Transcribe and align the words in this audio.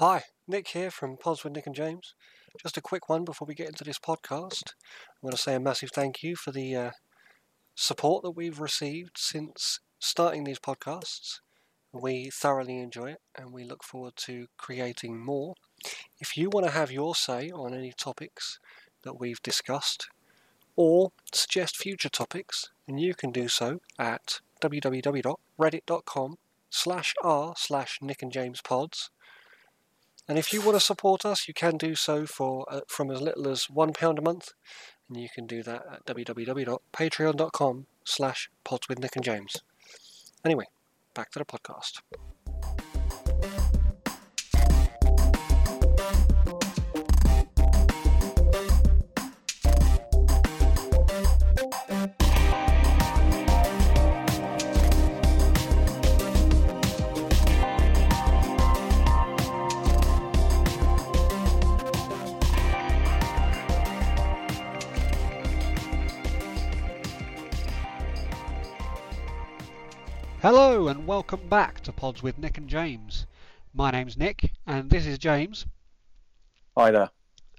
Hi, 0.00 0.22
Nick 0.48 0.68
here 0.68 0.90
from 0.90 1.18
Pods 1.18 1.44
with 1.44 1.52
Nick 1.52 1.66
and 1.66 1.74
James. 1.74 2.14
Just 2.62 2.78
a 2.78 2.80
quick 2.80 3.10
one 3.10 3.22
before 3.22 3.44
we 3.44 3.54
get 3.54 3.68
into 3.68 3.84
this 3.84 3.98
podcast. 3.98 4.72
I 4.72 5.18
want 5.20 5.36
to 5.36 5.42
say 5.42 5.54
a 5.54 5.60
massive 5.60 5.90
thank 5.90 6.22
you 6.22 6.36
for 6.36 6.52
the 6.52 6.74
uh, 6.74 6.90
support 7.74 8.22
that 8.22 8.30
we've 8.30 8.60
received 8.60 9.18
since 9.18 9.80
starting 9.98 10.44
these 10.44 10.58
podcasts. 10.58 11.40
We 11.92 12.30
thoroughly 12.30 12.78
enjoy 12.78 13.10
it 13.10 13.20
and 13.36 13.52
we 13.52 13.62
look 13.62 13.84
forward 13.84 14.16
to 14.24 14.46
creating 14.56 15.22
more. 15.22 15.52
If 16.18 16.34
you 16.34 16.48
want 16.48 16.64
to 16.64 16.72
have 16.72 16.90
your 16.90 17.14
say 17.14 17.50
on 17.50 17.74
any 17.74 17.92
topics 17.92 18.58
that 19.02 19.20
we've 19.20 19.42
discussed 19.42 20.08
or 20.76 21.12
suggest 21.34 21.76
future 21.76 22.08
topics, 22.08 22.70
then 22.86 22.96
you 22.96 23.14
can 23.14 23.32
do 23.32 23.48
so 23.48 23.82
at 23.98 24.40
www.reddit.com 24.62 26.38
slash 26.70 27.14
r 27.22 27.52
slash 27.54 27.98
Nick 28.00 28.22
and 28.22 28.32
James 28.32 28.62
pods. 28.62 29.10
And 30.30 30.38
if 30.38 30.52
you 30.52 30.60
want 30.60 30.76
to 30.76 30.80
support 30.80 31.26
us, 31.26 31.48
you 31.48 31.54
can 31.54 31.76
do 31.76 31.96
so 31.96 32.24
for 32.24 32.64
uh, 32.70 32.82
from 32.86 33.10
as 33.10 33.20
little 33.20 33.48
as 33.48 33.68
one 33.68 33.92
pound 33.92 34.16
a 34.16 34.22
month, 34.22 34.52
and 35.08 35.20
you 35.20 35.28
can 35.28 35.44
do 35.44 35.60
that 35.64 35.82
at 35.92 36.06
www.patreon.com 36.06 37.86
slash 38.04 38.48
pods 38.62 38.88
with 38.88 39.00
Nick 39.00 39.16
and 39.16 39.24
James. 39.24 39.56
Anyway, 40.44 40.66
back 41.14 41.32
to 41.32 41.40
the 41.40 41.44
podcast. 41.44 42.02
Hello 70.42 70.88
and 70.88 71.06
welcome 71.06 71.50
back 71.50 71.82
to 71.82 71.92
Pods 71.92 72.22
with 72.22 72.38
Nick 72.38 72.56
and 72.56 72.66
James. 72.66 73.26
My 73.74 73.90
name's 73.90 74.16
Nick 74.16 74.52
and 74.66 74.88
this 74.88 75.04
is 75.04 75.18
James. 75.18 75.66
Hi 76.74 76.90
there. 76.90 77.10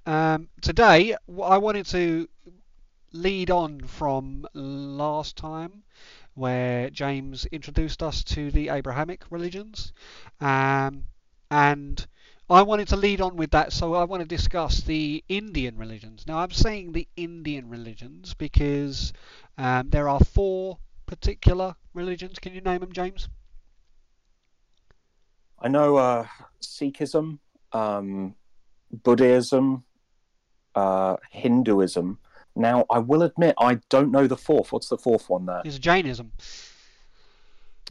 Um, 0.04 0.48
today 0.60 1.14
I 1.40 1.58
wanted 1.58 1.86
to 1.86 2.28
lead 3.12 3.52
on 3.52 3.82
from 3.82 4.48
last 4.52 5.36
time 5.36 5.84
where 6.34 6.90
James 6.90 7.46
introduced 7.52 8.02
us 8.02 8.24
to 8.24 8.50
the 8.50 8.70
Abrahamic 8.70 9.26
religions 9.30 9.92
um, 10.40 11.04
and 11.52 12.04
I 12.50 12.62
wanted 12.62 12.88
to 12.88 12.96
lead 12.96 13.20
on 13.20 13.36
with 13.36 13.52
that 13.52 13.72
so 13.72 13.94
I 13.94 14.02
want 14.02 14.22
to 14.22 14.28
discuss 14.28 14.80
the 14.80 15.22
Indian 15.28 15.78
religions. 15.78 16.24
Now 16.26 16.38
I'm 16.38 16.50
saying 16.50 16.90
the 16.90 17.06
Indian 17.14 17.68
religions 17.68 18.34
because 18.34 19.12
um, 19.56 19.90
there 19.90 20.08
are 20.08 20.18
four 20.18 20.78
particular 21.12 21.74
religions. 21.92 22.38
Can 22.38 22.54
you 22.54 22.62
name 22.62 22.80
them, 22.80 22.90
James? 22.90 23.28
I 25.60 25.68
know 25.68 25.96
uh, 25.96 26.26
Sikhism, 26.62 27.38
um, 27.72 28.34
Buddhism, 28.90 29.84
uh, 30.74 31.16
Hinduism. 31.30 32.18
Now, 32.56 32.86
I 32.90 32.98
will 32.98 33.22
admit 33.22 33.54
I 33.60 33.74
don't 33.90 34.10
know 34.10 34.26
the 34.26 34.38
fourth. 34.38 34.72
What's 34.72 34.88
the 34.88 34.96
fourth 34.96 35.28
one 35.28 35.44
there? 35.44 35.60
Is 35.66 35.78
Jainism. 35.78 36.32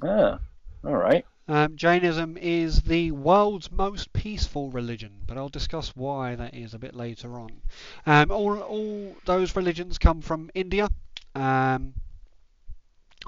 Ah, 0.01 0.39
all 0.83 0.95
right. 0.95 1.23
Um, 1.47 1.75
Jainism 1.75 2.37
is 2.37 2.81
the 2.81 3.11
world's 3.11 3.71
most 3.71 4.13
peaceful 4.13 4.71
religion, 4.71 5.11
but 5.27 5.37
I'll 5.37 5.49
discuss 5.49 5.95
why 5.95 6.33
that 6.33 6.55
is 6.55 6.73
a 6.73 6.79
bit 6.79 6.95
later 6.95 7.37
on. 7.37 7.51
Um, 8.07 8.31
all, 8.31 8.57
all 8.57 9.15
those 9.25 9.55
religions 9.55 9.99
come 9.99 10.21
from 10.21 10.49
India. 10.55 10.89
Um, 11.35 11.93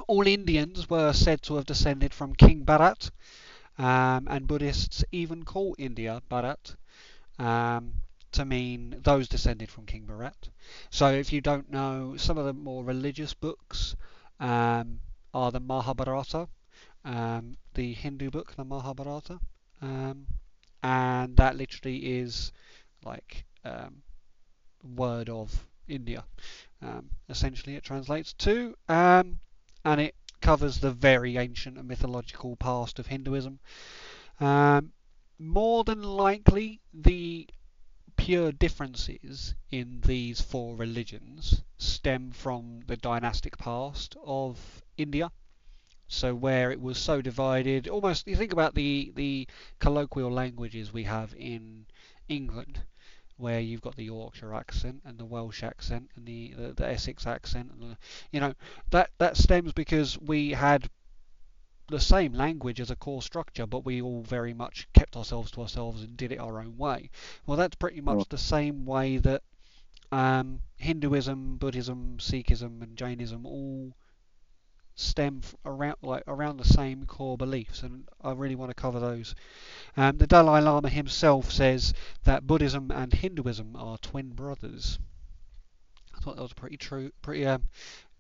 all 0.08 0.28
Indians 0.28 0.90
were 0.90 1.14
said 1.14 1.42
to 1.44 1.56
have 1.56 1.66
descended 1.66 2.14
from 2.14 2.34
King 2.36 2.66
Bharat, 2.66 3.12
um, 3.78 4.28
and 4.30 4.48
Buddhists 4.48 5.04
even 5.12 5.44
call 5.44 5.76
India 5.78 6.22
Bharat 6.30 6.76
um, 7.40 7.94
to 8.32 8.46
mean 8.46 9.00
those 9.04 9.28
descended 9.28 9.70
from 9.70 9.86
King 9.86 10.06
Bharat. 10.08 10.50
So 10.90 11.12
if 11.12 11.34
you 11.34 11.42
don't 11.42 11.72
know, 11.72 12.16
some 12.18 12.38
of 12.38 12.46
the 12.46 12.54
more 12.54 12.84
religious 12.84 13.34
books 13.34 13.96
um, 14.40 15.00
are 15.34 15.52
the 15.52 15.60
Mahabharata, 15.60 16.48
um, 17.06 17.58
the 17.74 17.94
Hindu 17.94 18.30
book, 18.30 18.56
the 18.56 18.66
Mahabharata, 18.66 19.40
um, 19.82 20.28
and 20.82 21.36
that 21.38 21.56
literally 21.56 22.20
is 22.20 22.52
like 23.04 23.46
um, 23.66 24.02
word 24.96 25.30
of 25.30 25.68
India. 25.88 26.24
Essentially, 27.30 27.76
it 27.76 27.84
translates 27.84 28.34
to, 28.34 28.76
and 29.86 30.02
it 30.02 30.16
covers 30.42 30.80
the 30.80 30.92
very 30.92 31.38
ancient 31.38 31.78
and 31.78 31.88
mythological 31.88 32.56
past 32.56 33.00
of 33.00 33.08
Hinduism. 33.08 33.60
Um, 34.40 34.92
more 35.40 35.84
than 35.84 36.04
likely, 36.04 36.82
the 36.94 37.48
pure 38.16 38.52
differences 38.52 39.56
in 39.72 40.02
these 40.02 40.40
four 40.40 40.76
religions 40.76 41.64
stem 41.78 42.32
from 42.32 42.82
the 42.88 42.96
dynastic 42.96 43.58
past 43.58 44.16
of 44.24 44.84
India. 44.98 45.32
So 46.08 46.36
where 46.36 46.72
it 46.72 46.80
was 46.80 46.98
so 46.98 47.22
divided, 47.22 47.88
almost 47.88 48.28
you 48.28 48.36
think 48.36 48.54
about 48.54 48.76
the 48.76 49.12
the 49.16 49.48
colloquial 49.80 50.32
languages 50.32 50.94
we 50.94 51.04
have 51.04 51.34
in 51.36 51.88
England, 52.30 52.84
where 53.38 53.60
you've 53.60 53.82
got 53.82 53.96
the 53.96 54.06
Yorkshire 54.06 54.54
accent 54.54 55.02
and 55.06 55.18
the 55.18 55.26
Welsh 55.26 55.64
accent 55.64 56.10
and 56.16 56.26
the 56.26 56.54
the, 56.58 56.74
the 56.74 56.88
Essex 56.88 57.26
accent, 57.28 57.72
and 57.72 57.82
the, 57.92 57.98
you 58.32 58.40
know 58.40 58.54
that 58.92 59.10
that 59.18 59.38
stems 59.38 59.74
because 59.74 60.18
we 60.20 60.52
had 60.52 60.90
the 61.90 62.00
same 62.00 62.34
language 62.34 62.80
as 62.80 62.90
a 62.90 62.96
core 62.96 63.22
structure, 63.22 63.66
but 63.66 63.86
we 63.86 64.02
all 64.02 64.24
very 64.24 64.54
much 64.54 64.88
kept 64.94 65.18
ourselves 65.18 65.52
to 65.52 65.62
ourselves 65.62 66.02
and 66.02 66.16
did 66.16 66.32
it 66.32 66.40
our 66.40 66.60
own 66.60 66.78
way. 66.78 67.10
Well, 67.46 67.58
that's 67.58 67.76
pretty 67.76 68.02
much 68.02 68.20
Mm. 68.20 68.30
the 68.30 68.38
same 68.38 68.86
way 68.86 69.18
that 69.18 69.44
um, 70.12 70.62
Hinduism, 70.78 71.58
Buddhism, 71.58 72.18
Sikhism, 72.20 72.82
and 72.82 72.98
Jainism 72.98 73.46
all 73.46 73.94
stem 74.96 75.42
around 75.66 75.98
like 76.02 76.24
around 76.28 76.58
the 76.58 76.66
same 76.66 77.06
core 77.06 77.38
beliefs, 77.38 77.84
and 77.84 78.08
I 78.22 78.32
really 78.34 78.56
want 78.56 78.70
to 78.70 78.76
cover 78.76 79.00
those. 79.00 79.36
Um, 79.98 80.18
the 80.18 80.28
Dalai 80.28 80.62
Lama 80.62 80.90
himself 80.90 81.52
says 81.52 81.94
that 82.24 82.46
Buddhism 82.46 82.92
and 82.92 83.14
Hinduism 83.14 83.76
are 83.76 83.98
twin 83.98 84.30
brothers. 84.30 85.00
I 86.16 86.20
thought 86.20 86.36
that 86.36 86.42
was 86.42 86.54
pretty 86.54 86.78
true, 86.78 87.12
pretty 87.22 87.46
um, 87.46 87.64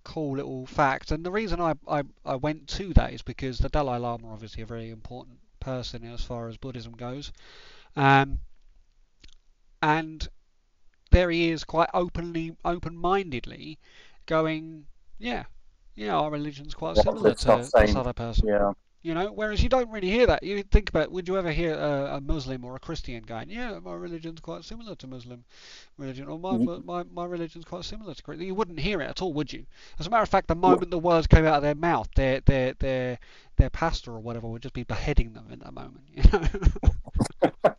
cool 0.03 0.35
little 0.35 0.65
fact. 0.65 1.11
And 1.11 1.25
the 1.25 1.31
reason 1.31 1.61
I, 1.61 1.75
I, 1.87 2.03
I 2.25 2.35
went 2.35 2.67
to 2.69 2.93
that 2.93 3.13
is 3.13 3.21
because 3.21 3.59
the 3.59 3.69
Dalai 3.69 3.99
Lama, 3.99 4.31
obviously 4.31 4.63
a 4.63 4.65
very 4.65 4.89
important 4.89 5.37
person 5.59 6.03
as 6.03 6.23
far 6.23 6.49
as 6.49 6.57
Buddhism 6.57 6.93
goes, 6.93 7.31
um, 7.95 8.39
and 9.81 10.27
there 11.11 11.29
he 11.29 11.51
is, 11.51 11.63
quite 11.63 11.89
openly, 11.93 12.55
open-mindedly, 12.65 13.77
going, 14.25 14.85
yeah, 15.19 15.43
yeah, 15.95 16.15
our 16.15 16.31
religion's 16.31 16.73
quite 16.73 16.97
similar 16.97 17.33
to 17.33 17.57
this 17.57 17.95
other 17.95 18.13
person. 18.13 18.47
Yeah. 18.47 18.73
You 19.03 19.13
know, 19.13 19.33
whereas 19.33 19.61
you 19.61 19.67
don't 19.67 19.89
really 19.91 20.09
hear 20.09 20.25
that. 20.27 20.43
You 20.43 20.63
think 20.63 20.87
about, 20.87 21.11
would 21.11 21.27
you 21.27 21.37
ever 21.37 21.51
hear 21.51 21.73
a, 21.73 22.15
a 22.15 22.21
Muslim 22.21 22.63
or 22.63 22.77
a 22.77 22.79
Christian 22.79 23.21
going, 23.23 23.49
"Yeah, 23.49 23.79
my 23.79 23.95
religion's 23.95 24.39
quite 24.39 24.63
similar 24.63 24.95
to 24.95 25.07
Muslim 25.07 25.43
religion," 25.97 26.29
or 26.29 26.39
"My 26.39 26.55
Ye- 26.55 26.81
my, 26.85 27.03
my 27.13 27.25
religion's 27.25 27.65
quite 27.65 27.83
similar 27.83 28.13
to 28.13 28.23
Christian." 28.23 28.47
You 28.47 28.55
wouldn't 28.55 28.79
hear 28.79 29.01
it 29.01 29.09
at 29.09 29.21
all, 29.21 29.33
would 29.33 29.51
you? 29.51 29.65
As 29.99 30.07
a 30.07 30.09
matter 30.09 30.23
of 30.23 30.29
fact, 30.29 30.47
the 30.47 30.55
moment 30.55 30.89
the 30.89 30.99
words 30.99 31.27
came 31.27 31.45
out 31.45 31.55
of 31.55 31.63
their 31.63 31.75
mouth, 31.75 32.07
their 32.15 32.39
their 32.39 32.75
their 32.75 33.19
their 33.57 33.69
pastor 33.69 34.13
or 34.13 34.21
whatever 34.21 34.47
would 34.47 34.61
just 34.61 34.73
be 34.73 34.83
beheading 34.83 35.33
them 35.33 35.47
in 35.51 35.59
that 35.59 35.73
moment. 35.73 36.05
You 36.09 36.23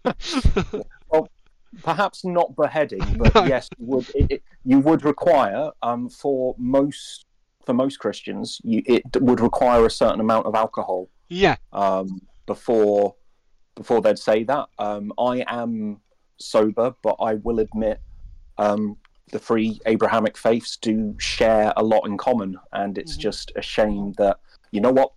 know? 0.04 0.84
Perhaps 1.82 2.24
not 2.24 2.54
beheading, 2.54 3.00
but 3.18 3.34
No. 3.34 3.44
yes, 3.44 3.68
you 3.78 3.86
would 3.86 4.08
it, 4.14 4.26
it, 4.30 4.42
you 4.64 4.78
would 4.80 5.04
require 5.04 5.70
um, 5.82 6.08
for 6.08 6.54
most 6.58 7.24
for 7.66 7.74
most 7.74 7.98
Christians, 7.98 8.60
you, 8.64 8.82
it 8.86 9.02
would 9.20 9.40
require 9.40 9.84
a 9.86 9.90
certain 9.90 10.20
amount 10.20 10.46
of 10.46 10.54
alcohol 10.54 11.08
yeah, 11.28 11.56
um, 11.72 12.20
before 12.46 13.14
before 13.76 14.00
they'd 14.00 14.18
say 14.18 14.44
that. 14.44 14.66
Um, 14.78 15.12
I 15.18 15.44
am 15.48 16.00
sober, 16.38 16.94
but 17.02 17.16
I 17.20 17.34
will 17.34 17.58
admit 17.58 18.00
um, 18.58 18.96
the 19.32 19.38
three 19.38 19.80
Abrahamic 19.86 20.36
faiths 20.36 20.76
do 20.76 21.14
share 21.18 21.72
a 21.76 21.82
lot 21.82 22.06
in 22.06 22.16
common, 22.16 22.56
and 22.72 22.98
it's 22.98 23.16
Mhm. 23.16 23.20
just 23.20 23.52
a 23.56 23.62
shame 23.62 24.12
that 24.18 24.38
you 24.70 24.80
know 24.80 24.92
what. 24.92 25.12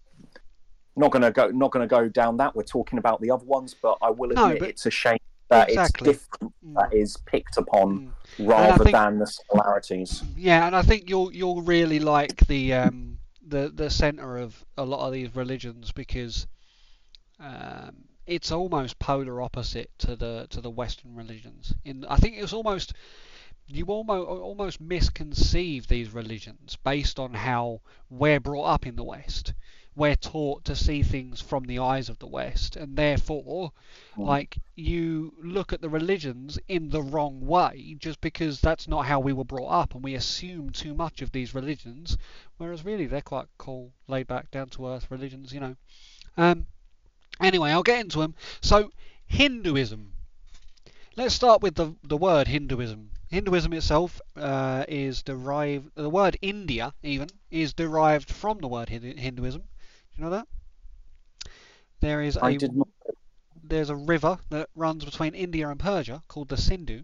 Not 0.96 1.12
gonna 1.12 1.30
go. 1.32 1.50
Not 1.50 1.70
gonna 1.72 1.86
go 1.86 2.10
down 2.10 2.38
that. 2.38 2.56
We're 2.56 2.64
talking 2.64 2.98
about 2.98 3.22
the 3.22 3.30
other 3.30 3.46
ones, 3.46 3.76
but 3.80 4.00
I 4.02 4.10
will 4.10 4.30
No, 4.30 4.46
admit 4.46 4.60
but- 4.62 4.70
it's 4.70 4.86
a 4.88 4.90
shame 4.92 5.20
that 5.50 5.70
Exactly. 5.70 6.12
it's 6.12 6.28
different. 6.28 6.54
That 6.76 6.94
is 6.94 7.18
picked 7.26 7.58
upon 7.58 8.14
Mm. 8.38 8.48
rather 8.48 8.84
think- 8.84 8.96
than 8.96 9.20
the 9.20 9.28
similarities. 9.28 10.24
Yeah, 10.36 10.68
and 10.68 10.76
I 10.76 10.82
think 10.82 11.10
you'll 11.10 11.34
you'll 11.34 11.62
really 11.62 12.00
like 12.00 12.46
the 12.48 12.74
um, 12.74 13.20
the 13.46 13.70
the 13.74 13.90
center 13.90 14.38
of 14.38 14.66
a 14.78 14.84
lot 14.86 15.06
of 15.08 15.14
these 15.14 15.36
religions 15.36 15.92
because 15.92 16.48
um, 17.40 18.04
it's 18.26 18.52
almost 18.52 19.00
polar 19.00 19.42
opposite 19.42 19.90
to 20.00 20.16
the 20.16 20.48
to 20.50 20.62
the 20.62 20.70
Western 20.70 21.16
religions. 21.16 21.74
In 21.86 22.06
I 22.06 22.18
think 22.18 22.36
it's 22.38 22.54
almost 22.54 22.94
you 23.68 23.86
almost 23.86 24.28
almost 24.28 24.82
misconceive 24.82 25.88
these 25.88 26.14
religions 26.14 26.78
based 26.84 27.20
on 27.20 27.34
how 27.34 27.82
we're 28.10 28.40
brought 28.40 28.66
up 28.66 28.86
in 28.86 28.96
the 28.96 29.04
West. 29.04 29.54
We're 29.98 30.16
taught 30.16 30.64
to 30.66 30.76
see 30.76 31.02
things 31.02 31.42
from 31.42 31.64
the 31.66 31.80
eyes 31.80 32.08
of 32.08 32.20
the 32.20 32.28
West, 32.28 32.76
and 32.76 32.96
therefore, 32.96 33.72
Mm. 34.16 34.28
like 34.28 34.60
you 34.76 35.34
look 35.42 35.74
at 35.74 35.82
the 35.82 35.90
religions 35.90 36.60
in 36.68 36.90
the 36.90 37.02
wrong 37.02 37.48
way, 37.48 37.96
just 37.98 38.22
because 38.22 38.62
that's 38.62 38.88
not 38.88 39.08
how 39.08 39.20
we 39.20 39.34
were 39.34 39.44
brought 39.44 39.72
up, 39.72 39.96
and 39.96 40.04
we 40.04 40.14
assume 40.14 40.70
too 40.70 40.94
much 40.94 41.24
of 41.24 41.32
these 41.32 41.56
religions, 41.56 42.16
whereas 42.58 42.86
really 42.86 43.08
they're 43.08 43.22
quite 43.24 43.48
cool, 43.58 43.92
laid 44.08 44.28
back, 44.28 44.52
down 44.52 44.70
to 44.70 44.88
earth 44.88 45.10
religions, 45.10 45.52
you 45.52 45.60
know. 45.60 45.76
Um, 46.38 46.68
anyway, 47.42 47.72
I'll 47.72 47.82
get 47.82 48.00
into 48.00 48.20
them. 48.20 48.36
So, 48.62 48.92
Hinduism. 49.26 50.14
Let's 51.16 51.34
start 51.34 51.64
with 51.64 51.74
the 51.74 51.96
the 52.04 52.18
word 52.18 52.48
Hinduism. 52.48 53.10
Hinduism 53.30 53.74
itself 53.74 54.22
uh, 54.36 54.86
is 54.88 55.24
derived. 55.24 55.90
The 55.96 56.12
word 56.12 56.38
India 56.42 56.94
even 57.02 57.30
is 57.50 57.74
derived 57.74 58.30
from 58.30 58.60
the 58.60 58.68
word 58.68 58.90
Hinduism. 58.90 59.64
You 60.18 60.24
know 60.24 60.30
that? 60.32 60.48
There 62.00 62.24
is 62.24 62.38
I 62.38 62.52
a 62.52 62.60
there's 63.64 63.92
a 63.92 63.96
river 63.96 64.40
that 64.50 64.70
runs 64.74 65.06
between 65.06 65.36
India 65.36 65.70
and 65.70 65.80
Persia 65.80 66.24
called 66.28 66.50
the 66.50 66.58
Sindhu. 66.58 67.04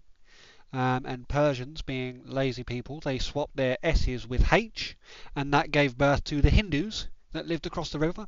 Um, 0.72 1.06
and 1.06 1.28
Persians, 1.28 1.84
being 1.84 2.24
lazy 2.26 2.64
people, 2.64 3.00
they 3.00 3.20
swapped 3.20 3.56
their 3.56 3.78
S's 3.84 4.26
with 4.26 4.52
H, 4.52 4.98
and 5.36 5.54
that 5.54 5.70
gave 5.70 5.96
birth 5.96 6.24
to 6.24 6.42
the 6.42 6.50
Hindus 6.50 7.08
that 7.34 7.46
lived 7.46 7.68
across 7.68 7.92
the 7.92 8.00
river. 8.00 8.28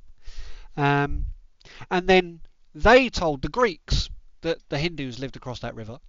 Um, 0.77 1.25
and 1.89 2.07
then 2.07 2.41
they 2.75 3.09
told 3.09 3.41
the 3.41 3.49
Greeks 3.49 4.11
that 4.41 4.59
the 4.69 4.77
Hindus 4.77 5.17
lived 5.17 5.35
across 5.35 5.61
that 5.61 5.73
river, 5.73 5.99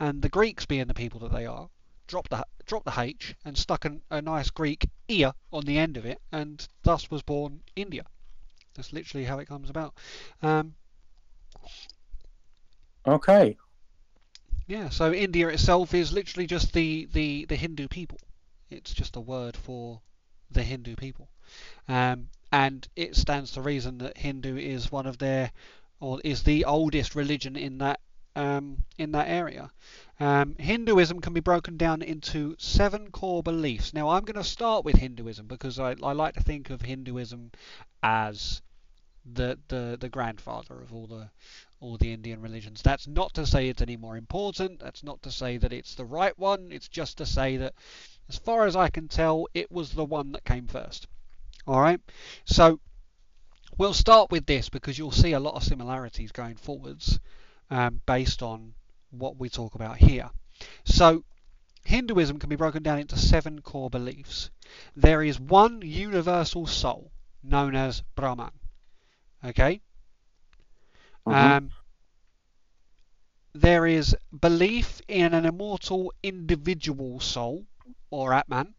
and 0.00 0.22
the 0.22 0.30
Greeks, 0.30 0.64
being 0.64 0.86
the 0.86 0.94
people 0.94 1.20
that 1.20 1.32
they 1.32 1.44
are, 1.44 1.68
dropped 2.06 2.30
the 2.30 2.46
dropped 2.64 2.86
the 2.86 2.98
H 2.98 3.34
and 3.44 3.58
stuck 3.58 3.84
an, 3.84 4.00
a 4.08 4.22
nice 4.22 4.48
Greek 4.48 4.88
ear 5.08 5.34
on 5.52 5.66
the 5.66 5.78
end 5.78 5.98
of 5.98 6.06
it, 6.06 6.22
and 6.32 6.66
thus 6.82 7.10
was 7.10 7.22
born 7.22 7.60
India. 7.76 8.06
That's 8.74 8.92
literally 8.92 9.24
how 9.24 9.38
it 9.38 9.48
comes 9.48 9.70
about. 9.70 9.94
Um, 10.42 10.74
Okay. 13.06 13.56
Yeah, 14.66 14.88
so 14.88 15.12
India 15.12 15.48
itself 15.48 15.92
is 15.92 16.12
literally 16.12 16.46
just 16.46 16.72
the, 16.72 17.08
the, 17.12 17.46
the 17.46 17.56
Hindu 17.56 17.88
people. 17.88 18.18
It's 18.70 18.94
just 18.94 19.16
a 19.16 19.20
word 19.20 19.56
for 19.56 20.00
the 20.50 20.62
Hindu 20.62 20.94
people. 20.94 21.28
Um, 21.88 22.28
and 22.52 22.86
it 22.94 23.16
stands 23.16 23.52
to 23.52 23.60
reason 23.60 23.98
that 23.98 24.18
Hindu 24.18 24.56
is 24.56 24.92
one 24.92 25.06
of 25.06 25.18
their, 25.18 25.50
or 26.00 26.20
is 26.24 26.44
the 26.44 26.64
oldest 26.64 27.14
religion 27.14 27.56
in 27.56 27.78
that 27.78 28.00
um, 28.36 28.84
in 28.98 29.12
that 29.12 29.28
area. 29.28 29.70
Um, 30.20 30.54
Hinduism 30.56 31.20
can 31.20 31.32
be 31.32 31.40
broken 31.40 31.76
down 31.76 32.02
into 32.02 32.54
seven 32.58 33.10
core 33.10 33.42
beliefs. 33.42 33.92
Now, 33.92 34.10
I'm 34.10 34.24
going 34.24 34.36
to 34.36 34.44
start 34.44 34.84
with 34.84 34.96
Hinduism 34.96 35.46
because 35.46 35.78
I, 35.78 35.96
I 36.02 36.12
like 36.12 36.34
to 36.34 36.42
think 36.42 36.70
of 36.70 36.82
Hinduism 36.82 37.50
as 38.02 38.62
the, 39.24 39.58
the 39.68 39.96
the 40.00 40.08
grandfather 40.08 40.80
of 40.80 40.92
all 40.92 41.06
the 41.06 41.30
all 41.80 41.96
the 41.96 42.12
Indian 42.12 42.40
religions. 42.40 42.82
That's 42.82 43.06
not 43.06 43.34
to 43.34 43.46
say 43.46 43.68
it's 43.68 43.82
any 43.82 43.96
more 43.96 44.16
important. 44.16 44.80
That's 44.80 45.02
not 45.02 45.22
to 45.22 45.30
say 45.30 45.58
that 45.58 45.72
it's 45.72 45.94
the 45.94 46.04
right 46.04 46.36
one. 46.38 46.70
It's 46.70 46.88
just 46.88 47.18
to 47.18 47.26
say 47.26 47.56
that, 47.58 47.74
as 48.28 48.38
far 48.38 48.66
as 48.66 48.76
I 48.76 48.88
can 48.88 49.08
tell, 49.08 49.48
it 49.54 49.70
was 49.70 49.92
the 49.92 50.04
one 50.04 50.32
that 50.32 50.44
came 50.44 50.66
first. 50.66 51.08
All 51.66 51.80
right. 51.80 52.00
So 52.44 52.80
we'll 53.78 53.94
start 53.94 54.30
with 54.30 54.46
this 54.46 54.68
because 54.68 54.98
you'll 54.98 55.10
see 55.10 55.32
a 55.32 55.40
lot 55.40 55.54
of 55.54 55.64
similarities 55.64 56.32
going 56.32 56.56
forwards 56.56 57.18
um, 57.72 58.02
based 58.06 58.42
on 58.42 58.74
what 59.10 59.36
we 59.38 59.48
talk 59.50 59.74
about 59.74 59.98
here. 59.98 60.30
So 60.84 61.24
Hinduism 61.84 62.38
can 62.38 62.48
be 62.50 62.56
broken 62.56 62.82
down 62.82 62.98
into 62.98 63.16
seven 63.18 63.60
core 63.62 63.90
beliefs. 63.90 64.50
There 64.96 65.22
is 65.22 65.40
one 65.40 65.82
universal 65.82 66.66
soul 66.66 67.12
known 67.42 67.74
as 67.76 68.02
Brahman. 68.16 68.52
Okay. 69.44 69.80
Mhm. 71.26 71.56
Um, 71.56 71.72
there 73.54 73.86
is 73.86 74.14
belief 74.40 75.00
in 75.08 75.32
an 75.34 75.44
immortal 75.46 76.12
individual 76.22 77.18
soul 77.20 77.66
or 78.10 78.32
Atman. 78.34 78.74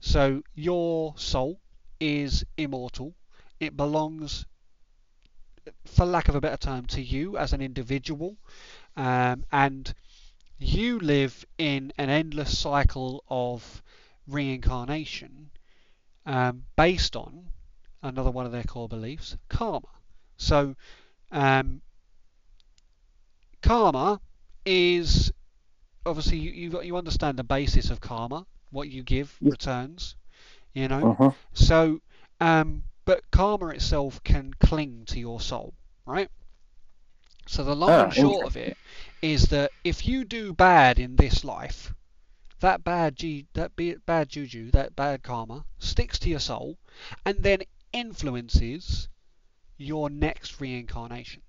So 0.00 0.42
your 0.54 1.14
soul 1.18 1.60
is 2.00 2.44
immortal. 2.56 3.14
It 3.60 3.76
belongs, 3.76 4.46
for 5.84 6.04
lack 6.06 6.28
of 6.28 6.34
a 6.34 6.40
better 6.40 6.56
term, 6.56 6.86
to 6.86 7.02
you 7.02 7.36
as 7.36 7.52
an 7.52 7.60
individual. 7.60 8.36
Um, 8.96 9.44
and 9.52 9.92
you 10.58 10.98
live 10.98 11.44
in 11.58 11.92
an 11.98 12.10
endless 12.10 12.58
cycle 12.58 13.24
of 13.28 13.82
reincarnation 14.26 15.50
um, 16.26 16.64
based 16.76 17.16
on 17.16 17.50
another 18.02 18.30
one 18.30 18.46
of 18.46 18.52
their 18.52 18.64
core 18.64 18.88
beliefs 18.88 19.36
karma. 19.48 19.88
So, 20.36 20.76
um, 21.32 21.82
karma 23.62 24.20
is 24.64 25.32
obviously 26.06 26.38
you 26.38 26.50
you, 26.50 26.82
you 26.82 26.96
understand 26.96 27.38
the 27.38 27.44
basis 27.44 27.90
of 27.90 28.00
karma. 28.00 28.46
What 28.70 28.88
you 28.88 29.02
give 29.02 29.38
returns. 29.48 30.16
You 30.74 30.88
know. 30.88 31.08
Mhm. 31.18 31.34
So, 31.54 32.00
um, 32.40 32.84
but 33.08 33.30
karma 33.30 33.68
itself 33.68 34.22
can 34.22 34.52
cling 34.60 35.06
to 35.06 35.18
your 35.18 35.40
soul, 35.40 35.72
right? 36.04 36.30
So 37.46 37.64
the 37.64 37.74
long 37.74 37.88
Ah, 37.88 38.02
and 38.04 38.12
short 38.12 38.46
of 38.46 38.54
it 38.54 38.76
is 39.22 39.44
that 39.44 39.72
if 39.82 40.06
you 40.06 40.26
do 40.26 40.52
bad 40.52 40.98
in 40.98 41.16
this 41.16 41.42
life, 41.42 41.94
that 42.60 42.84
bad 42.84 43.16
g 43.16 43.46
that 43.54 43.74
be 43.74 43.94
bad 43.94 44.28
juju, 44.28 44.70
that 44.72 44.94
bad 44.94 45.22
karma 45.22 45.64
sticks 45.78 46.18
to 46.18 46.28
your 46.28 46.38
soul, 46.38 46.76
and 47.24 47.42
then 47.42 47.62
influences 47.94 49.08
your 49.78 50.10
next 50.10 50.60
reincarnation. 50.60 51.40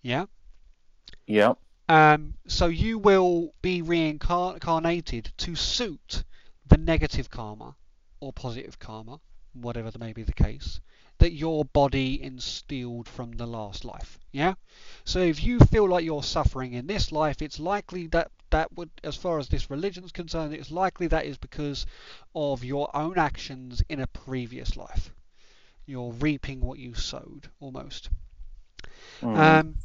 Yeah. 0.00 0.26
Yeah. 1.26 1.54
Um, 1.88 2.34
so 2.46 2.68
you 2.68 3.00
will 3.00 3.52
be 3.62 3.82
reincarnated 3.82 5.32
to 5.38 5.56
suit 5.56 6.22
the 6.64 6.76
negative 6.78 7.30
karma 7.30 7.74
or 8.20 8.32
positive 8.32 8.78
karma, 8.78 9.20
whatever 9.54 9.90
may 9.98 10.12
be 10.12 10.22
the 10.22 10.32
case, 10.32 10.80
that 11.18 11.32
your 11.32 11.64
body 11.64 12.20
instilled 12.20 13.08
from 13.08 13.32
the 13.32 13.46
last 13.46 13.84
life. 13.84 14.18
Yeah? 14.32 14.54
So 15.04 15.20
if 15.20 15.42
you 15.42 15.60
feel 15.60 15.88
like 15.88 16.04
you're 16.04 16.22
suffering 16.22 16.74
in 16.74 16.86
this 16.86 17.12
life, 17.12 17.40
it's 17.40 17.58
likely 17.58 18.06
that 18.08 18.30
that 18.50 18.72
would, 18.72 18.90
as 19.02 19.16
far 19.16 19.38
as 19.38 19.48
this 19.48 19.70
religion's 19.70 20.12
concerned, 20.12 20.54
it's 20.54 20.70
likely 20.70 21.06
that 21.08 21.26
is 21.26 21.38
because 21.38 21.86
of 22.34 22.64
your 22.64 22.94
own 22.94 23.18
actions 23.18 23.82
in 23.88 24.00
a 24.00 24.06
previous 24.06 24.76
life. 24.76 25.12
You're 25.86 26.12
reaping 26.12 26.60
what 26.60 26.78
you 26.78 26.94
sowed, 26.94 27.48
almost. 27.60 28.10
Mhm. 29.20 29.36
Um, 29.36 29.76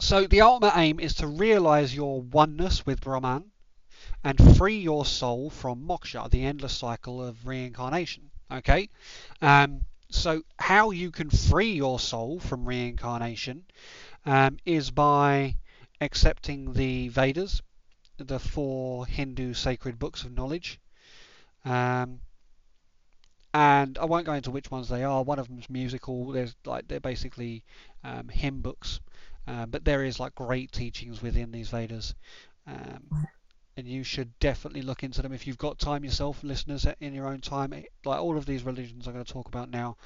so 0.00 0.26
the 0.26 0.42
ultimate 0.42 0.76
aim 0.76 1.00
is 1.00 1.14
to 1.14 1.26
realize 1.26 1.94
your 1.94 2.20
oneness 2.20 2.84
with 2.84 3.00
Brahman 3.00 3.50
and 4.26 4.56
free 4.56 4.80
your 4.80 5.04
soul 5.04 5.48
from 5.50 5.86
moksha, 5.86 6.28
the 6.28 6.42
endless 6.42 6.76
cycle 6.76 7.24
of 7.24 7.46
reincarnation. 7.46 8.28
Okay? 8.50 8.88
Um, 9.40 9.82
so 10.10 10.42
how 10.58 10.90
you 10.90 11.12
can 11.12 11.30
free 11.30 11.74
your 11.74 12.00
soul 12.00 12.40
from 12.40 12.64
reincarnation 12.64 13.64
um, 14.24 14.56
is 14.66 14.90
by 14.90 15.54
accepting 16.00 16.72
the 16.72 17.06
Vedas, 17.06 17.62
the 18.16 18.40
four 18.40 19.06
Hindu 19.06 19.54
sacred 19.54 19.96
books 19.96 20.24
of 20.24 20.32
knowledge. 20.32 20.80
Um, 21.64 22.18
and 23.54 23.96
I 23.96 24.06
won't 24.06 24.26
go 24.26 24.32
into 24.32 24.50
which 24.50 24.72
ones 24.72 24.88
they 24.88 25.04
are. 25.04 25.22
One 25.22 25.38
of 25.38 25.46
them's 25.46 25.70
musical. 25.70 26.32
There's 26.32 26.56
like 26.64 26.88
they're 26.88 26.98
basically 26.98 27.62
um, 28.02 28.28
hymn 28.28 28.60
books, 28.60 28.98
uh, 29.46 29.66
but 29.66 29.84
there 29.84 30.02
is 30.04 30.18
like 30.18 30.34
great 30.34 30.72
teachings 30.72 31.22
within 31.22 31.52
these 31.52 31.70
Vedas, 31.70 32.14
um, 32.66 33.28
and 33.76 33.86
you 33.86 34.02
should 34.02 34.38
definitely 34.38 34.82
look 34.82 35.02
into 35.02 35.22
them 35.22 35.32
if 35.32 35.46
you've 35.46 35.58
got 35.58 35.78
time 35.78 36.04
yourself, 36.04 36.42
listeners, 36.42 36.86
in 37.00 37.12
your 37.12 37.28
own 37.28 37.40
time. 37.40 37.72
Like 38.04 38.20
all 38.20 38.36
of 38.36 38.46
these 38.46 38.62
religions 38.62 39.06
I'm 39.06 39.12
going 39.12 39.24
to 39.24 39.32
talk 39.32 39.48
about 39.48 39.70
now 39.70 39.96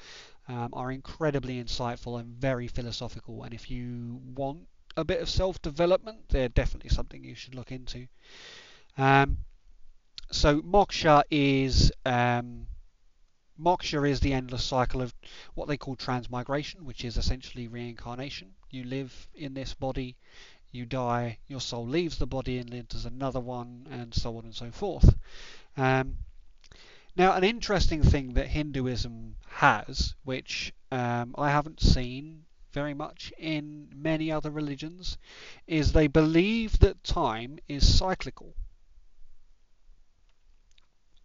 um, 0.47 0.69
are 0.73 0.91
incredibly 0.91 1.63
insightful 1.63 2.19
and 2.19 2.35
very 2.35 2.67
philosophical, 2.67 3.43
and 3.43 3.53
if 3.53 3.71
you 3.71 4.19
want 4.35 4.67
a 4.97 5.05
bit 5.05 5.21
of 5.21 5.29
self-development, 5.29 6.29
they're 6.29 6.49
definitely 6.49 6.89
something 6.89 7.23
you 7.23 7.35
should 7.35 7.55
look 7.55 7.71
into. 7.71 8.07
Um, 8.97 9.37
so 10.31 10.61
moksha 10.61 11.23
is 11.29 11.91
um, 12.05 12.67
moksha 13.59 14.09
is 14.09 14.19
the 14.19 14.33
endless 14.33 14.63
cycle 14.63 15.01
of 15.01 15.13
what 15.53 15.67
they 15.67 15.77
call 15.77 15.95
transmigration, 15.95 16.85
which 16.85 17.05
is 17.05 17.17
essentially 17.17 17.67
reincarnation. 17.67 18.49
You 18.69 18.83
live 18.85 19.27
in 19.35 19.53
this 19.53 19.73
body, 19.73 20.17
you 20.71 20.85
die, 20.85 21.37
your 21.47 21.61
soul 21.61 21.85
leaves 21.85 22.17
the 22.17 22.27
body 22.27 22.57
and 22.57 22.73
enters 22.73 23.05
another 23.05 23.39
one, 23.39 23.87
and 23.91 24.13
so 24.13 24.37
on 24.37 24.45
and 24.45 24.55
so 24.55 24.71
forth. 24.71 25.15
Um, 25.77 26.17
now, 27.15 27.33
an 27.33 27.43
interesting 27.43 28.01
thing 28.01 28.33
that 28.33 28.47
Hinduism 28.47 29.35
has, 29.47 30.15
which 30.23 30.73
um, 30.91 31.35
I 31.37 31.49
haven't 31.49 31.81
seen 31.81 32.45
very 32.71 32.93
much 32.93 33.33
in 33.37 33.89
many 33.93 34.31
other 34.31 34.49
religions, 34.49 35.17
is 35.67 35.91
they 35.91 36.07
believe 36.07 36.79
that 36.79 37.03
time 37.03 37.59
is 37.67 37.97
cyclical. 37.97 38.53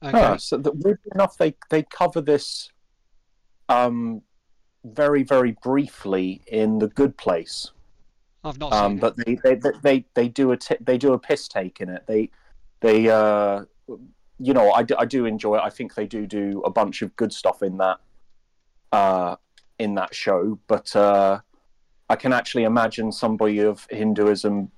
Okay. 0.03 0.21
Ah, 0.21 0.37
so 0.37 0.59
that 0.59 0.77
weirdly 0.77 1.11
enough, 1.15 1.39
they 1.39 1.55
they 1.71 1.83
cover 1.85 2.21
this 2.21 2.71
um, 3.69 4.23
very 4.85 5.23
very 5.23 5.57
briefly 5.63 6.43
in 6.49 6.79
the 6.79 6.89
Good 6.89 7.17
Place. 7.17 7.71
I've 8.47 8.59
not 8.59 8.73
seen 8.73 8.83
Um, 8.83 8.97
but 8.99 9.17
they, 9.17 9.39
they 9.43 9.55
they 9.57 9.71
they 9.83 10.05
they 10.15 10.29
do 10.29 10.53
a 10.53 10.57
t- 10.57 10.77
they 10.81 10.99
do 10.99 11.13
a 11.13 11.19
piss 11.19 11.49
take 11.49 11.81
in 11.81 11.89
it. 11.89 12.05
They 12.07 12.31
they 12.81 13.09
uh, 13.09 13.65
you 14.39 14.55
know 14.55 14.73
I 14.73 14.83
do, 14.83 14.95
I 14.99 15.05
do 15.05 15.27
enjoy 15.27 15.57
it. 15.57 15.63
I 15.63 15.71
think 15.71 15.95
they 15.95 16.07
do 16.07 16.27
do 16.27 16.63
a 16.65 16.71
bunch 16.71 17.03
of 17.03 17.15
good 17.17 17.33
stuff 17.33 17.63
in 17.63 17.79
that 17.79 17.99
uh, 18.93 19.37
in 19.79 19.95
that 19.95 20.15
show. 20.15 20.59
But 20.69 20.95
uh, 20.95 21.41
I 22.09 22.17
can 22.17 22.33
actually 22.33 22.65
imagine 22.65 23.11
somebody 23.11 23.59
of 23.61 23.87
Hinduism 23.91 24.71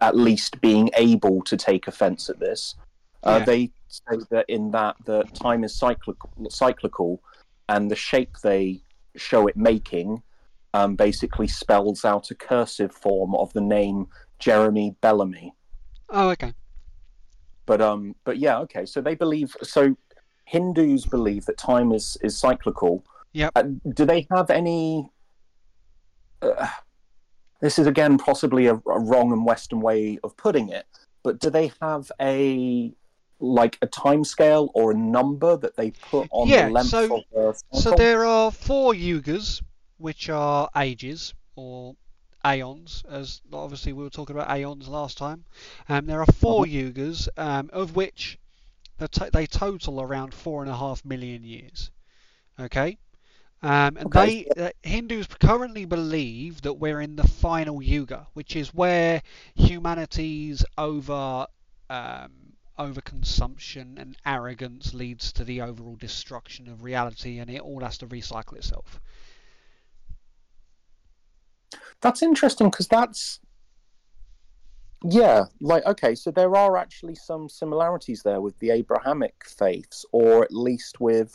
at 0.00 0.16
least 0.16 0.60
being 0.60 0.90
able 0.96 1.42
to 1.42 1.56
take 1.56 1.88
offence 1.88 2.28
at 2.28 2.38
this. 2.38 2.74
Uh, 3.22 3.36
Yeah. 3.38 3.44
They 3.46 3.70
say 3.88 4.18
that 4.30 4.44
in 4.48 4.70
that 4.72 4.96
the 5.06 5.22
time 5.32 5.64
is 5.64 5.74
cyclical, 5.74 6.30
cyclical, 6.50 7.22
and 7.68 7.90
the 7.90 7.96
shape 7.96 8.36
they 8.42 8.82
show 9.16 9.46
it 9.46 9.56
making 9.56 10.22
um, 10.74 10.96
basically 10.96 11.48
spells 11.48 12.04
out 12.04 12.30
a 12.30 12.34
cursive 12.34 12.92
form 12.92 13.34
of 13.36 13.50
the 13.54 13.60
name 13.62 14.08
Jeremy 14.38 14.94
Bearimy. 15.02 15.52
Oh, 16.10 16.28
okay. 16.30 16.52
But 17.64 17.80
um, 17.80 18.14
but 18.24 18.38
yeah, 18.38 18.58
okay. 18.58 18.84
So 18.84 19.00
they 19.00 19.14
believe. 19.14 19.56
So 19.62 19.96
Hindus 20.44 21.06
believe 21.06 21.46
that 21.46 21.56
time 21.56 21.92
is 21.92 22.18
is 22.22 22.36
cyclical. 22.38 23.04
Yeah. 23.32 23.48
Uh, 23.56 23.64
do 23.94 24.04
they 24.04 24.26
have 24.30 24.50
any? 24.50 25.08
Uh, 26.42 26.68
this 27.60 27.78
is 27.78 27.86
again 27.86 28.18
possibly 28.18 28.66
a, 28.66 28.74
a 28.74 29.00
wrong 29.00 29.32
and 29.32 29.46
Western 29.46 29.80
way 29.80 30.18
of 30.22 30.36
putting 30.36 30.68
it, 30.68 30.84
but 31.22 31.38
do 31.40 31.48
they 31.48 31.72
have 31.80 32.12
a 32.20 32.92
like 33.40 33.78
a 33.80 33.86
time 33.86 34.24
scale 34.24 34.70
or 34.74 34.90
a 34.92 34.94
number 34.94 35.56
that 35.56 35.76
they 35.76 35.90
put 36.10 36.28
on 36.30 36.48
Yeah, 36.48 36.66
the 36.66 36.72
length 36.72 36.90
so- 36.90 37.22
of 37.34 37.54
the 37.72 37.78
So 37.78 37.94
there 37.94 38.24
are 38.26 38.50
four 38.50 38.92
yugas, 38.92 39.62
which 39.98 40.28
are 40.28 40.70
ages 40.76 41.34
or 41.56 41.96
aeons, 42.46 43.02
as 43.08 43.40
obviously 43.52 43.92
we 43.92 44.04
were 44.04 44.10
talking 44.10 44.36
about 44.36 44.50
aeons 44.50 44.88
last 44.88 45.16
time. 45.18 45.44
Um, 45.88 46.06
there 46.06 46.20
are 46.20 46.26
4 46.26 46.64
yugas, 46.66 47.28
um, 47.36 47.70
of 47.72 47.96
which 47.96 48.38
to- 49.12 49.30
they 49.32 49.46
total 49.46 50.00
around 50.00 50.34
four 50.34 50.62
and 50.62 50.70
a 50.70 50.76
half 50.76 51.04
million 51.04 51.44
years. 51.44 51.90
Okay. 52.58 52.98
Um, 53.62 53.96
and 53.96 54.06
Okay. 54.06 54.44
they 54.54 54.62
uh, 54.66 54.70
Hindus 54.82 55.26
currently 55.26 55.84
believe 55.86 56.62
that 56.62 56.74
we're 56.74 57.00
in 57.00 57.16
the 57.16 57.26
final 57.26 57.82
yuga, 57.82 58.26
which 58.34 58.56
is 58.56 58.74
where 58.74 59.22
humanity's 59.54 60.64
over 60.76 61.46
um, 61.90 62.32
overconsumption 62.78 63.98
and 63.98 64.16
arrogance 64.26 64.94
leads 64.94 65.32
to 65.32 65.44
the 65.44 65.62
overall 65.62 65.96
destruction 65.96 66.68
of 66.68 66.82
reality, 66.84 67.38
and 67.38 67.50
it 67.50 67.60
all 67.60 67.80
has 67.80 67.98
to 67.98 68.06
recycle 68.06 68.56
itself. 68.56 69.00
That's 72.04 72.22
interesting 72.22 72.68
because 72.68 72.86
that's 72.86 73.40
yeah, 75.06 75.44
like 75.62 75.86
okay, 75.86 76.14
so 76.14 76.30
there 76.30 76.54
are 76.54 76.76
actually 76.76 77.14
some 77.14 77.48
similarities 77.48 78.22
there 78.22 78.42
with 78.42 78.58
the 78.58 78.70
Abrahamic 78.72 79.34
faiths, 79.46 80.04
or 80.12 80.44
at 80.44 80.52
least 80.52 81.00
with 81.00 81.34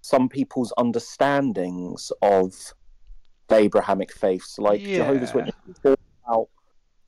some 0.00 0.28
people's 0.28 0.72
understandings 0.78 2.12
of 2.22 2.54
the 3.48 3.56
Abrahamic 3.56 4.12
faiths, 4.12 4.56
like 4.58 4.80
Jehovah's 4.80 5.30
Yeah. 5.30 5.36
Witnesses 5.36 5.78
talk 5.82 5.98
about 6.24 6.48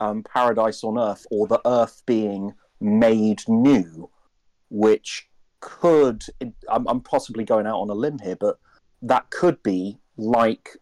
um, 0.00 0.24
paradise 0.24 0.82
on 0.82 0.98
earth 0.98 1.24
or 1.30 1.46
the 1.46 1.60
earth 1.64 2.02
being 2.06 2.54
made 2.80 3.42
new, 3.48 4.10
which 4.68 5.28
could 5.60 6.24
I'm, 6.68 6.88
I'm 6.88 7.02
possibly 7.02 7.44
going 7.44 7.68
out 7.68 7.78
on 7.78 7.88
a 7.88 7.94
limb 7.94 8.18
here, 8.18 8.36
but 8.36 8.58
that 9.02 9.30
could 9.30 9.62
be 9.62 9.98
like 10.16 10.76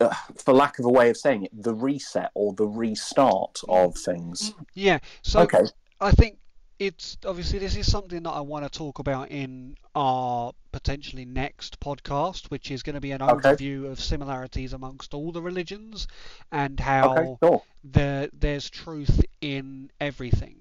uh, 0.00 0.14
for 0.44 0.54
lack 0.54 0.78
of 0.78 0.84
a 0.84 0.90
way 0.90 1.10
of 1.10 1.16
saying 1.16 1.44
it, 1.44 1.62
the 1.62 1.74
reset 1.74 2.30
or 2.34 2.52
the 2.54 2.66
restart 2.66 3.60
of 3.68 3.96
things. 3.96 4.52
Yeah. 4.74 4.98
So 5.22 5.40
okay. 5.40 5.64
I 6.00 6.10
think 6.10 6.38
it's 6.78 7.16
obviously 7.24 7.58
this 7.58 7.76
is 7.76 7.90
something 7.90 8.22
that 8.22 8.30
I 8.30 8.40
want 8.40 8.70
to 8.70 8.78
talk 8.78 8.98
about 8.98 9.30
in 9.30 9.76
our 9.94 10.52
potentially 10.72 11.24
next 11.24 11.80
podcast, 11.80 12.46
which 12.50 12.70
is 12.70 12.82
going 12.82 12.94
to 12.94 13.00
be 13.00 13.12
an 13.12 13.22
Okay. 13.22 13.50
overview 13.50 13.90
of 13.90 13.98
similarities 14.00 14.72
amongst 14.74 15.14
all 15.14 15.32
the 15.32 15.40
religions 15.40 16.06
and 16.52 16.78
how 16.78 17.12
Okay. 17.12 17.36
Sure. 17.42 17.62
there 17.82 18.28
there's 18.32 18.68
truth 18.68 19.24
in 19.40 19.90
everything. 20.00 20.56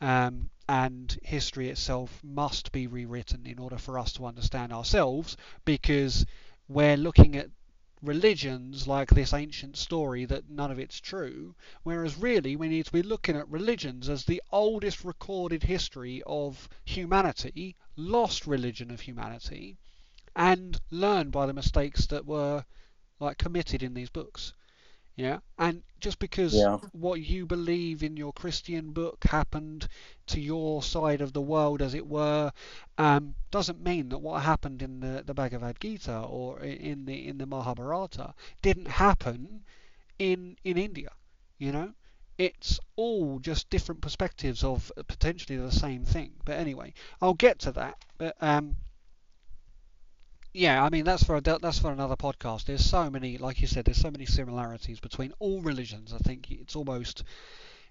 Um, 0.00 0.50
and 0.68 1.16
history 1.22 1.68
itself 1.68 2.20
must 2.22 2.72
be 2.72 2.86
rewritten 2.86 3.46
in 3.46 3.58
order 3.58 3.78
for 3.78 3.98
us 3.98 4.12
to 4.14 4.26
understand 4.26 4.72
ourselves 4.72 5.36
because 5.64 6.24
we're 6.68 6.96
looking 6.96 7.36
at 7.36 7.48
religions 8.04 8.86
like 8.86 9.08
this 9.10 9.32
ancient 9.32 9.76
story 9.76 10.24
that 10.26 10.48
none 10.50 10.70
of 10.70 10.78
it's 10.78 11.00
true, 11.00 11.54
whereas 11.82 12.16
really 12.18 12.54
we 12.54 12.68
need 12.68 12.84
to 12.84 12.92
be 12.92 13.02
looking 13.02 13.36
at 13.36 13.48
religions 13.48 14.08
as 14.08 14.24
the 14.24 14.42
oldest 14.52 15.04
recorded 15.04 15.62
history 15.62 16.22
of 16.26 16.68
humanity, 16.84 17.76
lost 17.96 18.46
religion 18.46 18.90
of 18.90 19.00
humanity, 19.00 19.78
and 20.36 20.80
learn 20.90 21.30
by 21.30 21.46
the 21.46 21.52
mistakes 21.52 22.06
that 22.06 22.26
were 22.26 22.64
like 23.20 23.38
committed 23.38 23.82
in 23.82 23.94
these 23.94 24.10
books. 24.10 24.52
Yeah, 25.16 25.40
and 25.58 25.82
just 26.00 26.18
because 26.18 26.66
Yeah. 26.66 26.78
what 26.92 27.20
you 27.20 27.46
believe 27.46 28.02
in 28.02 28.16
your 28.16 28.32
Christian 28.32 28.92
book 28.92 29.24
happened 29.24 29.88
to 30.26 30.40
your 30.40 30.82
side 30.82 31.20
of 31.20 31.32
the 31.32 31.40
world, 31.42 31.82
as 31.82 31.94
it 31.94 32.06
were, 32.06 32.52
um, 32.98 33.34
doesn't 33.50 33.82
mean 33.82 34.08
that 34.10 34.18
what 34.18 34.42
happened 34.42 34.82
in 34.82 35.00
the, 35.00 35.22
the 35.26 35.34
Bhagavad 35.34 35.80
Gita 35.80 36.18
or 36.20 36.60
in 36.60 37.04
the 37.06 37.26
in 37.28 37.38
the 37.38 37.46
Mahabharata 37.46 38.34
didn't 38.62 38.86
happen 38.88 39.64
in 40.18 40.56
in 40.64 40.76
India. 40.78 41.10
You 41.58 41.72
know, 41.72 41.94
it's 42.38 42.78
all 42.96 43.38
just 43.38 43.70
different 43.70 44.00
perspectives 44.00 44.62
of 44.64 44.90
potentially 45.08 45.58
the 45.58 45.70
same 45.72 46.04
thing. 46.04 46.34
But 46.44 46.58
anyway, 46.58 46.94
I'll 47.20 47.34
get 47.34 47.58
to 47.60 47.72
that. 47.72 48.04
But 48.18 48.36
um, 48.40 48.76
yeah, 50.54 50.82
I 50.82 50.88
mean 50.88 51.04
that's 51.04 51.24
for 51.24 51.36
a, 51.36 51.40
that's 51.40 51.80
for 51.80 51.90
another 51.90 52.14
podcast. 52.16 52.66
There's 52.66 52.88
so 52.88 53.10
many, 53.10 53.38
like 53.38 53.60
you 53.60 53.66
said, 53.66 53.84
there's 53.84 54.00
so 54.00 54.10
many 54.10 54.24
similarities 54.24 55.00
between 55.00 55.32
all 55.40 55.60
religions. 55.60 56.14
I 56.14 56.18
think 56.18 56.50
it's 56.50 56.76
almost 56.76 57.24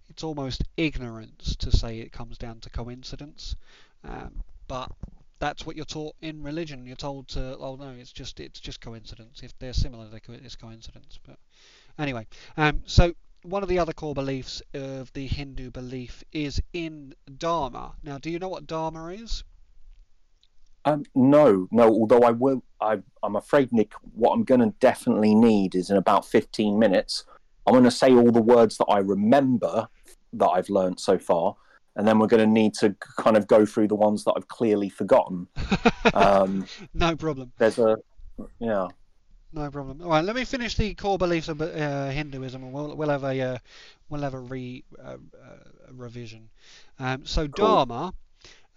it's 0.10 0.24
almost 0.24 0.64
ignorance 0.78 1.56
to 1.58 1.76
say 1.76 2.00
it 2.00 2.14
comes 2.14 2.38
down 2.38 2.62
to 2.62 2.70
coincidence. 2.70 3.58
Um, 4.06 4.44
but 4.68 4.90
that's 5.40 5.66
what 5.66 5.76
you're 5.76 5.84
taught 5.84 6.16
in 6.22 6.42
religion. 6.42 6.86
You're 6.86 6.96
told 6.96 7.28
to, 7.30 7.58
oh 7.58 7.76
no, 7.76 7.90
it's 7.90 8.14
just 8.14 8.40
it's 8.40 8.62
just 8.62 8.80
coincidence. 8.80 9.44
If 9.44 9.58
they're 9.60 9.74
similar, 9.74 10.08
they 10.08 10.22
co- 10.22 10.34
it's 10.34 10.56
coincidence. 10.56 11.20
But 11.28 11.38
anyway, 12.00 12.28
um, 12.56 12.84
so 12.86 13.14
one 13.42 13.62
of 13.62 13.68
the 13.68 13.80
other 13.80 13.92
core 13.92 14.14
beliefs 14.14 14.62
of 14.74 15.12
the 15.12 15.28
Hindu 15.28 15.70
belief 15.70 16.24
is 16.32 16.62
in 16.72 17.14
Dharma. 17.38 17.96
Now, 18.02 18.18
do 18.18 18.30
you 18.30 18.40
know 18.40 18.48
what 18.48 18.68
Dharma 18.68 19.08
is? 19.08 19.44
Um, 20.86 21.04
no, 21.16 21.68
no. 21.72 21.90
Although 21.90 22.20
I 22.20 22.32
will, 22.32 22.64
I, 22.82 23.00
I'm 23.22 23.36
afraid, 23.36 23.72
Nick. 23.72 23.94
What 24.14 24.34
I'm 24.34 24.44
going 24.44 24.62
to 24.62 24.74
definitely 24.80 25.34
need 25.36 25.76
is 25.76 25.90
in 25.90 25.98
about 25.98 26.26
15 26.26 26.78
minutes. 26.78 27.26
I'm 27.66 27.74
going 27.74 27.86
to 27.86 27.92
say 27.92 28.14
all 28.14 28.32
the 28.32 28.42
words 28.42 28.78
that 28.78 28.86
I 28.86 29.00
remember 29.00 29.88
that 30.34 30.48
I've 30.48 30.70
learnt 30.70 31.00
so 31.00 31.18
far, 31.18 31.56
and 31.96 32.08
then 32.08 32.20
we're 32.20 32.28
going 32.28 32.44
to 32.44 32.52
need 32.52 32.74
to 32.76 32.96
kind 33.18 33.38
of 33.38 33.48
go 33.48 33.66
through 33.66 33.88
the 33.88 33.96
ones 33.96 34.24
that 34.26 34.34
I've 34.36 34.48
clearly 34.48 34.90
forgotten. 34.90 35.48
Um, 36.14 36.68
no 36.94 37.16
problem. 37.16 37.54
there's 37.58 37.80
a, 37.80 37.96
yeah. 38.60 38.90
No 39.54 39.72
problem. 39.72 40.02
All 40.02 40.10
right, 40.10 40.24
let 40.24 40.36
me 40.36 40.44
finish 40.44 40.76
the 40.76 40.94
core 40.96 41.18
beliefs 41.18 41.48
of 41.48 41.62
uh, 41.62 42.10
Hinduism, 42.10 42.62
and 42.62 42.74
we'll 42.74 42.96
we'll 42.98 43.10
have 43.10 43.24
a 43.24 43.40
uh, 43.40 43.58
we'll 44.10 44.22
have 44.22 44.34
a 44.34 44.40
re 44.40 44.84
uh, 45.02 45.12
uh, 45.12 45.18
revision. 45.92 46.50
Um, 47.00 47.26
so 47.26 47.48
Cool. 47.48 47.66
Dharma. 47.66 48.14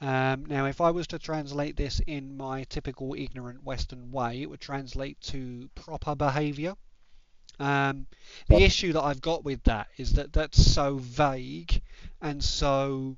Um, 0.00 0.44
now, 0.46 0.66
if 0.66 0.80
I 0.80 0.90
was 0.90 1.06
to 1.08 1.18
translate 1.18 1.76
this 1.76 2.00
in 2.06 2.36
my 2.36 2.64
typical 2.64 3.14
ignorant 3.14 3.64
Western 3.64 4.12
way, 4.12 4.42
it 4.42 4.50
would 4.50 4.60
translate 4.60 5.20
to 5.22 5.70
proper 5.74 6.14
behaviour. 6.14 6.74
Um, 7.58 8.06
the 8.48 8.62
issue 8.62 8.92
that 8.92 9.02
I've 9.02 9.22
got 9.22 9.44
with 9.44 9.64
that 9.64 9.88
is 9.96 10.12
that 10.12 10.32
that's 10.32 10.62
so 10.62 10.98
vague 10.98 11.80
and 12.20 12.44
so 12.44 13.16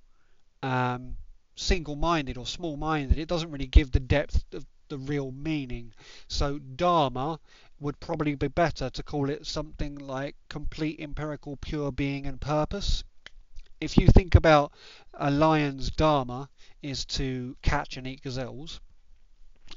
um, 0.62 1.16
single-minded 1.56 2.38
or 2.38 2.46
small-minded. 2.46 3.18
It 3.18 3.28
doesn't 3.28 3.50
really 3.50 3.66
give 3.66 3.90
the 3.90 4.00
depth 4.00 4.44
of 4.54 4.64
the 4.88 4.98
real 4.98 5.32
meaning. 5.32 5.92
So 6.28 6.58
Dharma 6.58 7.40
would 7.80 7.98
probably 8.00 8.36
be 8.36 8.48
better 8.48 8.90
to 8.90 9.02
call 9.02 9.28
it 9.28 9.46
something 9.46 9.96
like 9.96 10.36
complete 10.48 11.00
empirical 11.00 11.56
pure 11.56 11.90
being 11.90 12.26
and 12.26 12.40
purpose. 12.40 13.02
If 13.80 13.96
you 13.96 14.08
think 14.08 14.34
about 14.34 14.72
a 15.14 15.30
lion's 15.30 15.90
dharma 15.90 16.48
is 16.82 17.04
to 17.06 17.56
catch 17.62 17.96
and 17.96 18.06
eat 18.06 18.22
gazelles, 18.22 18.80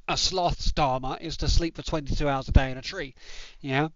a 0.08 0.18
sloth's 0.18 0.72
dharma 0.72 1.18
is 1.22 1.38
to 1.38 1.48
sleep 1.48 1.76
for 1.76 1.84
22 1.84 2.28
hours 2.28 2.48
a 2.48 2.52
day 2.52 2.72
in 2.72 2.78
a 2.78 2.82
tree. 2.82 3.14
Yeah. 3.60 3.90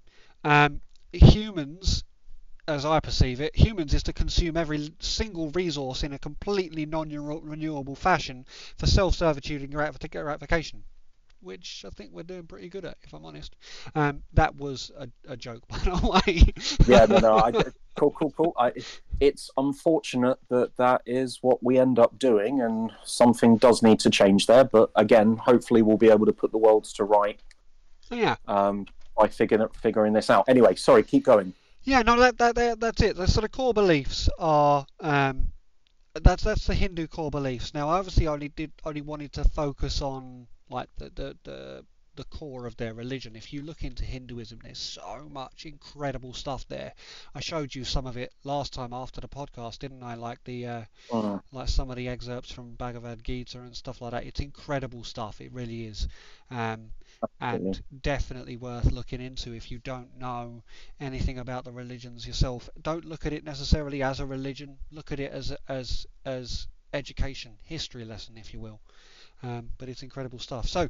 Um, 0.44 0.82
humans, 1.12 2.04
as 2.68 2.86
I 2.86 3.00
perceive 3.00 3.42
it, 3.42 3.56
humans 3.56 3.94
is 3.94 4.04
to 4.04 4.14
consume 4.14 4.58
every 4.58 4.94
single 5.00 5.50
resource 5.52 6.04
in 6.04 6.14
a 6.14 6.20
completely 6.20 6.86
non-renewable 6.86 7.96
fashion 7.96 8.46
for 8.78 8.86
self-servitude 8.88 9.62
and 9.62 9.72
gratification 9.72 10.84
which 11.46 11.86
I 11.86 11.92
think 11.92 12.12
we're 12.12 12.24
doing 12.24 12.48
pretty 12.48 12.70
good 12.70 12.86
at, 12.86 12.98
if 13.04 13.14
I'm 13.14 13.24
honest. 13.24 13.56
Um, 13.94 14.24
that 14.34 14.56
was 14.56 14.92
a, 14.98 15.08
a, 15.28 15.38
joke, 15.38 15.66
by 15.68 15.78
the 15.78 16.22
way. 16.26 16.54
yeah, 16.88 17.06
no, 17.06 17.20
no, 17.20 17.38
I, 17.38 17.52
cool, 17.96 18.12
cool, 18.12 18.32
cool. 18.32 18.54
I, 18.58 18.74
unfortunate 19.58 20.38
that 20.50 20.76
that 20.78 21.02
is 21.06 21.40
what 21.42 21.64
we 21.64 21.78
end 21.78 22.00
up 22.00 22.18
doing, 22.20 22.62
and 22.62 22.92
something 23.04 23.58
does 23.58 23.82
need 23.82 24.00
to 24.02 24.10
change 24.10 24.48
there. 24.48 24.64
But 24.64 24.92
again, 24.96 25.38
hopefully, 25.38 25.82
we'll 25.82 25.98
be 25.98 26.10
able 26.10 26.26
to 26.26 26.34
put 26.34 26.52
the 26.52 26.58
worlds 26.58 26.94
to 26.94 27.04
right. 27.04 27.40
Yeah. 28.10 28.36
Um, 28.48 28.86
by 29.18 29.28
figuring 29.28 29.68
figuring 29.82 30.14
this 30.14 30.30
out. 30.30 30.46
Anyway, 30.48 30.76
sorry, 30.76 31.04
keep 31.04 31.24
going. 31.24 31.54
Yeah, 31.84 32.02
no, 32.02 32.20
that, 32.20 32.38
that, 32.40 32.56
that 32.56 32.80
that's 32.80 33.02
it. 33.02 33.16
The 33.16 33.28
sort 33.28 33.44
of 33.44 33.52
core 33.52 33.74
beliefs 33.74 34.30
are 34.40 34.86
um, 35.00 35.50
that's 36.14 36.44
that's 36.44 36.68
the 36.68 36.74
Hindu 36.74 37.08
core 37.08 37.32
beliefs. 37.32 37.74
Now, 37.74 37.90
obviously, 37.90 38.28
I 38.28 38.34
only 38.34 38.50
did 38.50 38.72
only 38.84 39.02
wanted 39.02 39.34
to 39.34 39.44
focus 39.44 40.02
on 40.02 40.48
like 40.70 40.90
the, 40.98 41.12
the, 41.14 41.38
the, 41.44 41.86
the 42.16 42.24
core 42.26 42.66
of 42.66 42.78
their 42.78 42.94
religion. 42.94 43.36
If 43.36 43.54
you 43.54 43.62
look 43.62 43.84
into 43.84 44.04
Hinduism, 44.04 44.60
there's 44.64 44.78
so 44.78 45.28
much 45.32 45.66
incredible 45.66 46.34
stuff 46.34 46.68
there. 46.68 46.94
I 47.34 47.40
showed 47.40 47.74
you 47.74 47.84
some 47.84 48.08
of 48.08 48.18
it 48.18 48.34
last 48.44 48.74
time 48.74 48.94
after 48.94 49.22
the 49.22 49.28
podcast, 49.28 49.80
didn't 49.80 50.04
I? 50.04 50.16
Like 50.16 50.44
the 50.44 50.68
uh, 50.68 50.82
uh 51.12 51.40
like 51.52 51.70
some 51.70 51.90
of 51.90 51.96
the 51.96 52.08
excerpts 52.08 52.52
from 52.52 52.76
Bhagavad 52.76 53.24
Gita 53.24 53.60
and 53.60 53.76
stuff 53.76 54.02
like 54.02 54.12
that. 54.12 54.26
It's 54.26 54.40
incredible 54.40 55.04
stuff. 55.04 55.42
It 55.42 55.52
really 55.52 55.86
is, 55.86 56.08
um, 56.52 56.92
and 57.40 57.82
definitely 58.02 58.58
worth 58.58 58.92
looking 58.92 59.22
into 59.22 59.54
if 59.54 59.72
you 59.72 59.80
don't 59.80 60.18
know 60.18 60.64
anything 61.00 61.40
about 61.40 61.66
the 61.66 61.72
religions 61.72 62.26
yourself. 62.26 62.70
Don't 62.82 63.06
look 63.06 63.26
at 63.26 63.34
it 63.34 63.44
necessarily 63.44 64.04
as 64.04 64.20
a 64.20 64.26
religion. 64.26 64.78
Look 64.92 65.12
at 65.12 65.20
it 65.20 65.32
as 65.32 65.56
as 65.68 66.08
as 66.26 66.68
education, 66.96 67.52
history 67.64 68.06
lesson, 68.06 68.38
if 68.38 68.54
you 68.54 68.60
will. 68.60 68.80
Um, 69.44 69.70
but 69.78 69.90
it's 69.90 70.02
incredible 70.02 70.40
stuff. 70.40 70.68
So, 70.68 70.90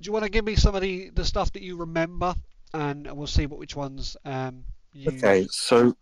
do 0.00 0.08
you 0.08 0.12
want 0.12 0.24
to 0.24 0.30
give 0.30 0.44
me 0.44 0.56
some 0.56 0.74
of 0.74 0.82
the, 0.82 1.10
the 1.10 1.24
stuff 1.24 1.52
that 1.52 1.62
you 1.62 1.76
remember, 1.76 2.34
and 2.72 3.10
we'll 3.12 3.26
see 3.26 3.46
what 3.46 3.58
which 3.58 3.76
ones. 3.76 4.16
Um, 4.24 4.64
you... 4.92 5.08
Okay, 5.08 5.46
so 5.50 5.96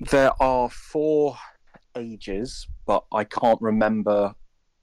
there 0.00 0.32
are 0.40 0.68
four 0.70 1.36
ages, 1.96 2.66
but 2.86 3.04
I 3.12 3.24
can't 3.24 3.60
remember 3.60 4.34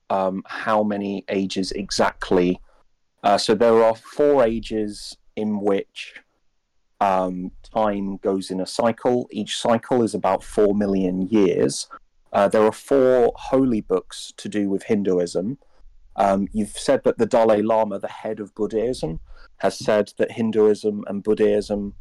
um, 0.09 0.43
how 0.45 0.83
many 0.83 1.25
ages 1.29 1.71
exactly. 1.71 2.59
Uh, 3.23 3.37
so 3.37 3.55
there 3.55 3.83
are 3.83 3.95
four 3.95 4.43
ages 4.43 5.17
in 5.35 5.59
which 5.61 6.15
um, 7.01 7.51
time 7.73 8.17
goes 8.17 8.51
in 8.51 8.59
a 8.59 8.65
cycle. 8.65 9.27
Each 9.31 9.57
cycle 9.57 10.03
is 10.03 10.13
about 10.13 10.43
four 10.43 10.75
million 10.75 11.27
years. 11.27 11.87
Uh, 12.31 12.47
there 12.47 12.63
are 12.63 12.71
four 12.71 13.33
holy 13.35 13.81
books 13.81 14.33
to 14.37 14.49
do 14.49 14.69
with 14.69 14.83
Hinduism. 14.83 15.57
Um, 16.19 16.49
you've 16.51 16.77
said 16.77 17.01
that 17.05 17.17
the 17.17 17.25
Dalai 17.25 17.61
Lama, 17.61 17.97
the 17.97 18.09
head 18.09 18.41
of 18.41 18.53
Buddhism, 18.53 19.21
has 19.57 19.77
said 19.77 20.11
that 20.17 20.31
Hinduism 20.31 21.05
and 21.07 21.23
Buddhism 21.23 21.95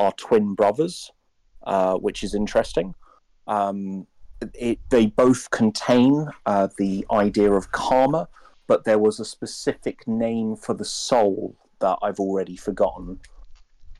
are 0.00 0.12
twin 0.12 0.54
brothers, 0.54 1.12
uh, 1.62 1.94
which 1.94 2.24
is 2.24 2.34
interesting. 2.34 2.94
Um, 3.46 4.06
it, 4.54 4.80
they 4.90 5.06
both 5.06 5.50
contain 5.50 6.28
uh, 6.44 6.68
the 6.76 7.06
idea 7.12 7.52
of 7.52 7.70
karma, 7.70 8.28
but 8.66 8.84
there 8.84 8.98
was 8.98 9.20
a 9.20 9.24
specific 9.24 10.08
name 10.08 10.56
for 10.56 10.74
the 10.74 10.84
soul 10.84 11.56
that 11.78 11.98
I've 12.02 12.18
already 12.18 12.56
forgotten, 12.56 13.20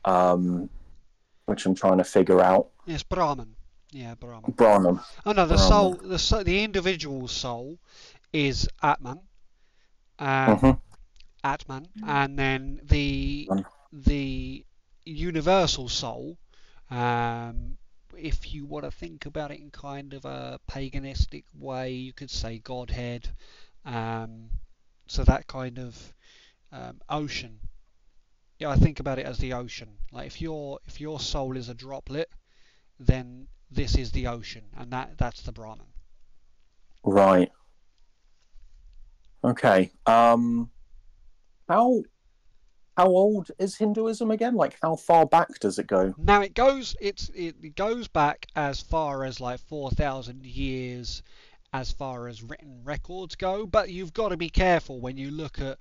um, 0.03 0.69
which 1.45 1.65
I'm 1.65 1.75
trying 1.75 1.99
to 1.99 2.03
figure 2.03 2.41
out. 2.41 2.69
Yes, 2.85 3.03
Brahman. 3.03 3.55
Yeah, 3.91 4.15
Brahman. 4.15 4.51
Brahman. 4.51 4.99
Oh 5.25 5.31
no, 5.31 5.45
the 5.45 5.55
Brahman. 5.55 5.57
soul, 5.57 5.93
the 5.93 6.19
soul, 6.19 6.43
the 6.43 6.63
individual 6.63 7.27
soul 7.27 7.77
is 8.33 8.67
Atman, 8.81 9.19
um, 10.19 10.27
mm-hmm. 10.27 10.71
Atman, 11.43 11.87
and 12.05 12.37
then 12.37 12.81
the 12.83 13.49
the 13.91 14.65
universal 15.05 15.89
soul. 15.89 16.37
Um, 16.89 17.77
if 18.17 18.53
you 18.53 18.65
want 18.65 18.85
to 18.85 18.91
think 18.91 19.25
about 19.25 19.51
it 19.51 19.59
in 19.59 19.71
kind 19.71 20.13
of 20.13 20.25
a 20.25 20.59
paganistic 20.69 21.43
way, 21.57 21.91
you 21.91 22.13
could 22.13 22.29
say 22.29 22.59
Godhead. 22.59 23.29
Um, 23.85 24.49
so 25.07 25.23
that 25.23 25.47
kind 25.47 25.79
of 25.79 26.13
um, 26.71 27.01
ocean. 27.09 27.59
Yeah, 28.59 28.69
I 28.69 28.75
think 28.77 28.99
about 28.99 29.19
it 29.19 29.25
as 29.25 29.37
the 29.37 29.53
ocean. 29.53 29.89
Like 30.11 30.27
if 30.27 30.41
your 30.41 30.79
if 30.85 31.01
your 31.01 31.19
soul 31.19 31.57
is 31.57 31.69
a 31.69 31.73
droplet, 31.73 32.29
then 32.99 33.47
this 33.69 33.95
is 33.95 34.11
the 34.11 34.27
ocean, 34.27 34.63
and 34.77 34.91
that 34.91 35.17
that's 35.17 35.41
the 35.41 35.51
Brahman. 35.51 35.87
Right. 37.03 37.51
Okay. 39.43 39.91
Um, 40.05 40.69
how 41.67 42.03
how 42.97 43.07
old 43.07 43.51
is 43.59 43.75
Hinduism 43.75 44.31
again? 44.31 44.55
Like 44.55 44.77
how 44.81 44.95
far 44.95 45.25
back 45.25 45.59
does 45.59 45.79
it 45.79 45.87
go? 45.87 46.13
Now 46.17 46.41
it 46.41 46.53
goes 46.53 46.95
it's 47.01 47.29
it 47.33 47.75
goes 47.75 48.07
back 48.07 48.47
as 48.55 48.79
far 48.79 49.23
as 49.23 49.39
like 49.39 49.59
4000 49.59 50.45
years 50.45 51.23
as 51.73 51.91
far 51.91 52.27
as 52.27 52.43
written 52.43 52.81
records 52.83 53.35
go, 53.35 53.65
but 53.65 53.89
you've 53.89 54.13
got 54.13 54.29
to 54.29 54.37
be 54.37 54.49
careful 54.49 54.99
when 54.99 55.17
you 55.17 55.31
look 55.31 55.59
at 55.59 55.79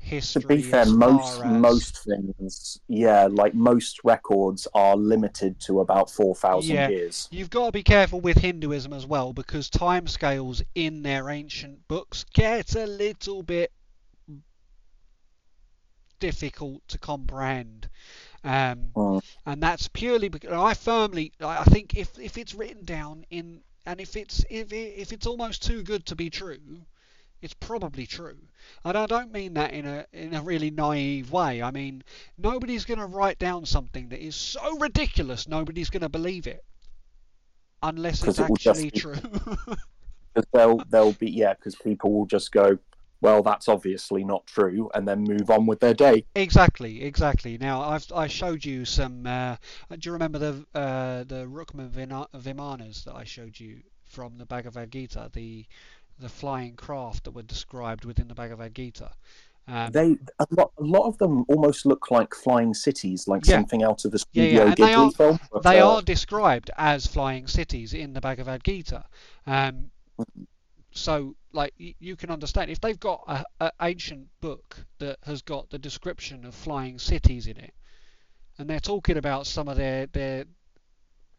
history. 0.00 0.42
To 0.42 0.48
be 0.48 0.62
fair, 0.62 0.86
most 0.86 1.40
as... 1.40 1.52
most 1.52 2.04
things, 2.04 2.80
yeah, 2.88 3.28
like 3.30 3.54
most 3.54 4.00
records 4.04 4.66
are 4.74 4.96
limited 4.96 5.60
to 5.60 5.80
about 5.80 6.10
four 6.10 6.34
thousand 6.34 6.74
yeah, 6.74 6.88
years. 6.88 7.28
You've 7.30 7.50
got 7.50 7.66
to 7.66 7.72
be 7.72 7.82
careful 7.82 8.20
with 8.20 8.38
Hinduism 8.38 8.92
as 8.92 9.06
well 9.06 9.32
because 9.32 9.70
timescales 9.70 10.62
in 10.74 11.02
their 11.02 11.30
ancient 11.30 11.86
books 11.88 12.24
get 12.32 12.74
a 12.74 12.86
little 12.86 13.42
bit 13.42 13.72
difficult 16.18 16.86
to 16.88 16.98
comprehend. 16.98 17.88
Um, 18.42 18.90
mm. 18.94 19.22
and 19.44 19.62
that's 19.62 19.88
purely 19.88 20.28
because 20.28 20.52
I 20.52 20.72
firmly 20.74 21.32
I 21.40 21.64
think 21.64 21.94
if 21.94 22.18
if 22.18 22.38
it's 22.38 22.54
written 22.54 22.84
down 22.84 23.26
in 23.30 23.60
and 23.84 24.00
if 24.00 24.16
it's 24.16 24.44
if 24.48 24.72
it, 24.72 24.94
if 24.96 25.12
it's 25.12 25.26
almost 25.26 25.62
too 25.62 25.82
good 25.82 26.06
to 26.06 26.16
be 26.16 26.30
true, 26.30 26.82
it's 27.42 27.54
probably 27.54 28.06
true. 28.06 28.38
And 28.84 28.96
I 28.96 29.06
don't 29.06 29.32
mean 29.32 29.54
that 29.54 29.72
in 29.72 29.86
a 29.86 30.06
in 30.12 30.34
a 30.34 30.42
really 30.42 30.70
naive 30.70 31.32
way. 31.32 31.62
I 31.62 31.70
mean 31.70 32.04
nobody's 32.36 32.84
going 32.84 33.00
to 33.00 33.06
write 33.06 33.38
down 33.38 33.66
something 33.66 34.08
that 34.10 34.24
is 34.24 34.36
so 34.36 34.78
ridiculous 34.78 35.48
nobody's 35.48 35.90
going 35.90 36.02
to 36.02 36.08
believe 36.08 36.46
it 36.46 36.64
unless 37.82 38.22
it's 38.24 38.38
it 38.38 38.50
actually 38.50 38.90
be, 38.90 38.98
true. 38.98 39.14
Because 40.32 40.48
they'll 40.52 40.78
they'll 40.90 41.12
be 41.14 41.28
yeah 41.28 41.54
because 41.54 41.74
people 41.74 42.12
will 42.12 42.26
just 42.26 42.52
go 42.52 42.78
well 43.20 43.42
that's 43.42 43.68
obviously 43.68 44.22
not 44.22 44.46
true 44.46 44.88
and 44.94 45.06
then 45.06 45.24
move 45.24 45.50
on 45.50 45.66
with 45.66 45.80
their 45.80 45.92
day. 45.92 46.24
Exactly, 46.36 47.02
exactly. 47.02 47.58
Now 47.58 47.82
I've 47.82 48.06
I 48.14 48.28
showed 48.28 48.64
you 48.64 48.84
some. 48.84 49.26
Uh, 49.26 49.56
do 49.90 50.08
you 50.08 50.12
remember 50.12 50.38
the 50.38 50.66
uh, 50.72 51.24
the 51.24 51.46
Rukma 51.46 51.90
Vimanas 52.32 53.02
that 53.04 53.16
I 53.16 53.24
showed 53.24 53.58
you 53.58 53.80
from 54.04 54.38
the 54.38 54.46
Bhagavad 54.46 54.92
Gita? 54.92 55.30
The 55.32 55.66
the 56.20 56.28
flying 56.28 56.76
craft 56.76 57.24
that 57.24 57.32
were 57.32 57.42
described 57.42 58.04
within 58.04 58.28
the 58.28 58.34
Bhagavad 58.34 58.74
Gita. 58.74 59.10
Um, 59.68 59.92
they 59.92 60.16
a 60.38 60.46
lot, 60.50 60.72
a 60.78 60.82
lot 60.82 61.06
of 61.06 61.18
them 61.18 61.44
almost 61.48 61.86
look 61.86 62.10
like 62.10 62.34
flying 62.34 62.74
cities, 62.74 63.28
like 63.28 63.46
yeah. 63.46 63.56
something 63.56 63.82
out 63.82 64.04
of 64.04 64.12
a 64.14 64.18
Studio 64.18 64.64
yeah, 64.64 64.64
yeah. 64.64 64.74
Ghibli 64.74 64.98
are, 64.98 65.12
film. 65.12 65.40
They 65.62 65.78
uh, 65.78 65.88
are 65.88 66.02
described 66.02 66.70
as 66.76 67.06
flying 67.06 67.46
cities 67.46 67.94
in 67.94 68.12
the 68.12 68.20
Bhagavad 68.20 68.64
Gita. 68.64 69.04
Um, 69.46 69.90
so, 70.92 71.36
like 71.52 71.72
you 71.76 72.16
can 72.16 72.30
understand 72.30 72.70
if 72.70 72.80
they've 72.80 72.98
got 72.98 73.22
a, 73.28 73.44
a 73.60 73.72
ancient 73.82 74.28
book 74.40 74.76
that 74.98 75.18
has 75.24 75.42
got 75.42 75.70
the 75.70 75.78
description 75.78 76.44
of 76.44 76.54
flying 76.54 76.98
cities 76.98 77.46
in 77.46 77.56
it, 77.56 77.74
and 78.58 78.68
they're 78.68 78.80
talking 78.80 79.18
about 79.18 79.46
some 79.46 79.68
of 79.68 79.76
their 79.76 80.06
their 80.06 80.46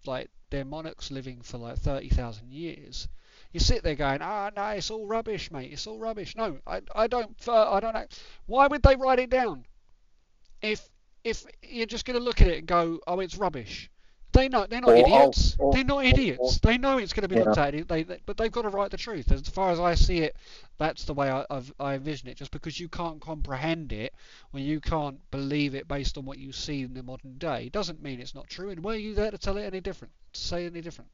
like 0.05 0.29
their 0.51 0.63
monarchs 0.63 1.11
living 1.11 1.41
for 1.41 1.57
like 1.57 1.79
thirty 1.79 2.07
thousand 2.07 2.53
years 2.53 3.09
you 3.51 3.59
sit 3.59 3.83
there 3.83 3.95
going, 3.95 4.19
ah, 4.21 4.49
oh, 4.49 4.53
no, 4.55 4.67
it's 4.69 4.89
all 4.89 5.05
rubbish, 5.05 5.51
mate. 5.51 5.71
It's 5.71 5.87
all 5.87 5.99
rubbish. 5.99 6.35
No, 6.35 6.57
I, 6.65 6.81
I 6.95 7.07
don't, 7.07 7.35
uh, 7.47 7.71
I 7.71 7.79
don't 7.79 7.93
know. 7.93 8.05
Why 8.45 8.67
would 8.67 8.83
they 8.83 8.95
write 8.95 9.19
it 9.19 9.29
down? 9.29 9.65
If, 10.61 10.87
if 11.23 11.45
you're 11.61 11.85
just 11.85 12.05
going 12.05 12.17
to 12.17 12.23
look 12.23 12.41
at 12.41 12.47
it 12.47 12.59
and 12.59 12.67
go, 12.67 12.99
oh, 13.07 13.19
it's 13.19 13.37
rubbish. 13.37 13.89
They 14.33 14.47
know 14.47 14.65
they're 14.65 14.79
not 14.79 14.91
or, 14.91 14.95
idiots. 14.95 15.57
Or, 15.59 15.73
they're 15.73 15.83
not 15.83 16.05
idiots. 16.05 16.57
Or, 16.57 16.69
they 16.69 16.77
know 16.77 16.97
it's 16.97 17.11
going 17.11 17.23
to 17.23 17.27
be 17.27 17.35
yeah. 17.35 17.43
looked 17.43 17.57
at. 17.57 17.87
They, 17.87 18.03
they, 18.03 18.19
but 18.25 18.37
they've 18.37 18.51
got 18.51 18.61
to 18.61 18.69
write 18.69 18.91
the 18.91 18.97
truth. 18.97 19.29
As 19.29 19.41
far 19.41 19.71
as 19.71 19.79
I 19.79 19.95
see 19.95 20.19
it, 20.19 20.37
that's 20.77 21.03
the 21.03 21.13
way 21.13 21.29
I, 21.29 21.45
I've, 21.49 21.73
I 21.79 21.95
envision 21.95 22.29
it. 22.29 22.37
Just 22.37 22.51
because 22.51 22.79
you 22.79 22.87
can't 22.87 23.19
comprehend 23.19 23.91
it, 23.91 24.13
or 24.53 24.61
you 24.61 24.79
can't 24.79 25.19
believe 25.31 25.75
it 25.75 25.87
based 25.89 26.17
on 26.17 26.23
what 26.23 26.37
you 26.37 26.53
see 26.53 26.81
in 26.81 26.93
the 26.93 27.03
modern 27.03 27.37
day, 27.37 27.69
doesn't 27.69 28.01
mean 28.01 28.21
it's 28.21 28.33
not 28.33 28.47
true. 28.47 28.69
And 28.69 28.81
were 28.81 28.95
you 28.95 29.13
there 29.13 29.31
to 29.31 29.37
tell 29.37 29.57
it 29.57 29.63
any 29.63 29.81
different? 29.81 30.13
To 30.33 30.39
say 30.39 30.65
any 30.65 30.79
different? 30.79 31.09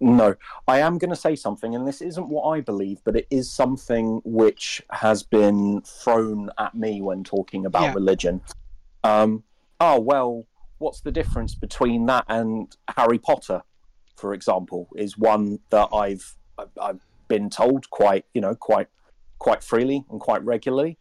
No, 0.00 0.34
I 0.66 0.78
am 0.80 0.98
going 0.98 1.10
to 1.10 1.16
say 1.16 1.36
something, 1.36 1.74
and 1.74 1.86
this 1.86 2.00
isn't 2.00 2.28
what 2.28 2.48
I 2.50 2.60
believe, 2.60 3.00
but 3.04 3.16
it 3.16 3.26
is 3.30 3.50
something 3.50 4.20
which 4.24 4.82
has 4.90 5.22
been 5.22 5.82
thrown 5.82 6.50
at 6.58 6.74
me 6.74 7.00
when 7.00 7.24
talking 7.24 7.66
about 7.66 7.82
yeah. 7.82 7.94
religion. 7.94 8.40
Um, 9.04 9.44
oh 9.80 10.00
well, 10.00 10.46
what's 10.78 11.00
the 11.00 11.12
difference 11.12 11.54
between 11.54 12.06
that 12.06 12.24
and 12.28 12.74
Harry 12.96 13.18
Potter, 13.18 13.62
for 14.16 14.34
example, 14.34 14.88
is 14.96 15.16
one 15.16 15.60
that 15.70 15.88
I've 15.92 16.36
I've 16.80 17.00
been 17.28 17.48
told 17.48 17.88
quite 17.90 18.24
you 18.34 18.40
know 18.40 18.54
quite 18.54 18.88
quite 19.38 19.62
freely 19.62 20.04
and 20.10 20.20
quite 20.20 20.44
regularly. 20.44 20.98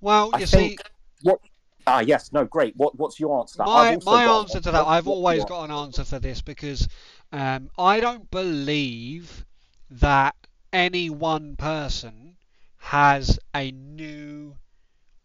Well, 0.00 0.30
I 0.32 0.40
you 0.40 0.46
see, 0.46 0.56
think 0.56 0.82
what 1.22 1.40
ah 1.86 2.00
yes. 2.00 2.32
No 2.32 2.44
great. 2.44 2.76
What 2.76 2.98
what's 2.98 3.18
your 3.20 3.40
answer? 3.40 3.62
my 3.64 3.98
my 4.04 4.24
answer 4.24 4.60
to 4.60 4.70
that, 4.70 4.86
I've 4.86 5.06
what- 5.06 5.14
always 5.14 5.44
got 5.44 5.64
an 5.64 5.70
answer 5.70 6.04
for 6.04 6.18
this 6.18 6.42
because 6.42 6.88
um, 7.32 7.70
I 7.78 8.00
don't 8.00 8.30
believe 8.30 9.44
that 9.90 10.34
any 10.72 11.10
one 11.10 11.56
person 11.56 12.36
has 12.78 13.38
a 13.54 13.70
new 13.70 14.56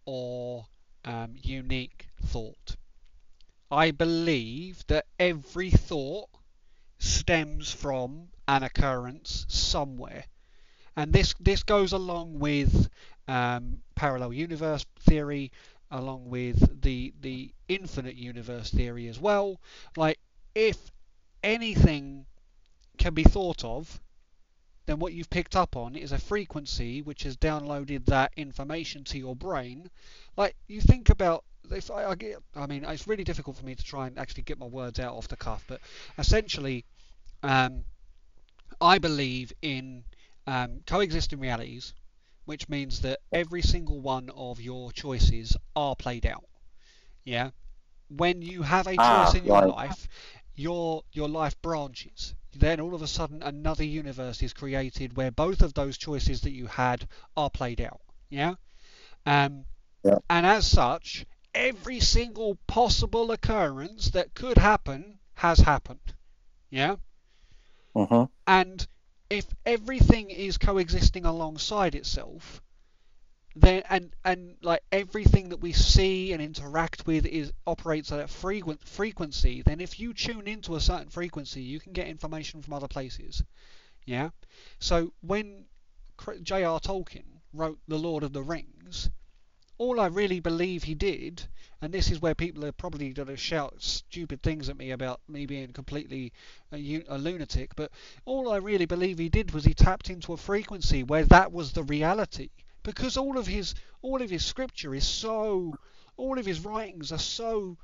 or 0.05 0.65
um, 1.03 1.35
unique 1.41 2.07
thought. 2.23 2.75
I 3.71 3.91
believe 3.91 4.85
that 4.87 5.05
every 5.19 5.71
thought 5.71 6.29
stems 6.99 7.71
from 7.71 8.29
an 8.47 8.63
occurrence 8.63 9.45
somewhere, 9.49 10.25
and 10.95 11.11
this 11.13 11.33
this 11.39 11.63
goes 11.63 11.91
along 11.91 12.39
with 12.39 12.89
um, 13.27 13.81
parallel 13.95 14.33
universe 14.33 14.85
theory, 14.99 15.51
along 15.99 16.29
with 16.29 16.81
the 16.81 17.13
the 17.21 17.51
infinite 17.67 18.15
universe 18.15 18.71
theory 18.71 19.08
as 19.08 19.19
well. 19.19 19.60
Like 19.95 20.19
if 20.53 20.77
anything 21.43 22.25
can 22.97 23.13
be 23.13 23.23
thought 23.23 23.63
of, 23.63 23.99
then 24.86 24.99
what 24.99 25.13
you've 25.13 25.29
picked 25.29 25.55
up 25.55 25.75
on 25.75 25.95
is 25.95 26.12
a 26.12 26.17
frequency 26.17 27.01
which 27.01 27.23
has 27.23 27.38
downloaded 27.38 28.05
that 28.05 28.31
information 28.38 29.03
to 29.05 29.17
your 29.17 29.36
brain. 29.36 29.89
Like 30.38 30.55
you 30.67 30.81
think 30.81 31.10
about 31.10 31.43
if 31.71 31.89
I, 31.89 32.05
I 32.05 32.15
get, 32.15 32.38
I 32.55 32.67
mean, 32.67 32.84
it's 32.86 33.08
really 33.08 33.23
difficult 33.23 33.58
for 33.58 33.65
me 33.65 33.75
to 33.75 33.84
try 33.84 34.08
and 34.08 34.19
actually 34.19 34.43
get 34.43 34.60
my 34.60 34.67
words 34.67 34.99
out 34.99 35.15
off 35.15 35.27
the 35.27 35.36
cuff, 35.36 35.63
but 35.67 35.81
essentially, 36.17 36.86
um, 37.41 37.86
I 38.79 38.99
believe 38.99 39.53
in 39.62 40.03
um, 40.47 40.81
coexisting 40.86 41.39
realities, 41.39 41.93
which 42.45 42.69
means 42.69 43.01
that 43.01 43.19
every 43.34 43.62
single 43.62 43.99
one 43.99 44.29
of 44.31 44.62
your 44.62 44.91
choices 44.91 45.55
are 45.75 45.95
played 45.95 46.25
out. 46.25 46.45
Yeah. 47.23 47.51
When 48.10 48.41
you 48.41 48.63
have 48.63 48.88
a 48.88 48.97
choice 48.97 49.34
Ah, 49.34 49.36
in 49.36 49.45
your 49.45 49.62
right. 49.62 49.63
life, 49.63 50.08
your 50.55 51.03
your 51.12 51.29
life 51.29 51.62
branches. 51.62 52.36
Then 52.53 52.79
all 52.79 52.95
of 52.95 53.01
a 53.01 53.08
sudden 53.08 53.43
another 53.43 53.84
universe 53.84 54.41
is 54.43 54.53
created 54.53 55.15
where 55.15 55.31
both 55.31 55.62
of 55.62 55.73
those 55.73 55.97
choices 55.97 56.41
that 56.41 56.51
you 56.51 56.67
had 56.67 57.08
are 57.36 57.49
played 57.49 57.81
out. 57.81 58.01
Yeah. 58.29 58.55
Um, 59.25 59.65
Yeah. 60.03 60.19
And 60.29 60.45
as 60.45 60.67
such, 60.67 61.25
every 61.53 61.99
single 61.99 62.55
possible 62.67 63.31
occurrence 63.31 64.10
that 64.12 64.34
could 64.34 64.58
happen 64.58 65.19
has 65.36 65.60
happened. 65.60 66.13
Yeah. 66.69 66.97
Mhm. 67.95 68.27
And 68.47 68.88
if 69.29 69.45
everything 69.65 70.29
is 70.29 70.57
coexisting 70.57 71.25
alongside 71.25 71.95
itself, 71.95 72.61
then 73.55 73.83
and 73.89 74.13
and 74.23 74.57
like 74.61 74.83
everything 74.91 75.49
that 75.49 75.61
we 75.61 75.71
see 75.71 76.33
and 76.33 76.41
interact 76.41 77.07
with 77.07 77.25
is 77.25 77.53
operates 77.65 78.11
at 78.11 78.19
a 78.19 78.27
frequent 78.27 78.85
frequency, 78.88 79.61
then 79.61 79.79
if 79.79 79.99
you 79.99 80.13
tune 80.13 80.47
into 80.47 80.75
a 80.75 80.81
certain 80.81 81.09
frequency, 81.09 81.61
you 81.61 81.79
can 81.79 81.93
get 81.93 82.07
information 82.07 82.61
from 82.61 82.73
other 82.73 82.88
places. 82.88 83.43
Yeah. 84.05 84.29
So 84.79 85.13
when 85.21 85.65
J.R. 86.43 86.79
Tolkien 86.79 87.41
wrote 87.53 87.79
The 87.88 87.97
Lord 87.97 88.23
of 88.23 88.33
the 88.33 88.43
Rings, 88.43 89.09
all 89.77 89.99
I 89.99 90.07
really 90.07 90.39
believe 90.39 90.83
he 90.83 90.93
did, 90.93 91.43
and 91.81 91.93
this 91.93 92.09
is 92.09 92.21
where 92.21 92.33
people 92.33 92.63
are 92.65 92.71
probably 92.71 93.09
going 93.09 93.27
to 93.27 93.35
shout 93.35 93.75
stupid 93.81 94.41
things 94.41 94.69
at 94.69 94.77
me 94.77 94.91
about 94.91 95.19
me 95.27 95.45
being 95.45 95.73
completely 95.73 96.31
a 96.71 97.17
lunatic, 97.17 97.75
but 97.75 97.91
all 98.23 98.51
I 98.51 98.57
really 98.57 98.85
believe 98.85 99.19
he 99.19 99.29
did 99.29 99.51
was 99.51 99.65
he 99.65 99.73
tapped 99.73 100.09
into 100.09 100.33
a 100.33 100.38
frequency 100.38 101.03
where 101.03 101.25
that 101.25 101.51
was 101.51 101.73
the 101.73 101.83
reality. 101.83 102.49
Because 102.83 103.17
all 103.17 103.38
of 103.38 103.47
his 103.47 103.73
all 104.01 104.21
of 104.21 104.29
his 104.29 104.45
scripture 104.45 104.93
is 104.93 105.07
so 105.07 105.75
all 106.17 106.38
of 106.38 106.45
his 106.45 106.63
writings 106.63 107.11
are 107.11 107.17
so 107.17 107.77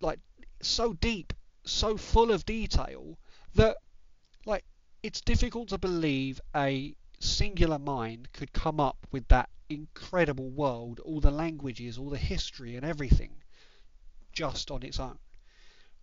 like 0.00 0.20
so 0.62 0.92
deep, 0.92 1.32
so 1.64 1.96
full 1.96 2.30
of 2.30 2.46
detail 2.46 3.18
that 3.56 3.76
like 4.46 4.64
it's 5.02 5.20
difficult 5.20 5.68
to 5.70 5.78
believe 5.78 6.40
a 6.54 6.94
singular 7.18 7.78
mind 7.78 8.28
could 8.32 8.52
come 8.52 8.80
up 8.80 8.96
with 9.10 9.26
that 9.28 9.50
incredible 9.70 10.50
world, 10.50 11.00
all 11.00 11.20
the 11.20 11.30
languages, 11.30 11.96
all 11.96 12.10
the 12.10 12.18
history 12.18 12.76
and 12.76 12.84
everything 12.84 13.30
just 14.32 14.70
on 14.70 14.82
its 14.82 14.98
own. 15.00 15.18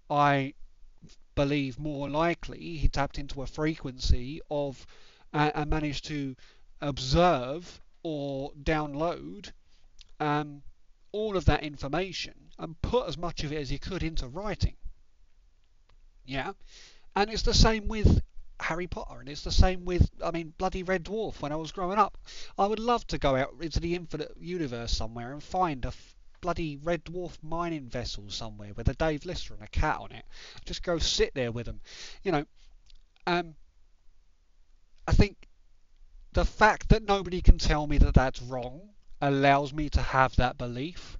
I 0.09 0.53
believe 1.35 1.77
more 1.77 2.09
likely 2.09 2.77
he 2.77 2.87
tapped 2.87 3.19
into 3.19 3.41
a 3.41 3.47
frequency 3.47 4.41
of 4.49 4.87
uh, 5.33 5.51
and 5.53 5.69
managed 5.69 6.05
to 6.05 6.35
observe 6.81 7.81
or 8.03 8.51
download 8.53 9.51
um, 10.19 10.63
all 11.11 11.37
of 11.37 11.45
that 11.45 11.63
information 11.63 12.33
and 12.57 12.81
put 12.81 13.07
as 13.07 13.17
much 13.17 13.43
of 13.43 13.51
it 13.51 13.57
as 13.57 13.69
he 13.69 13.77
could 13.77 14.01
into 14.01 14.27
writing. 14.27 14.75
Yeah, 16.25 16.53
and 17.15 17.29
it's 17.29 17.43
the 17.43 17.53
same 17.53 17.87
with 17.87 18.21
Harry 18.59 18.87
Potter, 18.87 19.19
and 19.19 19.29
it's 19.29 19.43
the 19.43 19.51
same 19.51 19.85
with, 19.85 20.09
I 20.23 20.31
mean, 20.31 20.53
bloody 20.57 20.83
Red 20.83 21.05
Dwarf. 21.05 21.41
When 21.41 21.51
I 21.51 21.55
was 21.57 21.71
growing 21.71 21.97
up, 21.99 22.17
I 22.57 22.65
would 22.65 22.79
love 22.79 23.05
to 23.07 23.17
go 23.17 23.35
out 23.35 23.53
into 23.61 23.79
the 23.79 23.95
infinite 23.95 24.33
universe 24.39 24.91
somewhere 24.91 25.31
and 25.31 25.43
find 25.43 25.85
a 25.85 25.89
f- 25.89 26.15
bloody 26.41 26.77
Red 26.77 27.05
Dwarf 27.05 27.37
mining 27.43 27.89
vessel 27.89 28.29
somewhere 28.29 28.73
with 28.73 28.89
a 28.89 28.93
Dave 28.93 29.25
Lister 29.25 29.53
and 29.53 29.63
a 29.63 29.67
cat 29.67 29.99
on 29.99 30.11
it. 30.11 30.25
Just 30.65 30.83
go 30.83 30.97
sit 30.97 31.33
there 31.35 31.51
with 31.51 31.65
them, 31.65 31.81
you 32.23 32.31
know. 32.31 32.45
Um, 33.27 33.55
I 35.07 35.13
think 35.13 35.47
the 36.33 36.45
fact 36.45 36.89
that 36.89 37.03
nobody 37.03 37.41
can 37.41 37.57
tell 37.57 37.87
me 37.87 37.97
that 37.99 38.13
that's 38.13 38.41
wrong 38.41 38.89
allows 39.21 39.73
me 39.73 39.89
to 39.89 40.01
have 40.01 40.35
that 40.37 40.57
belief, 40.57 41.17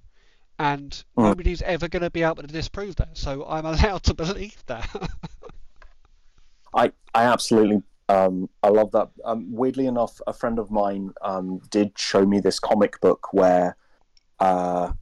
and 0.58 0.90
Mm. 1.16 1.24
nobody's 1.24 1.62
ever 1.62 1.88
going 1.88 2.02
to 2.02 2.10
be 2.10 2.22
able 2.22 2.36
to 2.42 2.46
disprove 2.48 2.96
that. 2.96 3.16
So 3.16 3.46
I'm 3.46 3.66
allowed 3.74 4.02
to 4.04 4.14
believe 4.14 4.62
that. 4.66 4.88
I 6.74 6.92
I 7.14 7.24
absolutely 7.24 7.82
um, 8.08 8.48
I 8.62 8.68
love 8.68 8.90
that. 8.92 9.10
Um, 9.24 9.52
weirdly 9.52 9.86
enough, 9.86 10.20
a 10.26 10.32
friend 10.32 10.58
of 10.58 10.70
mine 10.70 11.12
um, 11.22 11.60
did 11.70 11.98
show 11.98 12.24
me 12.24 12.40
this 12.40 12.58
comic 12.58 13.00
book 13.00 13.32
where 13.32 13.76
uh, 14.40 14.92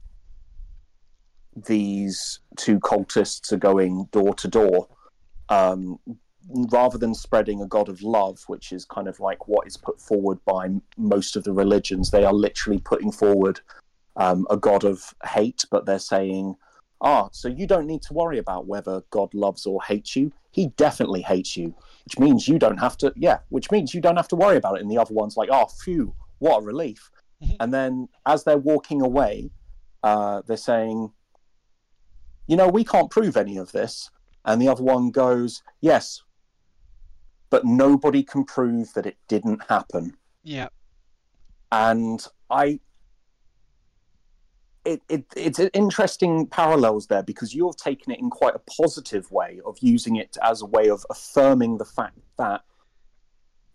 these 1.55 2.39
two 2.57 2.79
cultists 2.79 3.51
are 3.51 3.57
going 3.57 4.05
door 4.11 4.33
to 4.35 4.47
door. 4.47 4.89
Um, 5.49 5.99
rather 6.49 6.97
than 6.97 7.13
spreading 7.13 7.61
a 7.61 7.67
god 7.67 7.89
of 7.89 8.01
love, 8.01 8.43
which 8.47 8.71
is 8.71 8.85
kind 8.85 9.07
of 9.07 9.19
like 9.19 9.47
what 9.47 9.67
is 9.67 9.77
put 9.77 9.99
forward 9.99 10.39
by 10.45 10.69
most 10.97 11.35
of 11.35 11.43
the 11.43 11.53
religions, 11.53 12.11
they 12.11 12.23
are 12.23 12.33
literally 12.33 12.79
putting 12.79 13.11
forward 13.11 13.59
um, 14.15 14.45
a 14.49 14.57
god 14.57 14.83
of 14.83 15.13
hate, 15.25 15.65
but 15.71 15.85
they're 15.85 15.99
saying, 15.99 16.55
ah, 17.01 17.29
so 17.31 17.47
you 17.47 17.67
don't 17.67 17.85
need 17.85 18.01
to 18.03 18.13
worry 18.13 18.37
about 18.37 18.67
whether 18.67 19.01
God 19.09 19.33
loves 19.33 19.65
or 19.65 19.81
hates 19.83 20.15
you. 20.15 20.31
He 20.51 20.67
definitely 20.77 21.21
hates 21.21 21.55
you, 21.55 21.75
which 22.05 22.17
means 22.19 22.47
you 22.47 22.57
don't 22.57 22.77
have 22.79 22.97
to, 22.97 23.13
yeah, 23.15 23.39
which 23.49 23.69
means 23.71 23.93
you 23.93 24.01
don't 24.01 24.17
have 24.17 24.27
to 24.29 24.35
worry 24.35 24.57
about 24.57 24.75
it. 24.77 24.81
And 24.81 24.89
the 24.89 24.97
other 24.97 25.13
one's 25.13 25.37
like, 25.37 25.49
oh, 25.51 25.67
phew, 25.67 26.13
what 26.39 26.59
a 26.59 26.65
relief. 26.65 27.09
Mhm. 27.43 27.55
and 27.59 27.71
then 27.71 28.09
as 28.25 28.43
they're 28.43 28.57
walking 28.57 29.01
away, 29.03 29.51
uh, 30.01 30.41
they're 30.47 30.57
saying, 30.57 31.11
you 32.47 32.55
know, 32.55 32.67
we 32.67 32.83
can't 32.83 33.11
prove 33.11 33.37
any 33.37 33.57
of 33.57 33.71
this. 33.71 34.09
And 34.43 34.59
the 34.59 34.69
other 34.69 34.81
one 34.83 35.11
goes, 35.11 35.61
yes, 35.79 36.23
but 37.51 37.63
nobody 37.63 38.23
can 38.23 38.43
prove 38.43 38.91
that 38.93 39.05
it 39.05 39.17
didn't 39.27 39.61
happen 39.69 40.17
yeah, 40.43 40.69
and 41.71 42.25
I 42.49 42.79
it, 44.87 45.01
it 45.09 45.25
it's 45.35 45.59
an 45.59 45.69
interesting 45.73 46.47
parallels 46.47 47.07
there 47.07 47.23
because 47.23 47.53
you've 47.53 47.75
taken 47.75 48.11
it 48.11 48.19
in 48.19 48.29
quite 48.29 48.55
a 48.55 48.59
positive 48.59 49.29
way 49.31 49.59
of 49.65 49.77
using 49.81 50.15
it 50.15 50.37
as 50.41 50.61
a 50.61 50.65
way 50.65 50.89
of 50.89 51.05
affirming 51.09 51.77
the 51.77 51.85
fact 51.85 52.17
that 52.37 52.61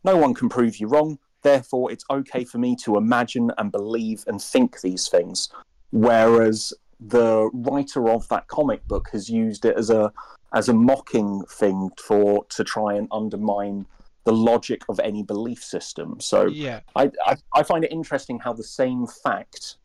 no 0.05 0.17
one 0.17 0.33
can 0.33 0.49
prove 0.49 0.79
you 0.79 0.89
wrong. 0.89 1.19
Therefore 1.43 1.93
it's 1.93 2.05
okay 2.11 2.45
for 2.45 2.59
me 2.59 2.77
to 2.85 2.97
imagine 2.97 3.53
and 3.59 3.71
believe 3.71 4.25
and 4.27 4.41
think 4.41 4.81
these 4.81 5.09
things. 5.09 5.51
Whereas 5.91 6.73
the 6.99 7.51
writer 7.53 8.09
of 8.09 8.27
that 8.29 8.49
comic 8.49 8.87
book 8.89 9.09
has 9.13 9.29
used 9.29 9.65
it 9.65 9.77
as 9.77 9.91
a 9.91 10.13
as 10.55 10.69
a 10.69 10.75
mocking 10.75 11.43
thing 11.51 11.91
for 11.99 12.45
to 12.47 12.65
try 12.65 12.95
and 12.95 13.09
undermine 13.11 13.87
the 14.25 14.33
logic 14.33 14.83
of 14.89 15.01
any 15.01 15.23
belief 15.23 15.63
system. 15.63 16.21
So 16.21 16.47
yeah, 16.47 16.81
I, 16.97 17.11
I 17.27 17.37
I 17.53 17.63
find 17.65 17.85
it 17.85 17.93
interesting 17.93 18.39
how 18.39 18.55
the 18.55 18.65
same 18.65 19.07
fact 19.07 19.77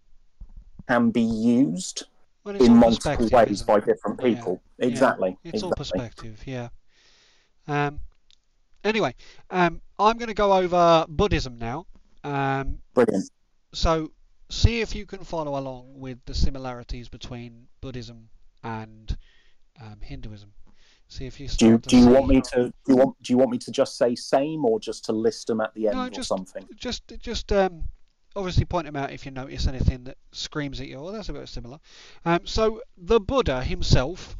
can 0.87 1.11
be 1.11 1.21
used 1.21 2.03
in 2.45 2.75
multiple 2.77 3.27
ways 3.31 3.61
by 3.61 3.79
different 3.79 4.19
people. 4.21 4.61
yeah. 4.77 4.87
Exactly. 4.87 5.37
It's 5.43 5.63
all 5.63 5.73
perspective, 5.73 6.41
yeah. 6.45 6.69
Um, 7.67 7.99
anyway, 8.83 9.15
um, 9.49 9.81
I'm 9.99 10.17
going 10.17 10.29
to 10.29 10.33
go 10.33 10.53
over 10.53 11.05
Buddhism 11.09 11.57
now. 11.57 11.85
Um, 12.23 12.79
Brilliant. 12.93 13.29
so 13.73 14.11
see 14.49 14.81
if 14.81 14.95
you 14.95 15.05
can 15.05 15.23
follow 15.23 15.57
along 15.59 15.99
with 15.99 16.19
the 16.25 16.33
similarities 16.33 17.09
between 17.09 17.67
Buddhism 17.81 18.29
and 18.63 19.17
um, 19.81 19.97
Hinduism. 20.01 20.53
See 21.09 21.25
if 21.25 21.39
you 21.39 21.47
Do 21.47 21.67
you, 21.67 21.77
do 21.77 21.97
you 21.97 22.07
want 22.07 22.27
me 22.27 22.41
to 22.41 22.65
do 22.65 22.73
you 22.87 22.95
want 22.97 23.23
do 23.23 23.31
you 23.31 23.37
want 23.37 23.51
me 23.51 23.57
to 23.59 23.71
just 23.71 23.97
say 23.97 24.13
same 24.13 24.65
or 24.65 24.77
just 24.77 25.05
to 25.05 25.13
list 25.13 25.47
them 25.47 25.61
at 25.61 25.73
the 25.73 25.87
end 25.87 25.95
No, 25.95 26.19
or 26.19 26.23
something? 26.23 26.67
just 26.75 27.03
just 27.19 27.53
um, 27.53 27.83
obviously 28.37 28.65
point 28.65 28.85
them 28.85 28.95
out 28.95 29.11
if 29.11 29.25
you 29.25 29.31
notice 29.31 29.67
anything 29.67 30.03
that 30.05 30.17
screams 30.31 30.79
at 30.79 30.87
you. 30.87 30.97
Oh, 30.97 31.11
that's 31.11 31.29
a 31.29 31.33
bit 31.33 31.49
similar. 31.49 31.79
Um, 32.23 32.45
so 32.45 32.81
the 32.95 33.19
Buddha 33.19 33.63
himself, 33.63 34.37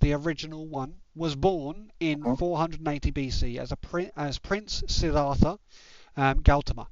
the 0.00 0.12
original 0.12 0.66
one, 0.68 0.96
was 1.14 1.34
born 1.34 1.90
in 2.00 2.20
Mhm. 2.20 2.38
480 2.38 3.10
BC 3.10 3.58
as 3.58 3.72
a 3.72 3.76
prin- 3.76 4.12
as 4.16 4.38
Prince 4.38 4.84
Siddhartha 4.88 5.58
um, 6.16 6.42
Gautama 6.42 6.88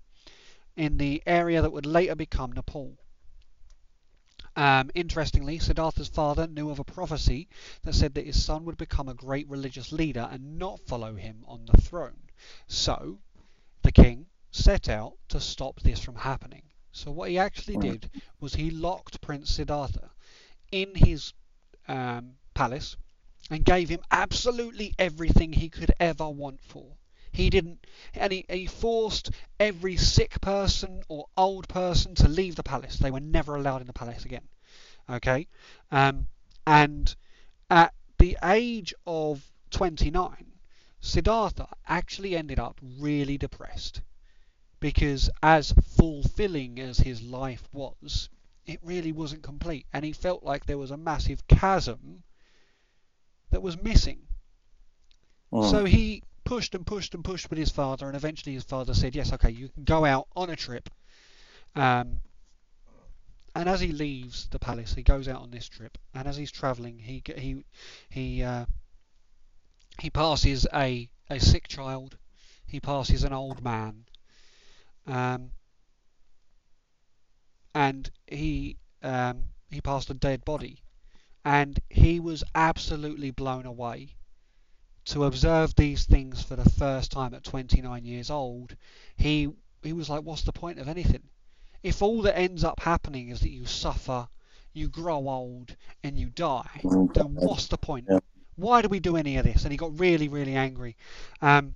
in 0.76 0.96
the 0.96 1.22
area 1.26 1.60
that 1.60 1.72
would 1.72 1.86
later 1.86 2.14
become 2.14 2.52
Nepal. 2.52 2.96
Um, 4.56 4.90
interestingly, 4.94 5.58
Siddhartha's 5.58 6.08
father 6.08 6.46
knew 6.46 6.70
of 6.70 6.78
a 6.78 6.84
prophecy 6.84 7.48
that 7.82 7.94
said 7.94 8.14
that 8.14 8.26
his 8.26 8.42
son 8.42 8.64
would 8.64 8.76
become 8.76 9.08
a 9.08 9.14
great 9.14 9.48
religious 9.48 9.92
leader 9.92 10.28
and 10.30 10.58
not 10.58 10.80
follow 10.80 11.14
him 11.14 11.44
on 11.46 11.64
the 11.66 11.80
throne. 11.80 12.28
So, 12.66 13.18
the 13.82 13.92
king 13.92 14.26
set 14.54 14.86
out 14.86 15.14
to 15.28 15.40
stop 15.40 15.80
this 15.80 15.98
from 15.98 16.14
happening. 16.14 16.62
So, 16.92 17.10
what 17.10 17.30
he 17.30 17.38
actually 17.38 17.78
did 17.78 18.10
was 18.38 18.54
he 18.54 18.70
locked 18.70 19.22
Prince 19.22 19.50
Siddhartha 19.50 20.10
in 20.70 20.94
his 20.94 21.32
um, 21.88 22.34
palace 22.52 22.96
and 23.50 23.64
gave 23.64 23.88
him 23.88 24.00
absolutely 24.10 24.94
everything 24.98 25.54
he 25.54 25.70
could 25.70 25.92
ever 25.98 26.28
want 26.28 26.62
for. 26.62 26.84
He 27.32 27.48
didn't, 27.48 27.86
and 28.12 28.30
he, 28.30 28.44
he 28.48 28.66
forced 28.66 29.30
every 29.58 29.96
sick 29.96 30.38
person 30.42 31.02
or 31.08 31.28
old 31.34 31.66
person 31.66 32.14
to 32.16 32.28
leave 32.28 32.56
the 32.56 32.62
palace. 32.62 32.98
They 32.98 33.10
were 33.10 33.20
never 33.20 33.56
allowed 33.56 33.80
in 33.80 33.86
the 33.86 33.94
palace 33.94 34.26
again. 34.26 34.46
Okay, 35.08 35.48
um, 35.90 36.26
and 36.66 37.14
at 37.70 37.94
the 38.18 38.36
age 38.44 38.92
of 39.06 39.50
29, 39.70 40.52
Siddhartha 41.00 41.68
actually 41.88 42.36
ended 42.36 42.58
up 42.58 42.78
really 42.82 43.38
depressed 43.38 44.02
because, 44.82 45.30
as 45.44 45.72
fulfilling 45.96 46.80
as 46.80 46.98
his 46.98 47.22
life 47.22 47.68
was, 47.72 48.28
it 48.66 48.80
really 48.82 49.12
wasn't 49.12 49.44
complete, 49.44 49.86
and 49.92 50.04
he 50.04 50.12
felt 50.12 50.42
like 50.42 50.66
there 50.66 50.76
was 50.76 50.90
a 50.90 50.96
massive 50.96 51.46
chasm 51.46 52.24
that 53.50 53.62
was 53.62 53.80
missing. 53.80 54.26
Mm. 55.52 55.70
So 55.70 55.84
he 55.84 56.24
pushed 56.42 56.74
and 56.74 56.84
pushed 56.84 57.14
and 57.14 57.24
pushed 57.24 57.48
with 57.48 57.60
his 57.60 57.70
father, 57.70 58.08
and 58.08 58.16
eventually 58.16 58.54
his 58.54 58.64
father 58.64 58.92
said, 58.92 59.14
"Yes, 59.14 59.32
okay, 59.32 59.50
you 59.50 59.68
can 59.68 59.84
go 59.84 60.04
out 60.04 60.26
on 60.34 60.50
a 60.50 60.56
trip." 60.56 60.90
Um, 61.76 62.20
and 63.54 63.68
as 63.68 63.80
he 63.80 63.92
leaves 63.92 64.48
the 64.48 64.58
palace, 64.58 64.94
he 64.94 65.04
goes 65.04 65.28
out 65.28 65.42
on 65.42 65.52
this 65.52 65.68
trip, 65.68 65.96
and 66.12 66.26
as 66.26 66.36
he's 66.36 66.50
travelling, 66.50 66.98
he 66.98 67.22
he 67.36 67.64
he 68.10 68.42
uh, 68.42 68.66
he 70.00 70.10
passes 70.10 70.66
a 70.74 71.08
a 71.30 71.38
sick 71.38 71.68
child, 71.68 72.18
he 72.66 72.80
passes 72.80 73.22
an 73.22 73.32
old 73.32 73.62
man, 73.62 74.06
um, 75.06 75.50
and 77.74 78.10
he 78.26 78.76
um, 79.02 79.44
he 79.70 79.80
passed 79.80 80.10
a 80.10 80.14
dead 80.14 80.44
body, 80.44 80.82
and 81.44 81.80
he 81.90 82.20
was 82.20 82.44
absolutely 82.54 83.30
blown 83.30 83.66
away 83.66 84.16
to 85.04 85.24
observe 85.24 85.74
these 85.74 86.04
things 86.04 86.42
for 86.42 86.56
the 86.56 86.68
first 86.70 87.10
time 87.12 87.34
at 87.34 87.44
29 87.44 88.04
years 88.04 88.30
old, 88.30 88.76
he 89.16 89.48
he 89.82 89.92
was 89.92 90.08
like, 90.08 90.22
"What's 90.22 90.42
the 90.42 90.52
point 90.52 90.78
of 90.78 90.88
anything? 90.88 91.22
If 91.82 92.02
all 92.02 92.22
that 92.22 92.38
ends 92.38 92.64
up 92.64 92.80
happening 92.80 93.28
is 93.30 93.40
that 93.40 93.50
you 93.50 93.66
suffer, 93.66 94.28
you 94.72 94.88
grow 94.88 95.28
old, 95.28 95.76
and 96.04 96.18
you 96.18 96.30
die, 96.30 96.80
Mm. 96.84 97.12
then 97.14 97.34
what's 97.34 97.66
the 97.68 97.78
point? 97.78 98.06
Yeah. 98.08 98.20
Why 98.56 98.82
do 98.82 98.88
we 98.88 99.00
do 99.00 99.16
any 99.16 99.36
of 99.38 99.44
this?" 99.44 99.64
And 99.64 99.72
he 99.72 99.76
got 99.76 99.98
really, 99.98 100.28
really 100.28 100.54
angry, 100.54 100.96
um, 101.40 101.74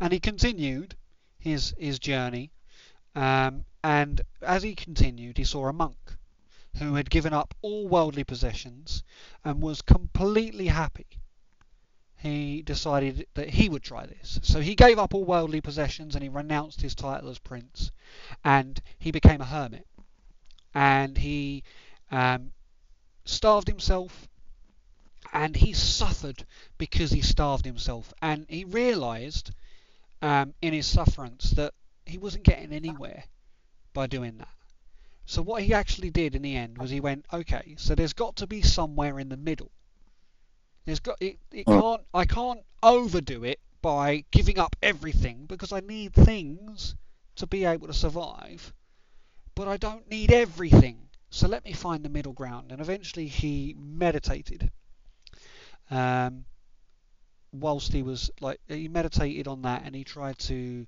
and 0.00 0.12
he 0.12 0.20
continued 0.20 0.96
his 1.38 1.74
his 1.78 1.98
journey. 1.98 2.52
Um, 3.14 3.64
and 3.82 4.20
as 4.42 4.62
he 4.62 4.74
continued, 4.74 5.38
he 5.38 5.44
saw 5.44 5.66
a 5.66 5.72
monk 5.72 5.96
who 6.78 6.94
had 6.94 7.10
given 7.10 7.32
up 7.32 7.54
all 7.62 7.88
worldly 7.88 8.24
possessions 8.24 9.02
and 9.44 9.60
was 9.60 9.82
completely 9.82 10.68
happy 10.68 11.06
he 12.20 12.60
decided 12.60 13.26
that 13.34 13.48
he 13.48 13.68
would 13.68 13.82
try 13.82 14.04
this. 14.04 14.38
So 14.42 14.60
he 14.60 14.74
gave 14.74 14.98
up 14.98 15.14
all 15.14 15.24
worldly 15.24 15.62
possessions 15.62 16.14
and 16.14 16.22
he 16.22 16.28
renounced 16.28 16.82
his 16.82 16.94
title 16.94 17.30
as 17.30 17.38
prince, 17.38 17.90
and 18.44 18.80
he 18.98 19.10
became 19.10 19.40
a 19.40 19.46
hermit. 19.46 19.86
And 20.74 21.16
he 21.16 21.64
um, 22.10 22.52
starved 23.24 23.68
himself, 23.68 24.28
and 25.32 25.56
he 25.56 25.72
suffered 25.72 26.44
because 26.76 27.10
he 27.10 27.22
starved 27.22 27.64
himself. 27.64 28.12
And 28.20 28.44
he 28.50 28.64
realised 28.64 29.52
um, 30.20 30.52
in 30.60 30.74
his 30.74 30.86
sufferance 30.86 31.52
that 31.52 31.72
he 32.10 32.18
wasn't 32.18 32.44
getting 32.44 32.72
anywhere 32.72 33.24
by 33.92 34.06
doing 34.06 34.38
that. 34.38 34.54
So 35.26 35.42
what 35.42 35.62
he 35.62 35.72
actually 35.74 36.10
did 36.10 36.34
in 36.34 36.42
the 36.42 36.56
end 36.56 36.78
was 36.78 36.90
he 36.90 37.00
went, 37.00 37.24
okay, 37.32 37.76
so 37.78 37.94
there's 37.94 38.12
got 38.12 38.36
to 38.36 38.46
be 38.46 38.62
somewhere 38.62 39.18
in 39.20 39.28
the 39.28 39.36
middle. 39.36 39.70
There's 40.84 41.00
got 41.00 41.18
it, 41.20 41.38
it 41.52 41.66
can't 41.66 42.02
I 42.12 42.24
can't 42.24 42.64
overdo 42.82 43.44
it 43.44 43.60
by 43.82 44.24
giving 44.30 44.58
up 44.58 44.76
everything 44.82 45.46
because 45.46 45.72
I 45.72 45.80
need 45.80 46.14
things 46.14 46.96
to 47.36 47.46
be 47.46 47.64
able 47.64 47.86
to 47.86 47.94
survive, 47.94 48.72
but 49.54 49.68
I 49.68 49.76
don't 49.76 50.10
need 50.10 50.32
everything. 50.32 51.08
So 51.30 51.46
let 51.46 51.64
me 51.64 51.72
find 51.72 52.04
the 52.04 52.08
middle 52.08 52.32
ground. 52.32 52.72
And 52.72 52.80
eventually 52.80 53.28
he 53.28 53.76
meditated. 53.78 54.70
Um, 55.90 56.44
whilst 57.52 57.92
he 57.92 58.02
was 58.02 58.30
like 58.40 58.60
he 58.68 58.88
meditated 58.88 59.48
on 59.48 59.62
that 59.62 59.82
and 59.84 59.94
he 59.94 60.04
tried 60.04 60.38
to 60.38 60.86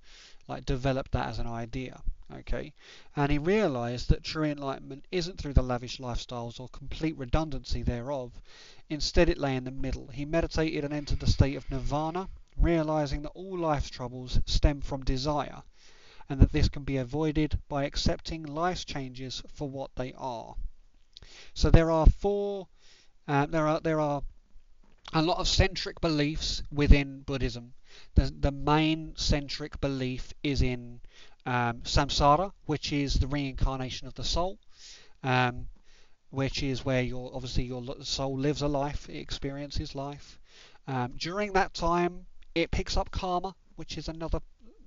like 0.48 0.64
develop 0.64 1.10
that 1.10 1.28
as 1.28 1.38
an 1.38 1.46
idea. 1.46 2.02
Okay, 2.34 2.72
and 3.14 3.30
he 3.30 3.36
realized 3.36 4.08
that 4.08 4.24
true 4.24 4.44
enlightenment 4.44 5.04
isn't 5.10 5.38
through 5.38 5.52
the 5.52 5.62
lavish 5.62 5.98
lifestyles 5.98 6.58
or 6.58 6.68
complete 6.68 7.16
redundancy 7.18 7.82
thereof. 7.82 8.40
Instead, 8.88 9.28
it 9.28 9.36
lay 9.36 9.54
in 9.54 9.64
the 9.64 9.70
middle. 9.70 10.08
He 10.08 10.24
meditated 10.24 10.84
and 10.84 10.94
entered 10.94 11.20
the 11.20 11.26
state 11.26 11.56
of 11.56 11.70
nirvana, 11.70 12.30
realizing 12.56 13.22
that 13.22 13.30
all 13.34 13.58
life's 13.58 13.90
troubles 13.90 14.40
stem 14.46 14.80
from 14.80 15.04
desire, 15.04 15.62
and 16.28 16.40
that 16.40 16.52
this 16.52 16.68
can 16.70 16.84
be 16.84 16.96
avoided 16.96 17.58
by 17.68 17.84
accepting 17.84 18.42
life's 18.44 18.84
changes 18.84 19.42
for 19.52 19.68
what 19.68 19.94
they 19.96 20.14
are. 20.14 20.54
So 21.54 21.70
there 21.70 21.90
are 21.90 22.06
four. 22.06 22.68
Uh, 23.28 23.46
there 23.46 23.68
are 23.68 23.80
there 23.80 24.00
are 24.00 24.22
a 25.12 25.20
lot 25.20 25.38
of 25.38 25.46
centric 25.46 26.00
beliefs 26.00 26.62
within 26.72 27.20
Buddhism. 27.20 27.74
The, 28.14 28.32
the 28.38 28.52
main 28.52 29.14
centric 29.16 29.80
belief 29.80 30.32
is 30.42 30.62
in 30.62 31.00
um, 31.46 31.82
samsara, 31.82 32.52
which 32.66 32.92
is 32.92 33.14
the 33.14 33.26
reincarnation 33.26 34.06
of 34.06 34.14
the 34.14 34.24
soul, 34.24 34.58
um, 35.22 35.66
which 36.30 36.62
is 36.62 36.84
where 36.84 37.02
your 37.02 37.30
obviously 37.34 37.64
your 37.64 37.82
soul 38.02 38.38
lives 38.38 38.62
a 38.62 38.68
life, 38.68 39.08
it 39.08 39.16
experiences 39.18 39.94
life. 39.94 40.38
Um, 40.86 41.14
during 41.16 41.52
that 41.52 41.74
time, 41.74 42.26
it 42.54 42.70
picks 42.70 42.96
up 42.96 43.10
karma, 43.10 43.54
which 43.76 43.96
is 43.98 44.08
another 44.08 44.40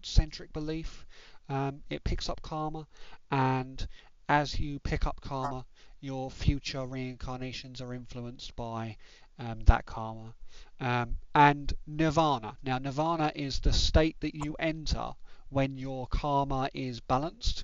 centric 0.03 0.53
belief. 0.53 1.05
Um, 1.49 1.81
it 1.89 2.03
picks 2.03 2.29
up 2.29 2.41
karma, 2.41 2.87
and 3.31 3.87
as 4.27 4.59
you 4.59 4.79
pick 4.79 5.05
up 5.05 5.21
karma, 5.21 5.65
your 6.01 6.31
future 6.31 6.85
reincarnations 6.85 7.81
are 7.81 7.93
influenced 7.93 8.55
by 8.55 8.97
um, 9.39 9.59
that 9.65 9.85
karma. 9.85 10.33
Um, 10.79 11.17
and 11.33 11.73
nirvana. 11.87 12.57
Now, 12.63 12.77
nirvana 12.77 13.31
is 13.35 13.59
the 13.59 13.73
state 13.73 14.19
that 14.19 14.35
you 14.35 14.55
enter 14.59 15.13
when 15.49 15.77
your 15.77 16.07
karma 16.07 16.69
is 16.73 16.99
balanced 16.99 17.63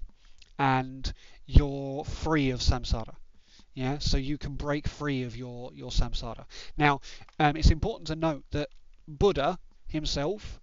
and 0.57 1.11
you're 1.45 2.05
free 2.05 2.51
of 2.51 2.61
samsara. 2.61 3.15
Yeah, 3.73 3.99
so 3.99 4.17
you 4.17 4.37
can 4.37 4.55
break 4.55 4.87
free 4.87 5.23
of 5.23 5.35
your, 5.35 5.71
your 5.73 5.91
samsara. 5.91 6.45
Now, 6.77 6.99
um, 7.39 7.55
it's 7.55 7.71
important 7.71 8.07
to 8.07 8.15
note 8.15 8.43
that 8.51 8.69
Buddha 9.07 9.57
himself 9.87 10.59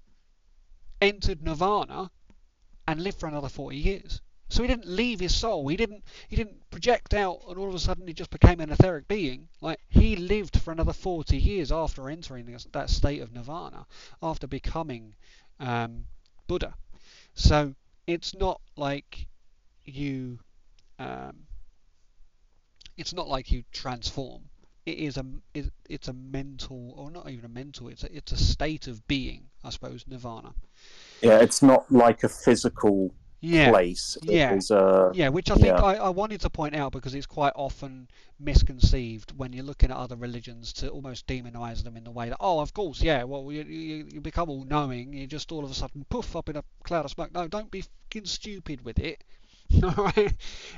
entered 1.00 1.42
nirvana 1.42 2.11
and 2.87 3.02
lived 3.02 3.18
for 3.20 3.26
another 3.26 3.48
40 3.48 3.76
years. 3.76 4.20
So 4.48 4.62
he 4.62 4.68
didn't 4.68 4.88
leave 4.88 5.20
his 5.20 5.34
soul. 5.34 5.68
He 5.68 5.76
didn't 5.76 6.04
he 6.28 6.37
didn't 6.37 6.70
project 6.70 7.14
out 7.14 7.40
and 7.48 7.58
all 7.58 7.68
of 7.68 7.74
a 7.74 7.78
sudden 7.78 8.06
he 8.06 8.14
just 8.14 8.30
became 8.30 8.61
an 8.61 8.70
etheric 8.70 9.08
being. 9.08 9.48
Like 9.61 9.80
he 9.88 10.16
lived 10.16 10.61
for 10.61 10.72
another 10.72 10.92
40 10.92 11.37
years 11.37 11.70
after 11.70 12.08
entering 12.08 12.46
this, 12.46 12.66
that 12.72 12.90
state 12.90 13.20
of 13.20 13.32
nirvana, 13.32 13.87
after 14.22 14.46
becoming 14.46 15.14
um, 15.61 16.06
Buddha. 16.46 16.74
So 17.34 17.74
it's 18.06 18.34
not 18.34 18.61
like 18.76 19.26
you 19.84 20.38
um, 20.98 21.46
it's 22.96 23.12
not 23.12 23.28
like 23.28 23.52
you 23.52 23.64
transform. 23.72 24.42
It 24.87 24.98
is 24.98 25.16
a 25.18 25.24
it, 25.54 25.70
it's 25.88 26.08
a 26.08 26.12
mental 26.12 26.94
or 26.96 27.11
not 27.11 27.28
even 27.30 27.44
a 27.44 27.48
mental. 27.48 27.88
It's 27.88 28.04
a, 28.04 28.16
it's 28.16 28.32
a 28.32 28.37
state 28.37 28.87
of 28.87 29.06
being, 29.06 29.44
I 29.62 29.70
suppose. 29.70 30.04
Nirvana. 30.08 30.54
Yeah, 31.22 31.38
it's 31.40 31.62
not 31.62 31.90
like 31.92 32.24
a 32.24 32.28
physical 32.28 33.14
Yeah. 33.40 33.70
place. 33.70 34.16
Yeah. 34.22 34.55
Was 34.55 34.70
uh, 34.70 35.11
Yeah, 35.14 35.29
which 35.29 35.51
I 35.51 35.55
think 35.55 35.66
Yeah. 35.66 35.83
I, 35.83 35.94
I 35.94 36.09
wanted 36.09 36.40
to 36.40 36.51
point 36.51 36.74
out 36.74 36.92
because 36.92 37.14
it's 37.14 37.27
quite 37.27 37.53
often 37.55 38.09
misconceived 38.40 39.33
when 39.37 39.53
you're 39.53 39.64
looking 39.64 39.90
at 39.90 39.96
other 39.96 40.16
religions 40.16 40.72
to 40.74 40.88
almost 40.88 41.27
demonize 41.27 41.85
them 41.85 41.96
in 41.96 42.05
the 42.05 42.11
way 42.11 42.29
that, 42.29 42.38
oh, 42.40 42.61
of 42.61 42.74
course, 42.74 43.01
yeah, 43.01 43.22
well, 43.24 43.51
you, 43.53 43.62
you, 43.62 44.09
you 44.12 44.20
become 44.20 44.51
all 44.51 44.64
knowing, 44.64 45.12
you 45.12 45.27
just 45.27 45.53
all 45.53 45.64
of 45.64 45.70
a 45.70 45.74
sudden 45.74 46.05
poof 46.09 46.35
up 46.35 46.48
in 46.48 46.57
a 46.57 46.64
cloud 46.83 47.05
of 47.05 47.11
smoke. 47.12 47.33
No, 47.33 47.46
don't 47.46 47.70
be 47.70 47.83
fucking 47.83 48.27
stupid 48.27 48.85
with 48.85 48.98
it. 48.98 49.22
Alright? 49.85 50.35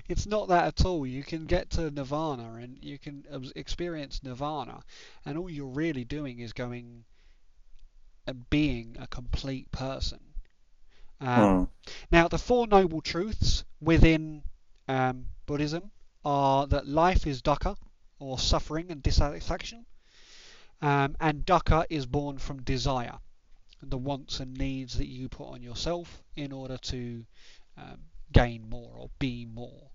It's 0.08 0.26
not 0.26 0.48
that 0.48 0.66
at 0.66 0.84
all. 0.84 1.06
You 1.06 1.22
can 1.22 1.46
get 1.46 1.70
to 1.70 1.90
nirvana 1.90 2.54
and 2.54 2.76
you 2.82 2.98
can 2.98 3.24
experience 3.56 4.20
nirvana, 4.22 4.82
and 5.24 5.38
all 5.38 5.48
you're 5.48 5.66
really 5.66 6.04
doing 6.04 6.40
is 6.40 6.52
going 6.52 7.04
and 8.26 8.48
being 8.50 8.96
a 9.00 9.06
complete 9.06 9.70
person. 9.72 10.20
Um, 11.20 11.66
hmm. 11.66 11.90
now, 12.10 12.28
the 12.28 12.38
Four 12.38 12.66
Noble 12.66 13.00
Truths 13.00 13.64
within 13.80 14.42
um, 14.88 15.26
Buddhism 15.46 15.90
are 16.24 16.66
that 16.68 16.86
life 16.86 17.26
is 17.26 17.42
dukkha, 17.42 17.76
or 18.18 18.38
suffering 18.38 18.90
and 18.90 19.02
dissatisfaction, 19.02 19.86
um, 20.82 21.16
and 21.20 21.44
dukkha 21.44 21.84
is 21.90 22.06
born 22.06 22.38
from 22.38 22.62
desire, 22.62 23.18
the 23.82 23.98
wants 23.98 24.40
and 24.40 24.56
needs 24.56 24.98
that 24.98 25.08
you 25.08 25.28
put 25.28 25.48
on 25.48 25.62
yourself 25.62 26.22
in 26.36 26.52
order 26.52 26.76
to 26.78 27.24
um, 27.76 28.00
gain 28.32 28.68
more 28.68 28.94
or 28.96 29.10
be 29.18 29.46
more. 29.46 29.90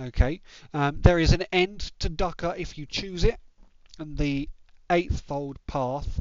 Okay, 0.00 0.40
um, 0.72 1.00
there 1.00 1.18
is 1.18 1.32
an 1.32 1.42
end 1.52 1.92
to 1.98 2.08
dukkha 2.08 2.56
if 2.58 2.78
you 2.78 2.86
choose 2.86 3.24
it, 3.24 3.40
and 3.98 4.16
the 4.16 4.48
eightfold 4.90 5.58
path, 5.66 6.20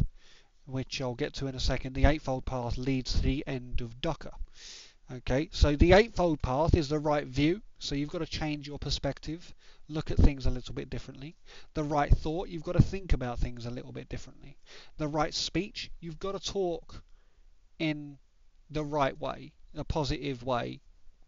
which 0.68 1.02
I'll 1.02 1.16
get 1.16 1.34
to 1.36 1.48
in 1.48 1.56
a 1.56 1.60
second, 1.60 1.94
the 1.94 2.06
eightfold 2.06 2.46
path 2.46 2.78
leads 2.78 3.14
to 3.14 3.22
the 3.22 3.44
end 3.48 3.82
of 3.82 4.02
dukkha. 4.02 4.34
Okay, 5.10 5.48
so 5.54 5.76
the 5.76 5.94
eightfold 5.94 6.42
path 6.42 6.76
is 6.76 6.90
the 6.90 7.00
right 7.00 7.26
view, 7.26 7.62
so 7.80 7.96
you've 7.96 8.10
got 8.10 8.20
to 8.20 8.26
change 8.26 8.68
your 8.68 8.78
perspective, 8.78 9.56
look 9.88 10.12
at 10.12 10.18
things 10.18 10.46
a 10.46 10.50
little 10.50 10.76
bit 10.76 10.90
differently. 10.90 11.38
The 11.74 11.84
right 11.84 12.12
thought, 12.12 12.50
you've 12.50 12.66
got 12.66 12.74
to 12.74 12.82
think 12.82 13.14
about 13.14 13.40
things 13.40 13.66
a 13.66 13.72
little 13.72 13.94
bit 13.94 14.10
differently. 14.10 14.58
The 14.98 15.08
right 15.08 15.34
speech, 15.34 15.90
you've 16.02 16.20
got 16.20 16.34
to 16.34 16.52
talk 16.52 17.02
in 17.80 18.18
the 18.70 18.84
right 18.84 19.18
way, 19.18 19.54
a 19.74 19.86
positive 19.86 20.44
way, 20.44 20.82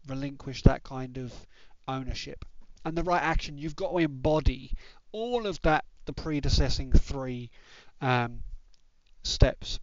relinquish 0.06 0.62
that 0.62 0.82
kind 0.82 1.16
of 1.16 1.32
ownership. 1.88 2.44
And 2.84 2.96
the 2.96 3.02
right 3.02 3.22
action, 3.22 3.56
you've 3.56 3.76
got 3.76 3.92
to 3.92 3.98
embody 3.98 4.72
all 5.12 5.46
of 5.46 5.60
that, 5.62 5.86
the 6.04 6.12
predecessing 6.12 6.92
three 6.92 7.50
um, 8.02 8.42
steps. 9.22 9.78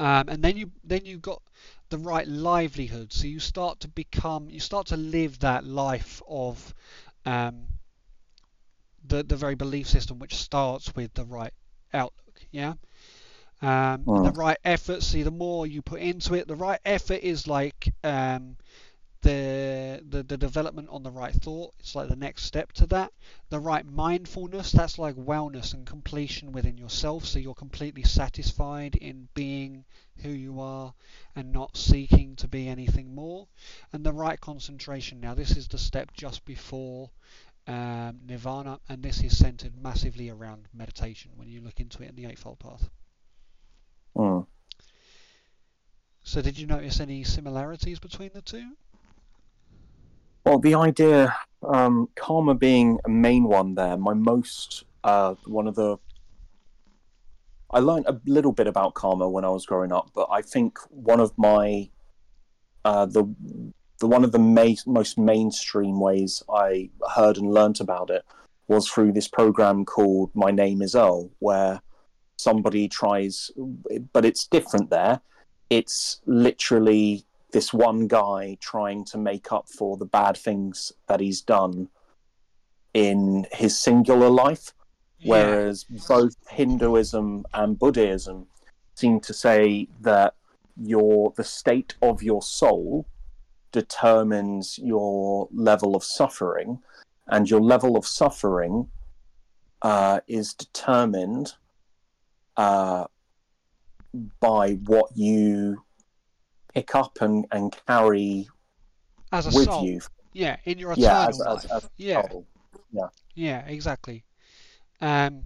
Um, 0.00 0.28
and 0.28 0.42
then 0.42 0.56
you 0.56 0.70
then 0.84 1.04
you've 1.04 1.22
got 1.22 1.42
the 1.90 1.98
right 1.98 2.26
livelihood. 2.26 3.12
So 3.12 3.26
you 3.26 3.38
start 3.40 3.80
to 3.80 3.88
become, 3.88 4.50
you 4.50 4.60
start 4.60 4.86
to 4.88 4.96
live 4.96 5.38
that 5.40 5.64
life 5.64 6.22
of 6.28 6.74
um, 7.24 7.66
the 9.06 9.22
the 9.22 9.36
very 9.36 9.54
belief 9.54 9.86
system 9.88 10.18
which 10.18 10.34
starts 10.36 10.94
with 10.94 11.12
the 11.14 11.24
right 11.24 11.52
outlook. 11.92 12.40
Yeah. 12.50 12.74
Um, 13.62 14.10
the 14.20 14.32
right 14.32 14.58
effort. 14.64 15.02
See, 15.02 15.22
the 15.22 15.30
more 15.30 15.66
you 15.66 15.82
put 15.82 16.00
into 16.00 16.34
it, 16.34 16.48
the 16.48 16.56
right 16.56 16.80
effort 16.84 17.20
is 17.22 17.46
like 17.46 17.92
um, 18.04 18.56
the, 19.22 20.02
the 20.08 20.22
the 20.24 20.36
development 20.36 20.88
on 20.90 21.02
the 21.02 21.10
right 21.10 21.32
thought. 21.32 21.74
It's 21.78 21.94
like 21.94 22.08
the 22.08 22.16
next 22.16 22.44
step 22.44 22.72
to 22.72 22.86
that. 22.88 23.12
The 23.50 23.60
right 23.60 23.86
mindfulness. 23.86 24.72
That's 24.72 24.98
like 24.98 25.14
wellness 25.14 25.74
and 25.74 25.86
completion 25.86 26.52
within 26.52 26.76
yourself. 26.76 27.24
So 27.24 27.38
you're 27.38 27.54
completely 27.54 28.02
satisfied 28.02 28.96
in 28.96 29.28
being 29.34 29.84
who 30.22 30.30
you 30.30 30.60
are 30.60 30.92
and 31.34 31.52
not 31.52 31.76
seeking 31.76 32.36
to 32.36 32.48
be 32.48 32.68
anything 32.68 33.14
more. 33.14 33.46
And 33.92 34.04
the 34.04 34.12
right 34.12 34.40
concentration. 34.40 35.20
Now, 35.20 35.34
this 35.34 35.56
is 35.56 35.68
the 35.68 35.78
step 35.78 36.12
just 36.12 36.44
before 36.44 37.10
um, 37.66 38.20
nirvana, 38.26 38.80
and 38.88 39.02
this 39.02 39.22
is 39.22 39.38
centered 39.38 39.80
massively 39.80 40.30
around 40.30 40.66
meditation 40.74 41.30
when 41.36 41.48
you 41.48 41.60
look 41.60 41.78
into 41.78 42.02
it 42.02 42.08
in 42.08 42.16
the 42.16 42.26
Eightfold 42.26 42.58
Path. 42.58 42.90
Mm. 44.16 44.46
So, 46.24 46.42
did 46.42 46.58
you 46.58 46.66
notice 46.66 47.00
any 47.00 47.24
similarities 47.24 47.98
between 47.98 48.30
the 48.34 48.42
two? 48.42 48.72
Well, 50.44 50.58
the 50.58 50.74
idea, 50.74 51.36
um, 51.62 52.08
karma 52.16 52.54
being 52.54 52.98
a 53.04 53.08
main 53.08 53.44
one 53.44 53.76
there, 53.76 53.96
my 53.96 54.14
most, 54.14 54.84
uh, 55.04 55.34
one 55.46 55.68
of 55.68 55.76
the. 55.76 55.98
I 57.70 57.78
learned 57.78 58.06
a 58.06 58.20
little 58.26 58.52
bit 58.52 58.66
about 58.66 58.94
karma 58.94 59.28
when 59.28 59.44
I 59.44 59.50
was 59.50 59.64
growing 59.64 59.92
up, 59.92 60.10
but 60.14 60.28
I 60.30 60.42
think 60.42 60.78
one 60.90 61.20
of 61.20 61.32
my, 61.38 61.88
uh, 62.84 63.06
the, 63.06 63.24
the 64.00 64.08
one 64.08 64.24
of 64.24 64.32
the 64.32 64.40
ma- 64.40 64.74
most 64.84 65.16
mainstream 65.16 66.00
ways 66.00 66.42
I 66.52 66.90
heard 67.14 67.38
and 67.38 67.54
learnt 67.54 67.78
about 67.78 68.10
it 68.10 68.24
was 68.66 68.88
through 68.88 69.12
this 69.12 69.28
program 69.28 69.84
called 69.84 70.32
My 70.34 70.50
Name 70.50 70.82
Is 70.82 70.96
Earl, 70.96 71.30
where 71.38 71.80
somebody 72.36 72.88
tries, 72.88 73.52
but 74.12 74.24
it's 74.24 74.46
different 74.48 74.90
there. 74.90 75.20
It's 75.70 76.20
literally 76.26 77.24
this 77.52 77.72
one 77.72 78.08
guy 78.08 78.56
trying 78.60 79.04
to 79.04 79.18
make 79.18 79.52
up 79.52 79.68
for 79.68 79.96
the 79.96 80.06
bad 80.06 80.36
things 80.36 80.92
that 81.06 81.20
he's 81.20 81.40
done 81.40 81.88
in 82.94 83.46
his 83.52 83.78
singular 83.78 84.28
life, 84.28 84.72
whereas 85.24 85.84
both 86.08 86.34
Hinduism 86.50 87.44
and 87.54 87.78
Buddhism 87.78 88.46
seem 88.94 89.20
to 89.20 89.32
say 89.32 89.88
that 90.00 90.34
your 90.76 91.32
the 91.36 91.44
state 91.44 91.94
of 92.02 92.22
your 92.22 92.42
soul 92.42 93.06
determines 93.70 94.78
your 94.78 95.48
level 95.52 95.94
of 95.94 96.04
suffering, 96.04 96.78
and 97.26 97.48
your 97.48 97.60
level 97.60 97.96
of 97.96 98.06
suffering 98.06 98.88
uh, 99.82 100.20
is 100.26 100.54
determined 100.54 101.54
uh, 102.56 103.04
by 104.40 104.72
what 104.72 105.10
you 105.16 105.82
pick 106.74 106.94
up 106.94 107.20
and, 107.20 107.46
and 107.52 107.74
carry 107.86 108.48
as 109.32 109.46
a 109.46 109.56
with 109.56 109.66
soul. 109.66 109.84
you. 109.84 110.00
Yeah, 110.32 110.56
in 110.64 110.78
your 110.78 110.92
eternal 110.92 111.28
as, 111.28 111.40
as, 111.40 111.46
life. 111.46 111.72
as 111.72 111.90
yeah, 111.96 112.28
soul. 112.28 112.46
yeah, 113.34 113.66
exactly. 113.66 114.24
Um, 115.00 115.44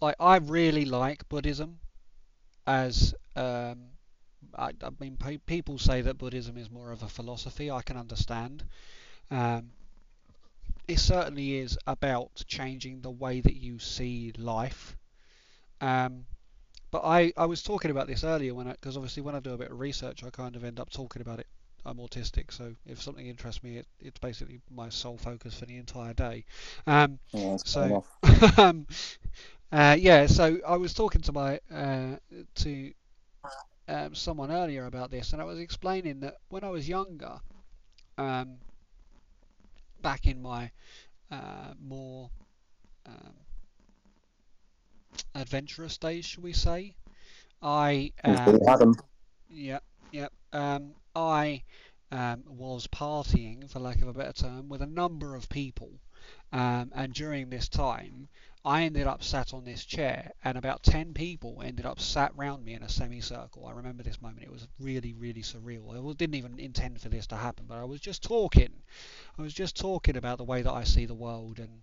like 0.00 0.16
I 0.20 0.36
really 0.36 0.84
like 0.84 1.28
Buddhism 1.28 1.78
as 2.66 3.14
um, 3.36 3.78
I, 4.56 4.72
I 4.82 4.90
mean, 5.00 5.16
pe- 5.16 5.38
people 5.38 5.78
say 5.78 6.02
that 6.02 6.18
Buddhism 6.18 6.56
is 6.56 6.70
more 6.70 6.90
of 6.92 7.02
a 7.02 7.08
philosophy. 7.08 7.70
I 7.70 7.82
can 7.82 7.96
understand. 7.96 8.64
Um, 9.30 9.70
it 10.88 10.98
certainly 10.98 11.56
is 11.58 11.78
about 11.86 12.42
changing 12.46 13.00
the 13.00 13.10
way 13.10 13.40
that 13.40 13.56
you 13.56 13.78
see 13.78 14.32
life. 14.36 14.96
Um, 15.80 16.26
but 16.92 17.02
I, 17.04 17.32
I 17.36 17.46
was 17.46 17.62
talking 17.62 17.90
about 17.90 18.08
this 18.08 18.24
earlier 18.24 18.54
when 18.54 18.68
because 18.68 18.96
obviously 18.96 19.22
when 19.24 19.36
I 19.36 19.40
do 19.40 19.54
a 19.54 19.58
bit 19.58 19.72
of 19.72 19.80
research, 19.80 20.24
I 20.24 20.30
kind 20.30 20.56
of 20.56 20.64
end 20.64 20.80
up 20.80 20.90
talking 20.90 21.22
about 21.22 21.40
it. 21.40 21.48
I'm 21.86 21.98
autistic, 21.98 22.52
so 22.52 22.74
if 22.86 23.02
something 23.02 23.26
interests 23.26 23.64
me, 23.64 23.78
it, 23.78 23.88
it's 24.00 24.20
basically 24.20 24.60
my 24.70 24.90
sole 24.90 25.18
focus 25.18 25.58
for 25.58 25.66
the 25.66 25.76
entire 25.78 26.14
day. 26.14 26.44
Um, 26.86 27.20
Yeah, 27.32 27.58
so 27.64 27.94
um, 28.58 28.86
uh, 29.72 29.96
yeah, 29.98 30.26
so 30.26 30.58
I 30.66 30.76
was 30.76 30.94
talking 30.94 31.22
to 31.22 31.32
my 31.32 31.60
uh, 31.72 32.16
to 32.56 32.92
um, 33.88 34.14
someone 34.14 34.50
earlier 34.52 34.86
about 34.86 35.10
this, 35.10 35.32
and 35.32 35.42
I 35.42 35.44
was 35.44 35.58
explaining 35.58 36.20
that 36.20 36.36
when 36.48 36.64
I 36.64 36.70
was 36.70 36.88
younger, 36.88 37.40
um, 38.18 38.58
back 40.00 40.26
in 40.26 40.40
my 40.42 40.70
uh, 41.30 41.74
more 41.80 42.30
um, 43.06 43.34
adventurous 45.34 45.98
days, 45.98 46.24
shall 46.24 46.42
we 46.42 46.52
say, 46.52 46.94
I 47.62 48.12
um, 48.24 48.60
had 48.66 48.82
'em. 48.82 48.94
Yep, 49.50 49.84
yep. 50.12 50.32
Um, 50.52 50.94
I 51.14 51.62
um, 52.10 52.44
was 52.46 52.86
partying, 52.88 53.68
for 53.70 53.80
lack 53.80 54.02
of 54.02 54.08
a 54.08 54.12
better 54.12 54.32
term, 54.32 54.68
with 54.68 54.82
a 54.82 54.86
number 54.86 55.34
of 55.34 55.48
people, 55.48 55.90
um, 56.52 56.90
and 56.94 57.12
during 57.12 57.48
this 57.50 57.68
time, 57.68 58.28
I 58.64 58.84
ended 58.84 59.06
up 59.06 59.22
sat 59.24 59.52
on 59.54 59.64
this 59.64 59.84
chair, 59.84 60.32
and 60.44 60.56
about 60.56 60.82
ten 60.82 61.14
people 61.14 61.62
ended 61.62 61.86
up 61.86 62.00
sat 62.00 62.36
round 62.36 62.64
me 62.64 62.74
in 62.74 62.82
a 62.82 62.88
semicircle. 62.88 63.66
I 63.66 63.72
remember 63.72 64.02
this 64.02 64.20
moment; 64.22 64.44
it 64.44 64.52
was 64.52 64.68
really, 64.78 65.14
really 65.14 65.42
surreal. 65.42 65.90
I 65.90 66.12
didn't 66.14 66.36
even 66.36 66.58
intend 66.58 67.00
for 67.00 67.08
this 67.08 67.26
to 67.28 67.36
happen, 67.36 67.66
but 67.68 67.78
I 67.78 67.84
was 67.84 68.00
just 68.00 68.22
talking. 68.22 68.72
I 69.38 69.42
was 69.42 69.54
just 69.54 69.76
talking 69.76 70.16
about 70.16 70.38
the 70.38 70.44
way 70.44 70.62
that 70.62 70.72
I 70.72 70.84
see 70.84 71.06
the 71.06 71.14
world 71.14 71.58
and 71.58 71.82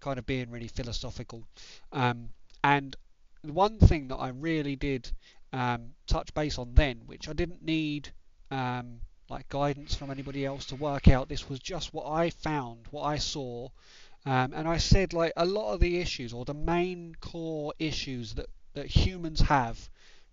kind 0.00 0.18
of 0.18 0.26
being 0.26 0.50
really 0.50 0.68
philosophical. 0.68 1.46
Um, 1.92 2.30
and 2.66 2.96
one 3.42 3.78
thing 3.78 4.08
that 4.08 4.16
I 4.16 4.30
really 4.30 4.74
did 4.74 5.08
um, 5.52 5.94
touch 6.08 6.34
base 6.34 6.58
on 6.58 6.74
then, 6.74 7.02
which 7.06 7.28
I 7.28 7.32
didn't 7.32 7.62
need 7.62 8.10
um, 8.50 9.02
like 9.28 9.48
guidance 9.48 9.94
from 9.94 10.10
anybody 10.10 10.44
else 10.44 10.66
to 10.66 10.74
work 10.74 11.06
out. 11.06 11.28
This 11.28 11.48
was 11.48 11.60
just 11.60 11.94
what 11.94 12.10
I 12.10 12.30
found, 12.30 12.86
what 12.90 13.04
I 13.04 13.18
saw, 13.18 13.68
um, 14.24 14.52
and 14.52 14.66
I 14.66 14.78
said 14.78 15.12
like 15.12 15.32
a 15.36 15.46
lot 15.46 15.74
of 15.74 15.80
the 15.80 15.98
issues 16.00 16.32
or 16.32 16.44
the 16.44 16.54
main 16.54 17.14
core 17.20 17.72
issues 17.78 18.34
that 18.34 18.48
that 18.74 18.86
humans 18.86 19.40
have 19.42 19.88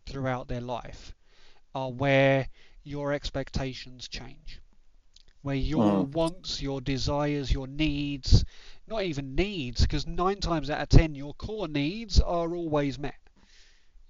throughout 0.07 0.47
their 0.47 0.61
life 0.61 1.13
are 1.75 1.91
where 1.91 2.47
your 2.83 3.13
expectations 3.13 4.07
change. 4.07 4.59
Where 5.43 5.55
your 5.55 6.05
Mm. 6.05 6.11
wants, 6.11 6.61
your 6.61 6.81
desires, 6.81 7.51
your 7.53 7.67
needs, 7.67 8.43
not 8.87 9.03
even 9.03 9.35
needs, 9.35 9.81
because 9.83 10.07
nine 10.07 10.41
times 10.41 10.71
out 10.71 10.81
of 10.81 10.89
ten, 10.89 11.15
your 11.15 11.35
core 11.35 11.67
needs 11.69 12.19
are 12.19 12.55
always 12.55 12.99
met. 12.99 13.19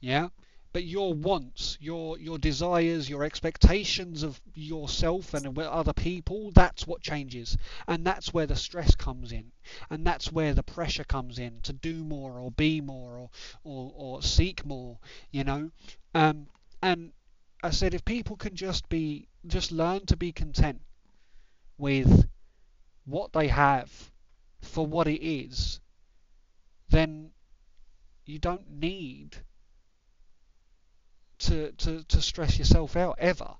Yeah? 0.02 0.30
But 0.74 0.86
your 0.86 1.14
wants, 1.14 1.78
your 1.82 2.20
your 2.20 2.38
desires, 2.40 3.10
your 3.10 3.24
expectations 3.24 4.24
of 4.24 4.40
yourself 4.54 5.34
and 5.34 5.58
other 5.58 5.94
people, 5.94 6.52
that's 6.52 6.88
what 6.88 7.02
changes. 7.02 7.58
And 7.88 8.06
that's 8.06 8.34
where 8.34 8.48
the 8.48 8.56
stress 8.56 8.96
comes 8.96 9.32
in. 9.32 9.52
And 9.90 10.06
that's 10.06 10.32
where 10.32 10.54
the 10.54 10.64
pressure 10.64 11.04
comes 11.06 11.40
in 11.40 11.62
to 11.62 11.74
do 11.74 12.04
more 12.04 12.40
or 12.40 12.52
be 12.52 12.82
more 12.82 13.18
or 13.18 13.30
or, 13.64 13.92
or 13.96 14.22
seek 14.24 14.66
more, 14.66 15.00
you 15.32 15.44
know. 15.44 15.72
Um, 16.14 16.48
and 16.82 17.14
I 17.64 17.72
said 17.72 17.94
if 17.94 18.06
people 18.06 18.36
can 18.38 18.56
just 18.56 18.90
be 18.90 19.28
just 19.48 19.72
learn 19.72 20.06
to 20.08 20.18
be 20.18 20.32
content 20.32 20.82
with 21.78 22.28
what 23.06 23.34
they 23.34 23.48
have 23.48 24.12
for 24.62 24.86
what 24.86 25.08
it 25.08 25.26
is, 25.26 25.80
then 26.90 27.32
you 28.26 28.40
don't 28.40 28.70
need 28.70 29.38
to, 31.40 31.72
to, 31.74 32.04
to 32.04 32.22
stress 32.22 32.58
yourself 32.58 32.96
out 32.96 33.18
ever. 33.20 33.56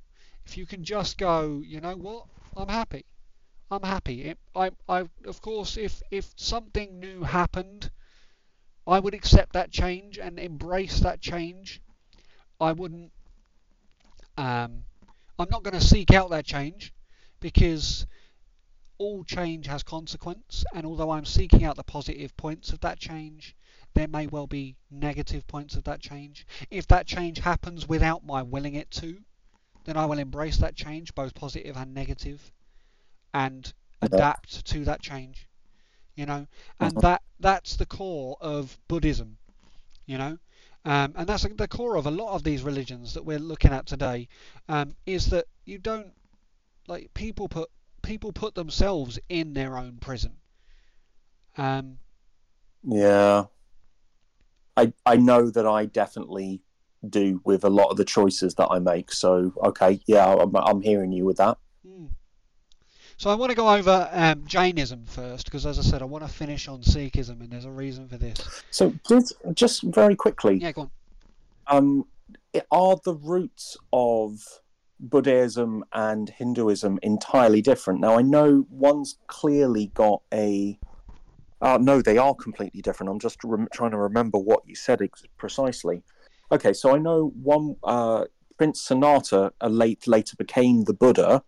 If 0.46 0.58
you 0.58 0.66
can 0.66 0.84
just 0.84 1.18
go, 1.18 1.62
you 1.66 1.82
know 1.82 1.96
what, 1.96 2.26
I'm 2.56 2.70
happy. 2.70 3.06
I'm 3.72 3.84
happy. 3.84 4.24
It, 4.26 4.38
I, 4.56 4.72
I, 4.88 5.06
of 5.26 5.42
course, 5.42 5.78
if, 5.78 6.02
if 6.12 6.32
something 6.36 7.00
new 7.00 7.24
happened, 7.24 7.90
I 8.86 9.00
would 9.00 9.14
accept 9.14 9.54
that 9.54 9.72
change 9.72 10.20
and 10.20 10.38
embrace 10.38 11.00
that 11.00 11.22
change. 11.22 11.82
I 12.60 12.74
wouldn't. 12.74 13.12
Um, 14.38 14.84
I'm 15.40 15.50
not 15.50 15.64
going 15.64 15.74
to 15.74 15.82
seek 15.82 16.12
out 16.14 16.30
that 16.32 16.46
change 16.46 16.94
because 17.44 18.08
all 18.98 19.26
change 19.26 19.68
has 19.68 19.84
consequence. 19.84 20.64
And 20.74 20.86
although 20.86 21.12
I'm 21.12 21.26
seeking 21.26 21.66
out 21.66 21.76
the 21.76 21.84
positive 21.84 22.36
points 22.38 22.72
of 22.72 22.80
that 22.80 23.00
change, 23.00 23.54
there 23.94 24.08
may 24.08 24.28
well 24.28 24.48
be 24.48 24.78
negative 24.90 25.46
points 25.46 25.76
of 25.76 25.84
that 25.84 26.00
change. 26.00 26.48
If 26.72 26.88
that 26.88 27.06
change 27.06 27.40
happens 27.40 27.86
without 27.86 28.26
my 28.26 28.42
willing 28.44 28.76
it 28.76 28.90
to, 28.92 29.18
then 29.84 29.98
I 29.98 30.06
will 30.06 30.20
embrace 30.20 30.58
that 30.60 30.76
change, 30.76 31.14
both 31.14 31.36
positive 31.36 31.76
and 31.76 31.94
negative, 31.94 32.50
and 33.34 33.74
adapt 34.02 34.66
to 34.68 34.86
that 34.86 35.02
change. 35.02 35.50
You 36.16 36.26
know, 36.26 36.48
and 36.80 36.96
Mhm. 36.96 37.02
that 37.02 37.24
that's 37.42 37.76
the 37.76 37.86
core 37.86 38.38
of 38.40 38.80
Buddhism. 38.88 39.38
You 40.06 40.18
know, 40.18 40.38
um, 40.86 41.14
and 41.18 41.28
that's 41.28 41.44
the 41.44 41.68
core 41.68 41.98
of 41.98 42.06
a 42.06 42.12
lot 42.12 42.36
of 42.36 42.44
these 42.44 42.64
religions 42.64 43.14
that 43.16 43.26
we're 43.26 43.40
looking 43.40 43.74
at 43.74 43.86
today. 43.86 44.30
Um, 44.70 44.96
is 45.06 45.30
that 45.32 45.48
you 45.66 45.78
don't 45.78 46.14
like 46.88 47.14
people 47.14 47.48
put 47.48 47.70
people 48.02 48.32
put 48.34 48.56
themselves 48.56 49.20
in 49.30 49.54
their 49.54 49.78
own 49.78 49.98
prison. 50.00 50.34
Um, 51.58 51.98
Yeah. 52.84 53.46
I 54.76 54.92
I 55.06 55.16
know 55.18 55.50
that 55.50 55.68
I 55.68 55.86
definitely 55.86 56.62
do 57.08 57.42
with 57.46 57.64
a 57.64 57.70
lot 57.70 57.90
of 57.90 57.98
the 57.98 58.06
choices 58.06 58.56
that 58.56 58.68
I 58.72 58.80
make. 58.80 59.12
So 59.12 59.54
okay, 59.64 60.00
yeah, 60.08 60.26
I'm 60.34 60.56
I'm 60.56 60.82
hearing 60.82 61.12
you 61.12 61.26
with 61.26 61.38
that. 61.38 61.58
Hmm. 61.86 62.06
So 63.18 63.30
I 63.30 63.36
want 63.36 63.52
to 63.52 63.56
go 63.56 63.70
over 63.70 64.10
um, 64.12 64.44
Jainism 64.48 65.06
first, 65.06 65.46
because 65.46 65.66
as 65.68 65.78
I 65.78 65.84
said, 65.84 66.02
I 66.02 66.06
want 66.06 66.26
to 66.26 66.34
finish 66.34 66.68
on 66.68 66.82
Sikhism, 66.82 67.42
and 67.42 67.52
there's 67.52 67.66
a 67.66 67.72
reason 67.72 68.08
for 68.08 68.18
this. 68.18 68.64
So 68.72 68.94
just 69.08 69.34
just 69.54 69.84
very 69.84 70.16
quickly, 70.16 70.58
Yeah, 70.58 70.72
go 70.72 70.82
on. 70.82 70.92
um, 71.68 72.06
are 72.72 72.98
the 73.06 73.14
roots 73.14 73.78
of 73.94 74.42
Buddhism 75.04 75.84
and 75.94 76.30
Hinduism 76.30 76.98
entirely 77.04 77.62
different? 77.62 78.00
Now 78.00 78.18
I 78.18 78.22
know 78.22 78.66
one's 78.70 79.18
clearly 79.28 79.92
got 79.94 80.22
a. 80.34 80.80
Uh, 81.62 81.78
no, 81.80 82.02
they 82.02 82.18
are 82.18 82.36
completely 82.36 82.82
different. 82.82 83.10
I'm 83.10 83.20
just 83.20 83.42
rem- 83.44 83.70
trying 83.74 83.92
to 83.92 83.98
remember 83.98 84.38
what 84.38 84.64
you 84.66 84.76
said 84.76 85.02
ex- 85.02 85.24
precisely. 85.38 86.04
Okay, 86.52 86.74
so 86.74 86.94
I 86.94 86.98
know 86.98 87.32
one 87.42 87.76
uh, 87.84 88.26
Prince 88.58 88.82
Sonata 88.82 89.54
uh, 89.62 89.68
late 89.68 90.08
later 90.08 90.36
became 90.38 90.84
the 90.84 90.94
Buddha, 90.94 91.44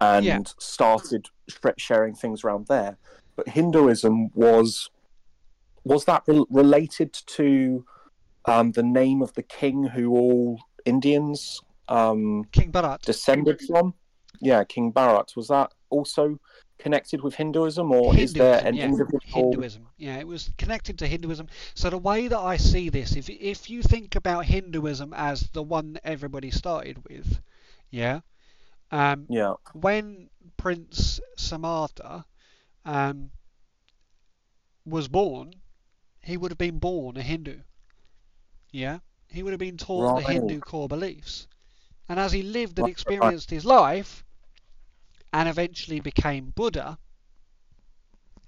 and 0.00 0.24
Yeah. 0.24 0.38
started 0.58 1.28
sh- 1.48 1.56
sharing 1.78 2.14
things 2.14 2.44
around 2.44 2.66
there. 2.66 2.98
But 3.34 3.48
Hinduism 3.48 4.30
was 4.34 4.90
was 5.84 6.04
that 6.04 6.22
re- 6.26 6.44
related 6.50 7.12
to 7.12 7.84
um, 8.44 8.72
the 8.72 8.82
name 8.82 9.22
of 9.22 9.34
the 9.34 9.42
king 9.42 9.84
who 9.84 10.10
all 10.10 10.60
Indians 10.84 11.60
um, 11.88 12.44
King 12.52 12.72
Bharat. 12.72 13.02
descended 13.02 13.60
from? 13.60 13.94
Yeah, 14.40 14.64
King 14.64 14.92
Bharat. 14.92 15.36
Was 15.36 15.48
that 15.48 15.72
also 15.90 16.38
connected 16.78 17.22
with 17.22 17.34
Hinduism, 17.34 17.90
or 17.90 18.16
is 18.16 18.32
there 18.32 18.60
Hinduism, 18.60 18.66
an 18.66 18.74
yeah. 18.74 18.84
individual? 18.84 19.20
Hinduism. 19.24 19.88
Yeah, 19.96 20.16
it 20.18 20.26
was 20.26 20.50
connected 20.58 20.98
to 20.98 21.06
Hinduism. 21.06 21.48
So 21.74 21.90
the 21.90 21.98
way 21.98 22.28
that 22.28 22.38
I 22.38 22.56
see 22.56 22.90
this, 22.90 23.16
if 23.16 23.30
if 23.30 23.70
you 23.70 23.82
think 23.82 24.14
about 24.16 24.44
Hinduism 24.44 25.14
as 25.14 25.48
the 25.52 25.62
one 25.62 25.94
that 25.94 26.06
everybody 26.06 26.50
started 26.50 27.02
with, 27.08 27.40
yeah, 27.90 28.20
um, 28.90 29.26
Yeah, 29.28 29.54
when 29.72 30.28
Prince 30.56 31.20
Samartha 31.38 32.24
um, 32.84 33.30
was 34.84 35.08
born, 35.08 35.54
he 36.22 36.36
would 36.36 36.50
have 36.50 36.58
been 36.58 36.78
born 36.78 37.16
a 37.16 37.22
Hindu. 37.22 37.60
Yeah, 38.70 38.98
he 39.28 39.42
would 39.42 39.52
have 39.52 39.60
been 39.60 39.76
taught 39.76 40.20
the 40.20 40.32
Hindu 40.32 40.60
core 40.60 40.88
beliefs, 40.88 41.46
and 42.08 42.18
as 42.18 42.32
he 42.32 42.42
lived 42.42 42.78
and 42.78 42.88
experienced 42.88 43.50
his 43.50 43.64
life, 43.64 44.24
and 45.32 45.48
eventually 45.48 46.00
became 46.00 46.50
Buddha, 46.50 46.98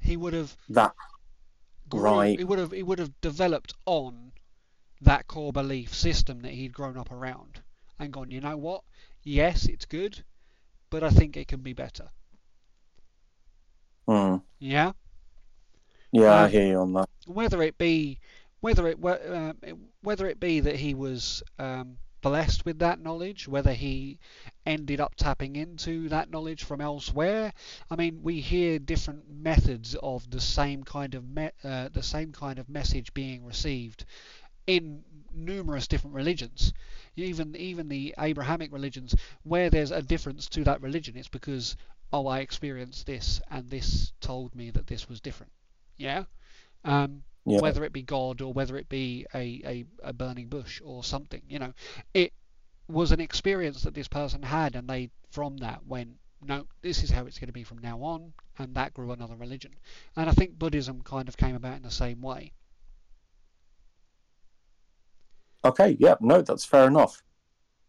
he 0.01 0.17
would 0.17 0.33
have 0.35 0.57
that 0.69 0.95
grew, 1.89 2.25
Right. 2.25 2.39
he 2.39 2.45
would 2.45 2.59
have 2.59 2.73
he 2.73 2.83
would 2.83 2.99
have 2.99 3.21
developed 3.21 3.75
on 3.85 4.33
that 5.01 5.27
core 5.27 5.53
belief 5.53 5.95
system 5.95 6.41
that 6.41 6.53
he'd 6.55 6.73
grown 6.73 6.97
up 6.97 7.11
around, 7.11 7.63
and 7.99 8.13
gone, 8.13 8.31
you 8.31 8.41
know 8.41 8.57
what? 8.57 8.85
Yes, 9.23 9.67
it's 9.67 9.85
good, 9.87 10.25
but 10.91 11.03
I 11.03 11.11
think 11.11 11.37
it 11.37 11.49
can 11.49 11.61
be 11.63 11.73
better. 11.73 12.11
hmm. 14.07 14.37
Yeah. 14.59 14.93
Yeah, 16.13 16.35
I 16.35 16.49
Um, 16.49 16.49
hear 16.49 16.67
you 16.67 16.79
on 16.81 16.93
that. 16.95 17.09
whether 17.27 17.63
it 17.63 17.79
be 17.79 18.19
whether 18.61 18.87
it 18.89 18.99
were 18.99 19.21
um, 19.65 19.89
whether 20.03 20.27
it 20.27 20.41
be 20.41 20.61
that 20.61 20.77
he 20.77 20.95
was 20.95 21.43
um, 21.59 21.99
blessed 22.21 22.65
with 22.65 22.79
that 22.81 23.01
knowledge, 23.01 23.49
whether 23.49 23.73
he 23.73 24.19
ended 24.67 25.01
up 25.01 25.15
tapping 25.15 25.57
into 25.57 26.09
that 26.09 26.31
knowledge 26.31 26.65
from 26.65 26.81
elsewhere. 26.81 27.53
I 27.91 27.97
mean, 27.97 28.23
we 28.23 28.41
hear 28.41 28.79
different 28.79 29.29
methods 29.31 29.95
of 30.03 30.31
the 30.31 30.41
same 30.41 30.85
kind 30.85 31.15
of 31.15 31.29
me- 31.29 31.51
uh, 31.65 31.89
the 31.89 32.03
same 32.03 32.33
kind 32.33 32.59
of 32.59 32.69
message 32.69 33.15
being 33.15 33.45
received 33.45 34.05
in 34.67 35.03
numerous 35.33 35.87
different 35.87 36.15
religions. 36.15 36.73
Even 37.17 37.57
even 37.57 37.89
the 37.89 38.15
Abrahamic 38.19 38.73
religions, 38.73 39.15
where 39.43 39.71
there's 39.71 39.91
a 39.91 40.03
difference 40.03 40.49
to 40.51 40.65
that 40.65 40.83
religion, 40.83 41.17
it's 41.17 41.29
because 41.29 41.77
oh, 42.13 42.27
I 42.27 42.41
experienced 42.41 43.07
this 43.07 43.41
and 43.51 43.69
this 43.69 44.13
told 44.21 44.55
me 44.55 44.71
that 44.71 44.87
this 44.87 45.09
was 45.09 45.21
different. 45.21 45.53
Yeah. 45.97 46.25
Um, 46.85 47.23
Yeah. 47.49 47.61
whether 47.61 47.85
it 47.85 47.93
be 47.93 48.03
God 48.03 48.41
or 48.43 48.53
whether 48.53 48.77
it 48.77 48.89
be 48.89 49.27
a, 49.35 49.61
a, 49.65 49.85
a 50.03 50.13
burning 50.13 50.49
bush 50.49 50.81
or 50.85 51.03
something, 51.03 51.43
you 51.49 51.59
know, 51.59 51.73
it 52.13 52.33
was 52.89 53.13
an 53.13 53.21
experience 53.21 53.83
that 53.83 53.95
this 53.95 54.09
person 54.09 54.43
had, 54.43 54.75
and 54.75 54.89
they 54.89 55.11
from 55.31 55.57
that 55.59 55.87
went, 55.87 56.17
no, 56.43 56.67
this 56.83 57.03
is 57.03 57.11
how 57.11 57.27
it's 57.27 57.39
going 57.39 57.49
to 57.49 57.53
be 57.53 57.65
from 57.65 57.79
now 57.79 57.99
on, 58.03 58.33
and 58.59 58.75
that 58.75 58.95
grew 58.95 59.13
another 59.13 59.35
religion. 59.37 59.73
And 60.17 60.29
I 60.29 60.33
think 60.33 60.59
Buddhism 60.59 61.03
kind 61.03 61.29
of 61.29 61.37
came 61.37 61.57
about 61.57 61.77
in 61.77 61.83
the 61.83 61.91
same 61.91 62.21
way. 62.21 62.53
Okay, 65.65 65.97
yeah, 65.99 66.15
no, 66.21 66.43
that's 66.43 66.65
fair 66.65 66.87
enough. 66.87 67.23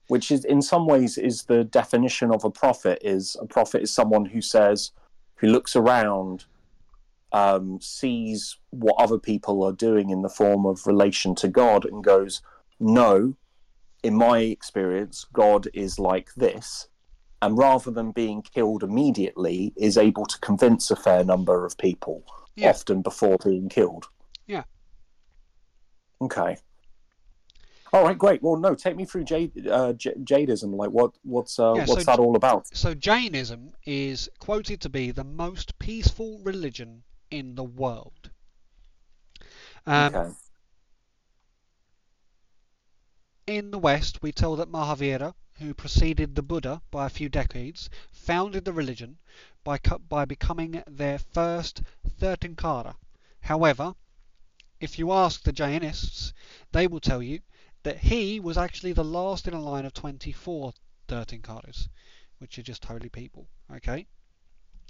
Which 0.07 0.31
is, 0.31 0.43
in 0.43 0.61
some 0.61 0.87
ways, 0.87 1.19
is 1.19 1.43
the 1.43 1.63
definition 1.63 2.33
of 2.33 2.43
a 2.43 2.49
prophet. 2.49 2.99
Is 3.03 3.37
a 3.39 3.45
prophet 3.45 3.83
is 3.83 3.91
someone 3.91 4.25
who 4.25 4.41
says, 4.41 4.91
who 5.35 5.47
looks 5.47 5.75
around, 5.75 6.45
um, 7.31 7.79
sees 7.81 8.57
what 8.71 8.95
other 8.97 9.19
people 9.19 9.63
are 9.63 9.71
doing 9.71 10.09
in 10.09 10.21
the 10.21 10.29
form 10.29 10.65
of 10.65 10.87
relation 10.87 11.35
to 11.35 11.47
God, 11.47 11.85
and 11.85 12.03
goes, 12.03 12.41
"No, 12.79 13.35
in 14.03 14.15
my 14.15 14.39
experience, 14.39 15.25
God 15.33 15.67
is 15.73 15.99
like 15.99 16.33
this." 16.35 16.87
And 17.41 17.57
rather 17.57 17.91
than 17.91 18.11
being 18.11 18.41
killed 18.41 18.83
immediately, 18.83 19.73
is 19.77 19.97
able 19.97 20.25
to 20.25 20.39
convince 20.39 20.91
a 20.91 20.95
fair 20.95 21.23
number 21.23 21.65
of 21.65 21.77
people, 21.77 22.25
Yeah. 22.55 22.69
often 22.69 23.01
before 23.01 23.37
being 23.43 23.69
killed. 23.69 24.07
Yeah. 24.45 24.63
Okay. 26.21 26.57
All 27.91 28.03
right, 28.03 28.17
great. 28.17 28.43
Well, 28.43 28.57
no, 28.57 28.75
take 28.75 28.95
me 28.95 29.05
through 29.05 29.23
jade, 29.23 29.67
uh, 29.67 29.93
J-. 29.93 30.13
Like, 30.15 30.91
what, 30.91 31.15
what's, 31.23 31.57
uh, 31.57 31.73
Yeah, 31.75 31.85
what's 31.85 32.03
so 32.03 32.11
that 32.11 32.19
all 32.19 32.35
about? 32.35 32.67
So 32.75 32.93
Jainism 32.93 33.71
is 33.85 34.29
quoted 34.39 34.81
to 34.81 34.89
be 34.89 35.11
the 35.11 35.23
most 35.23 35.79
peaceful 35.79 36.39
religion 36.43 37.03
in 37.31 37.55
the 37.55 37.63
world. 37.63 38.29
Um, 39.85 40.15
okay. 40.15 40.33
in 43.47 43.71
the 43.71 43.79
West, 43.79 44.21
we 44.21 44.31
tell 44.31 44.55
that 44.55 44.69
Mahavira, 44.69 45.33
who 45.53 45.73
preceded 45.73 46.35
the 46.35 46.43
Buddha 46.43 46.81
by 46.91 47.05
a 47.05 47.09
few 47.09 47.29
decades, 47.29 47.89
founded 48.11 48.65
the 48.65 48.73
religion 48.73 49.17
by, 49.63 49.79
by 50.07 50.25
becoming 50.25 50.83
their 50.87 51.19
first 51.19 51.81
Tirthankara. 52.19 52.95
However, 53.41 53.95
if 54.79 54.97
you 54.97 55.11
ask 55.11 55.41
the 55.43 55.53
Jainists, 55.53 56.33
they 56.71 56.87
will 56.87 56.99
tell 56.99 57.21
you 57.21 57.41
that 57.83 57.99
he 57.99 58.39
was 58.39 58.57
actually 58.57 58.93
the 58.93 59.03
last 59.03 59.47
in 59.47 59.53
a 59.53 59.61
line 59.61 59.85
of 59.85 59.93
24 59.93 60.73
Tirthankaras, 61.07 61.89
which 62.37 62.57
are 62.59 62.63
just 62.63 62.85
holy 62.85 63.09
people. 63.09 63.47
Okay? 63.71 64.07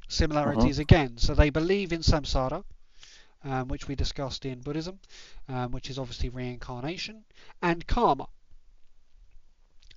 Similarities 0.10 0.78
uh-huh. 0.78 0.82
again. 0.82 1.18
So 1.18 1.34
they 1.34 1.50
believe 1.50 1.94
in 1.94 2.02
samsara, 2.02 2.64
um, 3.46 3.70
which 3.70 3.88
we 3.88 3.96
discussed 3.96 4.46
in 4.46 4.60
Buddhism, 4.60 5.00
um, 5.48 5.72
which 5.72 5.90
is 5.90 5.98
obviously 5.98 6.30
reincarnation, 6.30 7.24
and 7.62 7.88
karma. 7.88 8.28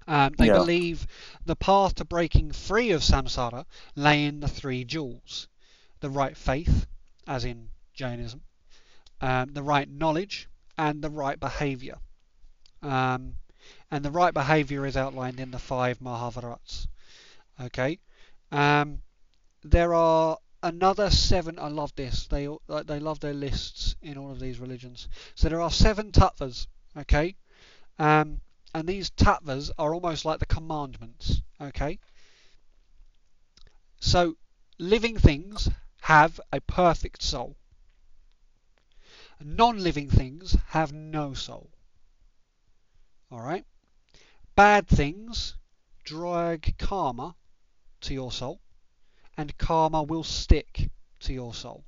Um, 0.06 0.34
they 0.36 0.46
yeah. 0.46 0.54
believe 0.54 1.06
the 1.46 1.56
path 1.56 1.96
to 1.96 2.04
breaking 2.04 2.52
free 2.52 2.90
of 2.90 3.02
samsara 3.02 3.64
lay 3.96 4.24
in 4.24 4.40
the 4.40 4.48
three 4.48 4.84
jewels 4.84 5.48
the 6.00 6.10
right 6.10 6.36
faith, 6.36 6.86
as 7.26 7.44
in 7.44 7.68
Jainism, 7.94 8.42
um, 9.20 9.54
the 9.54 9.62
right 9.62 9.88
knowledge, 9.88 10.48
and 10.76 11.00
the 11.00 11.10
right 11.10 11.38
behavior. 11.38 11.98
Um, 12.82 13.36
and 13.90 14.04
the 14.04 14.10
right 14.10 14.34
behavior 14.34 14.84
is 14.84 14.96
outlined 14.96 15.38
in 15.38 15.52
the 15.52 15.58
five 15.58 16.00
Mahavarats. 16.00 16.88
Okay. 17.60 17.98
Um, 18.50 19.02
there 19.62 19.94
are 19.94 20.38
another 20.62 21.10
seven. 21.10 21.58
I 21.58 21.68
love 21.68 21.94
this. 21.94 22.26
They 22.26 22.48
they 22.86 23.00
love 23.00 23.20
their 23.20 23.34
lists 23.34 23.96
in 24.02 24.18
all 24.18 24.30
of 24.30 24.40
these 24.40 24.58
religions. 24.58 25.08
So 25.34 25.48
there 25.48 25.60
are 25.60 25.70
seven 25.70 26.12
tattvas. 26.12 26.66
Okay. 26.96 27.36
Um, 27.98 28.40
and 28.74 28.88
these 28.88 29.10
tattvas 29.10 29.70
are 29.78 29.94
almost 29.94 30.24
like 30.24 30.38
the 30.38 30.46
commandments. 30.46 31.42
Okay. 31.60 31.98
So 34.00 34.36
living 34.78 35.18
things 35.18 35.68
have 36.00 36.40
a 36.52 36.60
perfect 36.60 37.22
soul. 37.22 37.56
Non-living 39.40 40.08
things 40.08 40.56
have 40.68 40.92
no 40.92 41.34
soul. 41.34 41.70
Alright? 43.30 43.64
Bad 44.54 44.86
things 44.88 45.54
drag 46.04 46.76
karma 46.78 47.36
to 48.02 48.14
your 48.14 48.32
soul, 48.32 48.60
and 49.42 49.58
karma 49.58 50.04
will 50.04 50.22
stick 50.22 50.88
to 51.18 51.32
your 51.32 51.52
soul. 51.52 51.84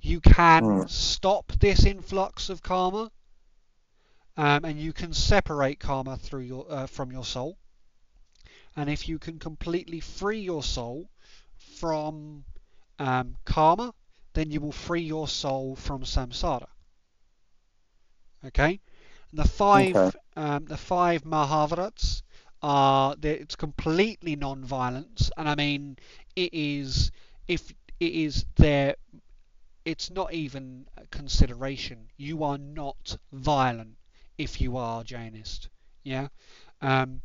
You 0.00 0.20
can 0.20 0.62
mm. 0.62 0.88
stop 0.88 1.50
this 1.58 1.84
influx 1.84 2.50
of 2.50 2.62
karma, 2.62 3.10
um, 4.36 4.64
and 4.64 4.78
you 4.78 4.92
can 4.92 5.12
separate 5.12 5.80
karma 5.80 6.16
through 6.16 6.42
your 6.42 6.66
uh, 6.70 6.86
from 6.86 7.10
your 7.10 7.24
soul. 7.24 7.58
And 8.76 8.88
if 8.88 9.08
you 9.08 9.18
can 9.18 9.40
completely 9.40 9.98
free 9.98 10.38
your 10.38 10.62
soul 10.62 11.10
from 11.78 12.44
um, 13.00 13.34
karma, 13.44 13.92
then 14.34 14.52
you 14.52 14.60
will 14.60 14.78
free 14.86 15.02
your 15.02 15.26
soul 15.26 15.74
from 15.74 16.02
samsara. 16.02 16.68
Okay, 18.46 18.78
and 19.32 19.40
the 19.40 19.48
five 19.48 19.96
okay. 19.96 20.18
um, 20.36 20.66
the 20.66 20.76
five 20.76 21.24
Mahavarats 21.24 22.22
are 22.62 23.16
it's 23.22 23.56
completely 23.56 24.36
non-violence, 24.36 25.30
and 25.36 25.48
I 25.48 25.54
mean 25.54 25.98
it 26.36 26.52
is 26.54 27.10
if 27.48 27.70
it 28.00 28.12
is 28.12 28.44
there. 28.56 28.96
It's 29.84 30.10
not 30.10 30.32
even 30.34 30.88
a 30.96 31.06
consideration. 31.08 32.10
You 32.16 32.44
are 32.44 32.58
not 32.58 33.18
violent 33.32 33.96
if 34.38 34.60
you 34.60 34.76
are 34.76 35.02
Jainist. 35.04 35.68
Yeah, 36.04 36.28
um, 36.82 37.22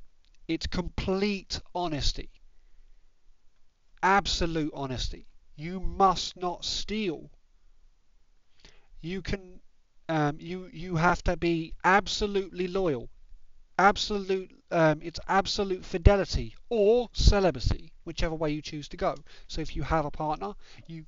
it's 0.47 0.67
complete 0.67 1.61
honesty, 1.75 2.29
absolute 4.03 4.71
honesty. 4.75 5.25
You 5.55 5.79
must 5.79 6.38
not 6.38 6.63
steal. 6.63 7.31
You 9.01 9.21
can, 9.21 9.61
um, 10.09 10.39
you 10.39 10.65
you 10.73 10.95
have 10.95 11.23
to 11.25 11.38
be 11.38 11.75
absolutely 11.84 12.67
loyal, 12.67 13.07
absolute. 13.78 14.51
Um, 14.71 15.01
it's 15.03 15.19
absolute 15.28 15.86
fidelity 15.86 16.55
or 16.69 17.09
celibacy, 17.13 17.91
whichever 18.05 18.34
way 18.34 18.49
you 18.51 18.61
choose 18.61 18.88
to 18.89 18.97
go. 18.97 19.15
So 19.47 19.61
if 19.61 19.76
you 19.76 19.84
have 19.84 20.05
a 20.05 20.11
partner, 20.11 20.55
you 20.88 21.05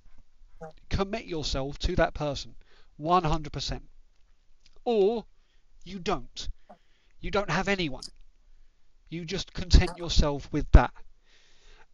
commit 0.89 1.25
yourself 1.25 1.77
to 1.79 1.95
that 1.95 2.13
person, 2.13 2.55
100%. 2.99 3.81
Or 4.83 5.25
you 5.83 5.99
don't. 5.99 6.49
You 7.19 7.31
don't 7.31 7.49
have 7.49 7.67
anyone. 7.67 8.03
You 9.09 9.25
just 9.25 9.53
content 9.53 9.97
yourself 9.97 10.47
with 10.51 10.69
that. 10.71 10.93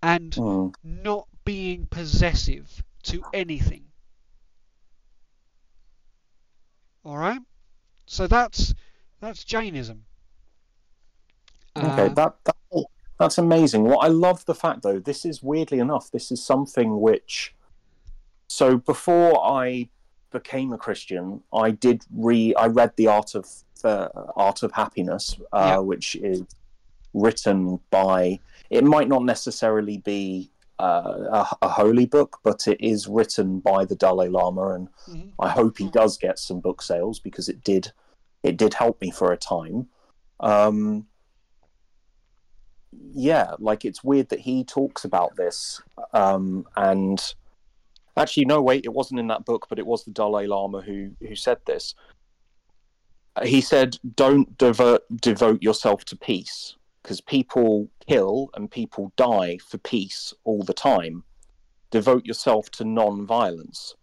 And 0.04 0.32
mm. 0.32 0.74
not 0.84 1.28
being 1.46 1.86
possessive 1.86 2.84
to 3.04 3.24
anything. 3.34 3.86
Alright? 7.06 7.42
So 8.06 8.28
that's 8.28 8.74
that's 9.20 9.44
Jainism. 9.44 10.06
Okay, 11.78 12.08
uh, 12.08 12.10
that, 12.10 12.36
that 12.44 12.56
that's 13.20 13.38
amazing. 13.38 13.84
What 13.84 14.04
I 14.04 14.08
love 14.08 14.46
the 14.46 14.56
fact 14.56 14.82
though, 14.82 15.00
this 15.00 15.26
is 15.26 15.44
weirdly 15.44 15.80
enough, 15.80 16.12
this 16.12 16.32
is 16.32 16.44
something 16.44 17.00
which 17.00 17.54
so 18.48 18.78
before 18.78 19.42
I 19.46 19.90
became 20.32 20.74
a 20.74 20.78
Christian, 20.78 21.42
I 21.54 21.72
did 21.72 22.04
re 22.14 22.54
I 22.56 22.68
read 22.68 22.94
the 22.98 23.08
Art 23.08 23.36
of 23.36 23.48
uh, 23.84 24.10
Art 24.36 24.64
of 24.64 24.72
Happiness, 24.72 25.38
uh, 25.54 25.74
yeah. 25.76 25.78
which 25.78 26.16
is 26.16 26.44
written 27.14 27.80
by. 27.92 28.40
It 28.70 28.84
might 28.84 29.08
not 29.08 29.24
necessarily 29.24 29.98
be 30.00 30.52
uh, 30.80 31.46
a, 31.62 31.66
a, 31.66 31.70
holy 31.70 32.06
book, 32.06 32.40
but 32.44 32.68
it 32.68 32.82
is 32.82 33.08
written 33.08 33.60
by 33.60 33.86
the 33.86 33.96
Dalai 33.96 34.30
Lama, 34.30 34.70
and 34.70 34.88
mm-hmm. 35.08 35.30
I 35.40 35.50
hope 35.50 35.78
he 35.78 35.90
does 35.90 36.18
get 36.18 36.40
some 36.40 36.60
book 36.60 36.82
sales 36.82 37.20
because 37.20 37.50
it 37.50 37.64
did 37.64 37.92
it 38.44 38.58
did 38.58 38.74
help 38.74 39.00
me 39.00 39.12
for 39.12 39.32
a 39.32 39.38
time. 39.38 39.88
Um, 40.40 41.06
yeah, 42.92 43.56
like 43.60 43.86
it's 43.86 44.04
weird 44.04 44.30
that 44.30 44.40
he 44.40 44.64
talks 44.64 45.06
about 45.06 45.36
this, 45.36 45.82
um, 46.14 46.66
and 46.76 47.34
actually, 48.18 48.46
no, 48.46 48.62
wait, 48.62 48.86
it 48.86 48.94
wasn't 48.94 49.20
in 49.20 49.28
that 49.28 49.46
book, 49.46 49.68
but 49.70 49.80
it 49.80 49.86
was 49.86 50.04
the 50.04 50.12
Dalai 50.12 50.48
Lama 50.48 50.82
who 50.82 51.12
who 51.20 51.36
said 51.36 51.60
this. 51.66 51.96
He 53.44 53.62
said, 53.62 53.98
"Don't 54.16 54.58
divert, 54.58 55.04
devote 55.22 55.62
yourself 55.62 56.06
to 56.06 56.18
peace." 56.18 56.76
because 57.02 57.22
people 57.22 57.90
kill 58.08 58.50
and 58.54 58.70
people 58.70 59.12
die 59.16 59.58
for 59.68 59.78
peace 59.80 60.34
all 60.44 60.64
the 60.64 60.74
time. 60.74 61.24
Devote 61.90 62.26
yourself 62.26 62.70
to 62.72 62.86
non-violence 62.86 63.96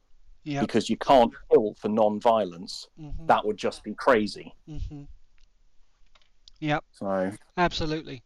yep. 0.44 0.60
because 0.60 0.90
you 0.90 0.96
can't 0.96 1.32
kill 1.50 1.74
for 1.74 1.88
non-violence. 1.88 2.88
Mm-hmm. 3.00 3.26
That 3.26 3.44
would 3.46 3.56
just 3.56 3.82
be 3.82 3.94
crazy. 3.94 4.54
Mm-hmm. 4.68 5.02
Yep. 6.60 6.84
So 6.92 7.32
absolutely, 7.56 8.22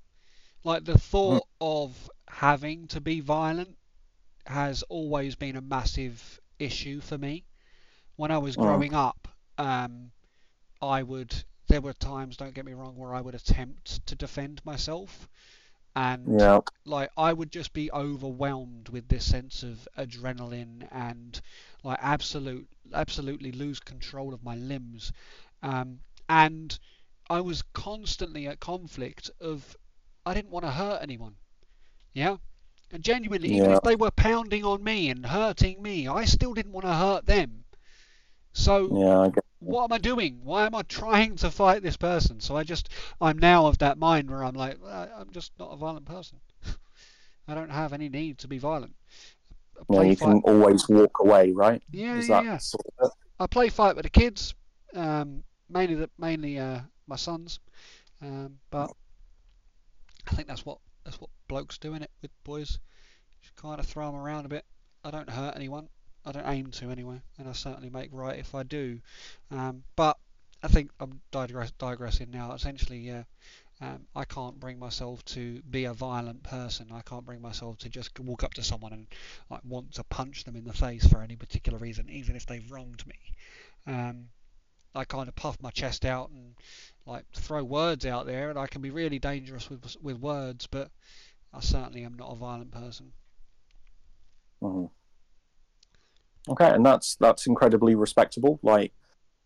like 0.64 0.84
the 0.84 0.98
thought 0.98 1.46
of 1.60 2.10
having 2.28 2.86
to 2.88 3.00
be 3.00 3.20
violent 3.20 3.76
has 4.46 4.82
always 4.84 5.34
been 5.34 5.56
a 5.56 5.60
massive 5.60 6.40
issue 6.58 7.00
for 7.00 7.18
me. 7.18 7.44
When 8.16 8.30
I 8.30 8.38
was 8.38 8.56
mm. 8.56 8.62
growing 8.62 8.92
mm. 8.92 9.08
up, 9.08 9.28
um, 9.58 10.10
I 10.80 11.02
would 11.02 11.32
there 11.68 11.80
were 11.80 11.94
times, 11.94 12.36
don't 12.36 12.52
get 12.52 12.66
me 12.66 12.74
wrong, 12.74 12.96
where 12.96 13.14
I 13.14 13.20
would 13.20 13.34
attempt 13.34 14.04
to 14.06 14.14
defend 14.14 14.60
myself, 14.64 15.28
and 15.96 16.38
yeah. 16.38 16.60
like 16.84 17.10
I 17.16 17.32
would 17.32 17.50
just 17.50 17.72
be 17.72 17.90
overwhelmed 17.90 18.90
with 18.90 19.08
this 19.08 19.24
sense 19.24 19.62
of 19.62 19.88
adrenaline 19.96 20.86
and 20.90 21.40
like 21.82 21.98
absolute, 22.02 22.68
absolutely 22.92 23.52
lose 23.52 23.80
control 23.80 24.34
of 24.34 24.42
my 24.42 24.54
limbs, 24.56 25.12
um, 25.62 26.00
and 26.28 26.78
I 27.30 27.40
was 27.40 27.62
constantly 27.72 28.48
at 28.48 28.60
conflict 28.60 29.30
of 29.40 29.76
I 30.24 30.34
didn't 30.34 30.50
want 30.50 30.64
to 30.64 30.70
hurt 30.70 31.02
anyone, 31.02 31.34
yeah. 32.12 32.36
And 32.90 33.02
genuinely, 33.02 33.50
yeah. 33.50 33.56
even 33.56 33.70
if 33.72 33.82
they 33.82 33.96
were 33.96 34.10
pounding 34.10 34.64
on 34.64 34.84
me 34.84 35.08
and 35.08 35.24
hurting 35.24 35.82
me, 35.82 36.08
I 36.08 36.24
still 36.26 36.52
didn't 36.52 36.72
want 36.72 36.84
to 36.84 36.92
hurt 36.92 37.26
them. 37.26 37.64
So 38.52 38.98
yeah, 38.98 39.40
what 39.60 39.84
am 39.84 39.92
I 39.92 39.98
doing? 39.98 40.40
Why 40.42 40.66
am 40.66 40.74
I 40.74 40.82
trying 40.82 41.36
to 41.36 41.50
fight 41.50 41.82
this 41.82 41.96
person? 41.96 42.40
So 42.40 42.56
I 42.56 42.64
just, 42.64 42.90
I'm 43.20 43.38
now 43.38 43.66
of 43.66 43.78
that 43.78 43.96
mind 43.96 44.30
where 44.30 44.44
I'm 44.44 44.54
like, 44.54 44.78
I'm 44.84 45.30
just 45.30 45.52
not 45.58 45.72
a 45.72 45.76
violent 45.76 46.04
person. 46.04 46.38
I 47.48 47.54
don't 47.54 47.70
have 47.70 47.92
any 47.92 48.08
need 48.08 48.38
to 48.38 48.48
be 48.48 48.58
violent. 48.58 48.94
Yeah, 49.88 50.02
you 50.02 50.16
can 50.16 50.42
always 50.44 50.88
walk 50.88 51.18
away, 51.20 51.52
right? 51.52 51.82
Yeah, 51.90 52.16
Is 52.16 52.28
yeah, 52.28 52.42
yeah. 52.42 52.58
Sort 52.58 52.84
of 53.00 53.10
I 53.40 53.46
play 53.46 53.68
fight 53.68 53.96
with 53.96 54.04
the 54.04 54.10
kids, 54.10 54.54
um, 54.94 55.42
mainly 55.68 55.94
the, 55.96 56.10
mainly 56.18 56.58
uh, 56.58 56.80
my 57.06 57.16
sons, 57.16 57.58
um, 58.20 58.58
but 58.70 58.92
I 60.30 60.34
think 60.34 60.48
that's 60.48 60.64
what 60.64 60.78
that's 61.04 61.20
what 61.20 61.30
blokes 61.48 61.78
do 61.78 61.94
in 61.94 62.02
it 62.02 62.10
with 62.22 62.30
boys. 62.44 62.78
Just 63.42 63.56
kind 63.56 63.80
of 63.80 63.86
throw 63.86 64.06
them 64.06 64.20
around 64.20 64.46
a 64.46 64.48
bit. 64.48 64.64
I 65.04 65.10
don't 65.10 65.28
hurt 65.30 65.56
anyone. 65.56 65.88
I 66.24 66.32
don't 66.32 66.46
aim 66.46 66.70
to 66.72 66.90
anyway, 66.90 67.20
and 67.38 67.48
I 67.48 67.52
certainly 67.52 67.90
make 67.90 68.10
right 68.12 68.38
if 68.38 68.54
I 68.54 68.62
do. 68.62 69.00
Um, 69.50 69.82
but 69.96 70.16
I 70.62 70.68
think 70.68 70.92
I'm 71.00 71.20
digress- 71.32 71.72
digressing 71.72 72.30
now. 72.30 72.52
Essentially, 72.52 72.98
yeah, 73.00 73.24
Um, 73.80 74.06
I 74.14 74.24
can't 74.24 74.60
bring 74.60 74.78
myself 74.78 75.24
to 75.26 75.60
be 75.62 75.86
a 75.86 75.92
violent 75.92 76.44
person. 76.44 76.92
I 76.92 77.02
can't 77.02 77.24
bring 77.24 77.42
myself 77.42 77.78
to 77.78 77.88
just 77.88 78.18
walk 78.20 78.44
up 78.44 78.54
to 78.54 78.62
someone 78.62 78.92
and 78.92 79.06
like 79.50 79.64
want 79.64 79.94
to 79.94 80.04
punch 80.04 80.44
them 80.44 80.54
in 80.54 80.64
the 80.64 80.72
face 80.72 81.04
for 81.04 81.20
any 81.20 81.34
particular 81.34 81.78
reason, 81.78 82.08
even 82.08 82.36
if 82.36 82.46
they've 82.46 82.70
wronged 82.70 83.04
me. 83.06 83.16
Um, 83.86 84.28
I 84.94 85.04
kind 85.04 85.28
of 85.28 85.34
puff 85.34 85.56
my 85.60 85.70
chest 85.70 86.04
out 86.04 86.30
and 86.30 86.54
like 87.06 87.24
throw 87.34 87.64
words 87.64 88.06
out 88.06 88.26
there, 88.26 88.50
and 88.50 88.58
I 88.58 88.66
can 88.66 88.82
be 88.82 88.90
really 88.90 89.18
dangerous 89.18 89.68
with 89.70 89.96
with 90.02 90.18
words, 90.18 90.66
but 90.66 90.90
I 91.52 91.60
certainly 91.60 92.04
am 92.04 92.14
not 92.14 92.32
a 92.32 92.36
violent 92.36 92.70
person. 92.70 93.12
Mhm. 94.62 94.90
Okay, 96.48 96.68
and 96.70 96.84
that's 96.84 97.16
that's 97.16 97.46
incredibly 97.46 97.94
respectable. 97.94 98.58
Like, 98.62 98.92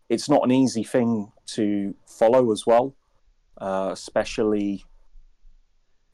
it's 0.09 0.29
not 0.29 0.43
an 0.43 0.51
easy 0.51 0.83
thing 0.83 1.31
to 1.47 1.95
follow 2.05 2.51
as 2.51 2.65
well, 2.65 2.95
uh, 3.59 3.89
especially 3.91 4.83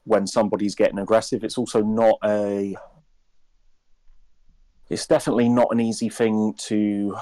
when 0.04 0.26
somebody's 0.26 0.74
getting 0.74 0.98
aggressive. 0.98 1.42
It's 1.44 1.58
also 1.58 1.82
not 1.82 2.18
a. 2.24 2.76
It's 4.90 5.06
definitely 5.06 5.48
not 5.48 5.68
an 5.72 5.80
easy 5.80 6.08
thing 6.08 6.54
to. 6.66 7.16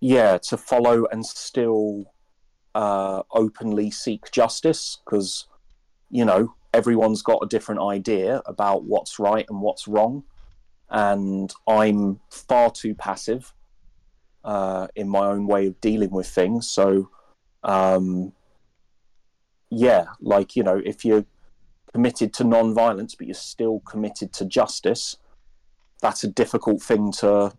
Yeah, 0.00 0.38
to 0.48 0.56
follow 0.56 1.06
and 1.12 1.24
still 1.24 2.12
uh, 2.74 3.22
openly 3.32 3.90
seek 3.90 4.30
justice 4.30 4.98
because, 5.04 5.46
you 6.10 6.24
know, 6.24 6.54
everyone's 6.72 7.22
got 7.22 7.42
a 7.42 7.48
different 7.48 7.80
idea 7.82 8.42
about 8.46 8.84
what's 8.84 9.18
right 9.18 9.46
and 9.48 9.60
what's 9.60 9.88
wrong. 9.88 10.24
And 10.92 11.52
i'm 11.68 12.18
far 12.30 12.70
too 12.70 12.96
passive 12.96 13.54
uh, 14.44 14.88
in 14.96 15.08
my 15.08 15.26
own 15.26 15.46
way 15.46 15.68
of 15.68 15.80
dealing 15.80 16.10
with 16.10 16.26
things. 16.26 16.68
So 16.68 17.10
um, 17.62 18.32
yeah 19.70 20.06
like 20.20 20.56
you 20.56 20.62
know 20.62 20.82
if 20.84 21.04
you're 21.04 21.24
committed 21.92 22.32
to 22.34 22.44
non-violence 22.44 23.14
but 23.14 23.26
you're 23.26 23.34
still 23.34 23.80
committed 23.80 24.32
to 24.32 24.44
justice 24.44 25.16
that's 26.02 26.24
a 26.24 26.28
difficult 26.28 26.82
thing 26.82 27.12
to 27.12 27.52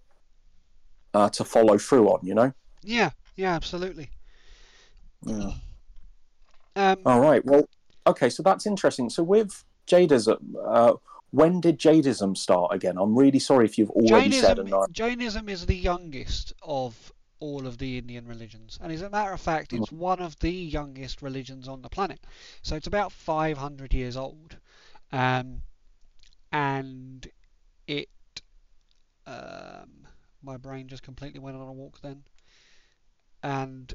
uh, 1.14 1.30
to 1.30 1.44
follow 1.44 1.78
through 1.78 2.08
on 2.08 2.20
you 2.24 2.34
know 2.34 2.54
Yeah, 2.84 3.12
yeah, 3.36 3.54
absolutely. 3.54 4.10
yeah. 5.26 5.52
Um, 6.76 6.98
All 7.06 7.20
right. 7.20 7.44
Well, 7.46 7.68
okay. 8.08 8.30
So 8.30 8.44
that's 8.44 8.66
interesting. 8.66 9.10
So 9.10 9.24
with 9.24 9.64
Jadism, 9.88 10.38
uh, 10.66 10.94
when 11.32 11.60
did 11.60 11.80
Jadism 11.80 12.38
start 12.38 12.74
again? 12.74 12.98
I'm 12.98 13.18
really 13.18 13.40
sorry 13.40 13.66
if 13.66 13.78
you've 13.78 13.90
already 13.92 14.32
said 14.32 14.58
Jainism, 14.58 14.66
and 14.66 14.76
I. 14.76 14.86
Jainism 14.92 15.50
is 15.50 15.66
the 15.66 15.76
youngest 15.76 16.54
of 16.62 17.12
all 17.40 17.66
of 17.66 17.78
the 17.78 17.98
Indian 17.98 18.28
religions, 18.28 18.78
and 18.82 18.92
as 18.92 19.02
a 19.02 19.10
matter 19.10 19.32
of 19.32 19.42
fact, 19.42 19.74
it's 19.74 19.92
one 19.92 20.20
of 20.20 20.38
the 20.40 20.52
youngest 20.52 21.22
religions 21.22 21.68
on 21.68 21.82
the 21.82 21.90
planet. 21.90 22.20
So 22.62 22.76
it's 22.76 22.88
about 22.88 23.12
500 23.12 23.94
years 23.94 24.16
old, 24.16 24.58
um, 25.12 25.62
and 26.52 27.28
it. 27.88 28.10
Um, 29.28 30.01
my 30.42 30.58
brain 30.58 30.88
just 30.88 31.04
completely 31.04 31.40
went 31.40 31.58
on 31.58 31.68
a 31.68 31.74
walk 31.74 32.00
then, 32.02 32.24
and 33.44 33.94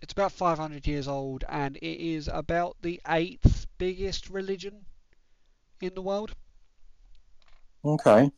it's 0.00 0.12
about 0.12 0.32
500 0.32 0.86
years 0.86 1.08
old, 1.08 1.44
and 1.48 1.76
it 1.76 2.00
is 2.00 2.28
about 2.32 2.76
the 2.82 3.00
eighth 3.08 3.66
biggest 3.78 4.30
religion 4.30 4.86
in 5.80 5.94
the 5.94 6.02
world. 6.02 6.34
Okay. 7.84 8.30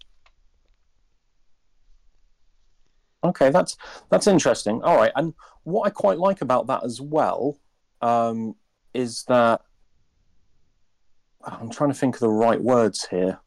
Okay, 3.22 3.50
that's 3.50 3.76
that's 4.10 4.26
interesting. 4.26 4.82
All 4.82 4.96
right, 4.96 5.12
and 5.14 5.34
what 5.64 5.86
I 5.86 5.90
quite 5.90 6.18
like 6.18 6.40
about 6.40 6.66
that 6.68 6.84
as 6.84 7.00
well 7.00 7.58
um, 8.00 8.56
is 8.94 9.24
that 9.24 9.60
I'm 11.44 11.70
trying 11.70 11.92
to 11.92 11.98
think 11.98 12.14
of 12.14 12.20
the 12.20 12.30
right 12.30 12.60
words 12.60 13.06
here. 13.10 13.40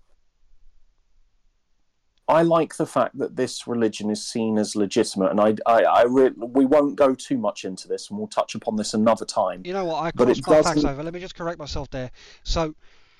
I 2.28 2.42
like 2.44 2.78
the 2.78 2.86
fact 2.86 3.18
that 3.18 3.36
this 3.36 3.68
religion 3.68 4.10
is 4.10 4.26
seen 4.26 4.58
as 4.58 4.76
legitimate, 4.76 5.32
and 5.32 5.42
I, 5.42 5.56
I, 5.66 5.84
I 5.84 6.04
re- 6.04 6.32
we 6.38 6.66
won't 6.66 6.96
go 6.96 7.14
too 7.14 7.38
much 7.38 7.66
into 7.66 7.88
this, 7.88 8.10
and 8.10 8.18
we'll 8.18 8.28
touch 8.28 8.56
upon 8.56 8.78
this 8.78 8.94
another 8.94 9.26
time. 9.26 9.64
You 9.66 9.74
know 9.74 9.86
what? 9.86 10.04
I 10.04 10.12
crossed 10.12 10.48
my 10.48 10.62
facts 10.62 10.86
over. 10.86 11.04
Let 11.04 11.14
me 11.14 11.20
just 11.20 11.36
correct 11.36 11.60
myself 11.60 11.90
there. 11.90 12.12
So, 12.44 12.76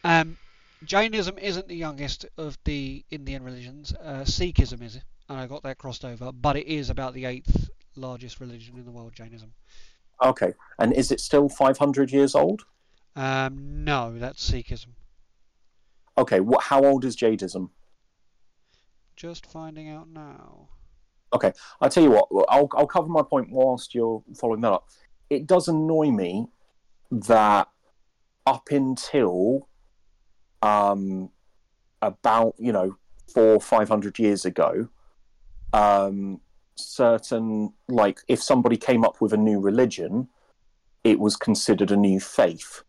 um, 0.06 0.38
Jainism 0.86 1.38
isn't 1.38 1.68
the 1.68 1.76
youngest 1.76 2.26
of 2.38 2.58
the 2.64 3.04
Indian 3.12 3.44
religions. 3.44 3.94
Uh, 4.02 4.22
Sikhism 4.22 4.82
is, 4.82 5.00
and 5.28 5.38
I 5.38 5.48
got 5.48 5.64
that 5.64 5.78
crossed 5.78 6.06
over. 6.06 6.32
But 6.32 6.56
it 6.56 6.68
is 6.68 6.90
about 6.90 7.14
the 7.14 7.26
eighth 7.26 7.70
largest 7.98 8.40
religion 8.40 8.78
in 8.78 8.86
the 8.86 8.92
world. 8.92 9.14
Jainism. 9.14 9.54
Okay, 10.24 10.54
and 10.80 10.94
is 10.94 11.12
it 11.12 11.20
still 11.20 11.50
500 11.50 12.12
years 12.12 12.36
old? 12.36 12.64
Um, 13.18 13.84
no, 13.84 14.18
that's 14.18 14.50
Sikhism. 14.50 14.94
Okay, 16.18 16.40
what? 16.40 16.64
How 16.64 16.84
old 16.84 17.04
is 17.06 17.18
Jadism? 17.18 17.70
Just 19.16 19.46
finding 19.46 19.90
out 19.90 20.10
now. 20.10 20.70
Okay, 21.34 21.52
I'll 21.82 21.90
tell 21.90 22.04
you 22.04 22.12
what, 22.12 22.28
I'll 22.50 22.70
I'll 22.74 22.88
cover 22.88 23.08
my 23.08 23.24
point 23.24 23.52
whilst 23.52 23.96
you're 23.96 24.24
following 24.36 24.62
that 24.62 24.72
up. 24.72 24.90
It 25.30 25.48
does 25.48 25.68
annoy 25.68 26.12
me 26.12 26.48
that 27.12 27.68
up 28.46 28.70
until 28.72 29.68
um 30.62 31.30
about 32.02 32.56
you 32.58 32.72
know 32.72 32.98
four 33.34 33.60
five 33.60 33.90
hundred 33.90 34.20
years 34.20 34.46
ago, 34.46 34.88
um 35.74 36.40
certain 36.76 37.74
like 37.88 38.20
if 38.28 38.42
somebody 38.42 38.78
came 38.78 39.04
up 39.04 39.22
with 39.22 39.34
a 39.34 39.38
new 39.38 39.60
religion, 39.60 40.28
it 41.04 41.20
was 41.20 41.36
considered 41.36 41.92
a 41.92 41.98
new 41.98 42.20
faith, 42.20 42.84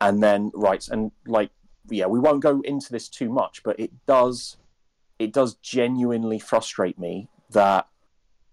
and 0.00 0.22
then 0.22 0.52
right 0.54 0.86
and 0.88 1.10
like 1.26 1.50
yeah 1.90 2.06
we 2.06 2.20
won't 2.20 2.42
go 2.42 2.60
into 2.60 2.92
this 2.92 3.08
too 3.08 3.30
much, 3.30 3.62
but 3.64 3.78
it 3.80 3.90
does 4.06 4.58
it 5.18 5.32
does 5.32 5.54
genuinely 5.56 6.38
frustrate 6.38 6.98
me 6.98 7.28
that 7.50 7.86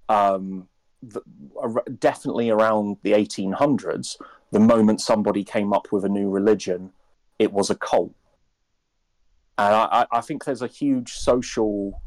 um, 0.09 0.67
the, 1.01 1.21
ar- 1.59 1.83
definitely 1.99 2.49
around 2.49 2.97
the 3.03 3.13
1800s, 3.13 4.17
the 4.51 4.59
moment 4.59 5.01
somebody 5.01 5.43
came 5.43 5.73
up 5.73 5.91
with 5.91 6.05
a 6.05 6.09
new 6.09 6.29
religion, 6.29 6.91
it 7.39 7.51
was 7.51 7.69
a 7.69 7.75
cult. 7.75 8.13
And 9.57 9.75
I, 9.75 9.87
I 9.91 10.17
I 10.17 10.21
think 10.21 10.45
there's 10.45 10.61
a 10.61 10.67
huge 10.67 11.11
social, 11.13 12.01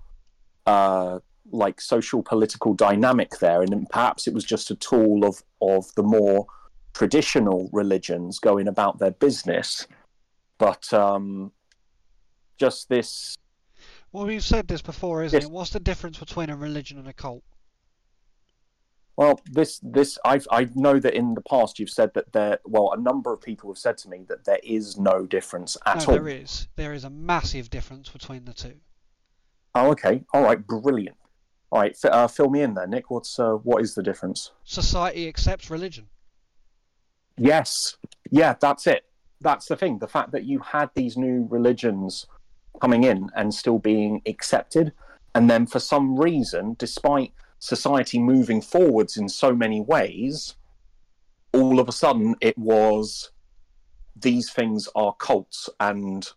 uh, 0.66 1.20
like 1.50 1.80
social 1.80 2.22
political 2.22 2.74
dynamic 2.74 3.38
there, 3.38 3.62
and 3.62 3.88
perhaps 3.90 4.26
it 4.26 4.34
was 4.34 4.44
just 4.44 4.70
a 4.70 4.74
tool 4.76 5.24
of 5.24 5.42
of 5.61 5.94
the 5.94 6.02
more 6.02 6.46
traditional 6.94 7.68
religions 7.72 8.38
going 8.38 8.66
about 8.66 8.98
their 8.98 9.11
business, 9.11 9.86
but 10.59 10.92
um, 10.92 11.52
just 12.57 12.88
this 12.88 13.36
Well, 14.14 14.26
we've 14.26 14.44
said 14.44 14.68
this 14.68 14.80
before, 14.80 15.24
isn't 15.24 15.36
Yes. 15.36 15.46
it? 15.46 15.50
What's 15.50 15.70
the 15.72 15.80
difference 15.80 16.20
between 16.20 16.48
a 16.48 16.56
religion 16.56 16.98
and 16.98 17.08
a 17.08 17.12
cult? 17.12 17.42
Well, 19.16 19.40
this 19.50 19.80
this 19.82 20.18
I 20.24 20.40
I 20.52 20.68
know 20.76 21.00
that 21.00 21.14
in 21.14 21.34
the 21.34 21.40
past 21.40 21.80
you've 21.80 21.90
said 21.90 22.14
that 22.14 22.32
there. 22.32 22.60
Well, 22.64 22.92
a 22.92 22.96
number 22.96 23.32
of 23.32 23.40
people 23.40 23.70
have 23.70 23.78
said 23.78 23.98
to 23.98 24.08
me 24.08 24.24
that 24.28 24.44
there 24.44 24.60
is 24.62 24.96
no 24.98 25.26
difference 25.26 25.76
at 25.84 25.98
no, 25.98 26.04
all. 26.06 26.12
there 26.14 26.28
is. 26.28 26.68
There 26.76 26.92
is 26.92 27.02
a 27.02 27.10
massive 27.10 27.70
difference 27.70 28.08
between 28.08 28.44
the 28.44 28.54
two. 28.54 28.76
Oh, 29.74 29.90
okay. 29.90 30.24
All 30.32 30.42
right. 30.44 30.64
Brilliant. 30.64 31.16
All 31.72 31.80
right. 31.80 31.96
f- 32.04 32.12
Uh, 32.12 32.28
fill 32.28 32.50
me 32.50 32.62
in 32.62 32.74
there, 32.74 32.86
Nick. 32.86 33.10
What's 33.10 33.36
uh, 33.40 33.54
what 33.54 33.82
is 33.82 33.96
the 33.96 34.02
difference? 34.02 34.52
Society 34.62 35.26
accepts 35.26 35.70
religion. 35.70 36.08
Yes. 37.36 37.96
Yeah, 38.30 38.54
that's 38.60 38.86
it. 38.86 39.04
That's 39.40 39.66
the 39.66 39.74
thing. 39.76 39.98
The 39.98 40.06
fact 40.08 40.30
that 40.32 40.44
you 40.44 40.60
had 40.60 40.90
these 40.94 41.16
new 41.16 41.48
religions 41.50 42.26
coming 42.80 43.04
in 43.04 43.30
and 43.36 43.54
still 43.54 43.78
being 43.78 44.22
accepted, 44.26 44.92
and 45.34 45.50
then 45.50 45.66
for 45.66 45.80
some 45.80 46.18
reason, 46.18 46.76
despite 46.78 47.32
society 47.58 48.18
moving 48.18 48.60
forwards 48.60 49.16
in 49.16 49.28
so 49.28 49.54
many 49.54 49.80
ways, 49.80 50.54
all 51.52 51.80
of 51.80 51.88
a 51.88 51.92
sudden 51.92 52.36
it 52.40 52.56
was 52.58 53.30
these 54.16 54.50
things 54.50 54.88
are 54.94 55.14
cults 55.14 55.68
and 55.80 56.28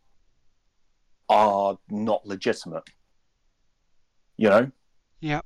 are 1.30 1.78
not 1.90 2.26
legitimate. 2.26 2.84
You 4.38 4.50
know? 4.50 4.72
Yeah. 5.20 5.42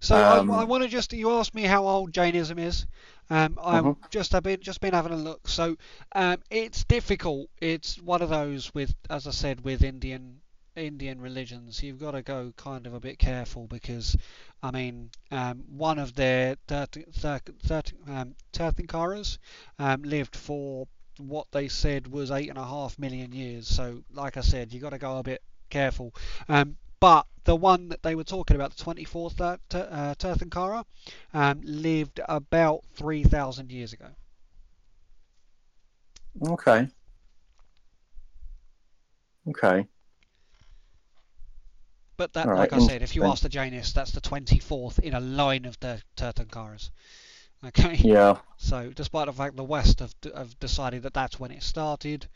So 0.00 0.24
I, 0.26 0.38
Um, 0.38 0.60
I 0.60 0.64
want 0.64 0.82
to 0.82 0.88
just 0.88 1.12
you 1.12 1.30
asked 1.32 1.54
me 1.54 1.62
how 1.62 1.86
old 1.86 2.12
Jainism 2.14 2.58
is. 2.58 2.86
Um, 3.30 3.58
I've 3.62 3.88
Mhm. 3.88 3.96
just 4.10 4.34
I've 4.34 4.42
been 4.42 4.60
just 4.60 4.80
been 4.80 4.94
having 4.94 5.12
a 5.12 5.16
look. 5.16 5.48
So 5.48 5.76
um, 6.14 6.38
it's 6.50 6.84
difficult. 6.84 7.48
It's 7.60 8.00
one 8.00 8.22
of 8.22 8.30
those 8.30 8.72
with, 8.74 8.94
as 9.10 9.26
I 9.26 9.30
said, 9.30 9.64
with 9.64 9.82
Indian 9.82 10.40
Indian 10.76 11.20
religions. 11.20 11.82
You've 11.82 11.98
got 12.00 12.12
to 12.12 12.22
go 12.22 12.52
kind 12.56 12.86
of 12.86 12.94
a 12.94 13.00
bit 13.00 13.18
careful 13.18 13.66
because, 13.66 14.16
I 14.62 14.70
mean, 14.70 15.10
um, 15.30 15.64
one 15.68 15.98
of 15.98 16.14
their 16.14 16.56
um, 16.70 18.34
Tirthankaras 18.52 19.38
um, 19.78 20.02
lived 20.02 20.36
for 20.36 20.86
what 21.18 21.46
they 21.52 21.68
said 21.68 22.06
was 22.08 22.30
eight 22.30 22.48
and 22.48 22.58
a 22.58 22.64
half 22.64 22.98
million 22.98 23.32
years. 23.32 23.68
So, 23.68 24.02
like 24.12 24.36
I 24.36 24.40
said, 24.40 24.72
you've 24.72 24.82
got 24.82 24.90
to 24.90 24.98
go 24.98 25.18
a 25.18 25.22
bit 25.22 25.42
careful. 25.70 26.14
Um, 26.48 26.76
but 27.00 27.26
the 27.44 27.56
one 27.56 27.88
that 27.88 28.02
they 28.02 28.14
were 28.14 28.24
talking 28.24 28.54
about, 28.54 28.76
the 28.76 28.84
24th 28.84 29.36
Tir- 29.36 29.88
uh, 29.90 30.14
Tirthankara, 30.16 30.84
um, 31.32 31.60
lived 31.64 32.20
about 32.28 32.84
3,000 32.94 33.72
years 33.72 33.92
ago. 33.92 34.08
Okay. 36.48 36.88
Okay. 39.48 39.88
But 42.16 42.34
that, 42.34 42.46
All 42.46 42.54
like 42.54 42.74
I 42.74 42.78
said, 42.78 43.02
if 43.02 43.16
you 43.16 43.24
ask 43.24 43.42
the 43.42 43.48
Jainists, 43.48 43.94
that's 43.94 44.12
the 44.12 44.20
24th 44.20 44.98
in 44.98 45.14
a 45.14 45.20
line 45.20 45.64
of 45.64 45.80
the 45.80 46.02
Tirthankaras. 46.16 46.90
Okay. 47.62 47.96
Yeah. 47.96 48.38
So, 48.56 48.90
despite 48.90 49.26
the 49.26 49.34
fact 49.34 49.54
the 49.54 49.62
West 49.64 49.98
have, 49.98 50.14
have 50.34 50.58
decided 50.60 51.02
that 51.02 51.12
that's 51.12 51.38
when 51.38 51.50
it 51.50 51.62
started, 51.62 52.26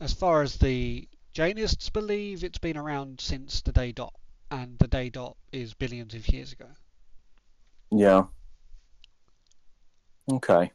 as 0.00 0.12
far 0.12 0.42
as 0.42 0.56
the 0.56 1.08
Jainists 1.36 1.92
believe, 1.92 2.44
it's 2.44 2.56
been 2.56 2.78
around 2.78 3.20
since 3.20 3.60
the 3.60 3.70
day 3.70 3.92
dot, 3.92 4.14
and 4.50 4.78
the 4.78 4.88
day 4.88 5.10
dot 5.10 5.36
is 5.52 5.74
billions 5.74 6.14
of 6.14 6.26
years 6.30 6.50
ago. 6.50 6.68
Yeah. 7.90 8.24
Okay. 10.32 10.72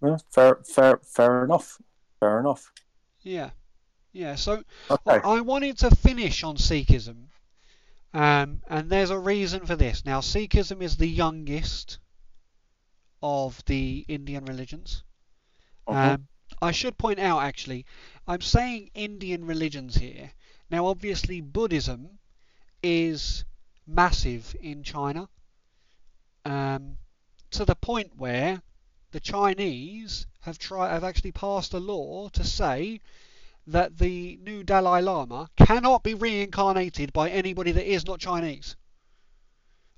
Well, 0.00 0.18
fair, 0.30 0.60
fair, 0.64 1.00
fair 1.04 1.44
enough. 1.44 1.82
Fair 2.18 2.40
enough. 2.40 2.72
Yeah, 3.20 3.50
yeah. 4.14 4.36
So 4.36 4.64
Okay. 4.90 5.20
I 5.22 5.42
wanted 5.42 5.76
to 5.80 5.94
finish 5.94 6.44
on 6.44 6.56
Sikhism, 6.56 7.26
um, 8.14 8.62
and 8.70 8.88
there's 8.88 9.10
a 9.10 9.18
reason 9.18 9.66
for 9.66 9.76
this. 9.76 10.06
Now, 10.06 10.20
Sikhism 10.20 10.80
is 10.80 10.96
the 10.96 11.06
youngest 11.06 11.98
of 13.22 13.62
the 13.66 14.06
Indian 14.08 14.46
religions. 14.46 15.02
Uh-huh. 15.86 16.12
Um, 16.14 16.28
I 16.64 16.72
should 16.72 16.96
point 16.96 17.18
out, 17.18 17.42
actually, 17.42 17.84
I'm 18.26 18.40
saying 18.40 18.90
Indian 18.94 19.44
religions 19.44 19.96
here. 19.96 20.32
Now, 20.70 20.86
obviously, 20.86 21.42
Buddhism 21.42 22.18
is 22.82 23.44
massive 23.86 24.56
in 24.62 24.82
China, 24.82 25.28
um, 26.46 26.96
to 27.50 27.66
the 27.66 27.74
point 27.74 28.16
where 28.16 28.62
the 29.10 29.20
Chinese 29.20 30.26
have 30.40 30.58
tried 30.58 30.88
have 30.90 31.04
actually 31.04 31.32
passed 31.32 31.74
a 31.74 31.78
law 31.78 32.30
to 32.30 32.42
say 32.42 33.00
that 33.66 33.98
the 33.98 34.38
new 34.42 34.64
Dalai 34.64 35.02
Lama 35.02 35.50
cannot 35.56 36.02
be 36.02 36.14
reincarnated 36.14 37.12
by 37.12 37.28
anybody 37.28 37.72
that 37.72 37.86
is 37.86 38.06
not 38.06 38.20
Chinese. 38.20 38.74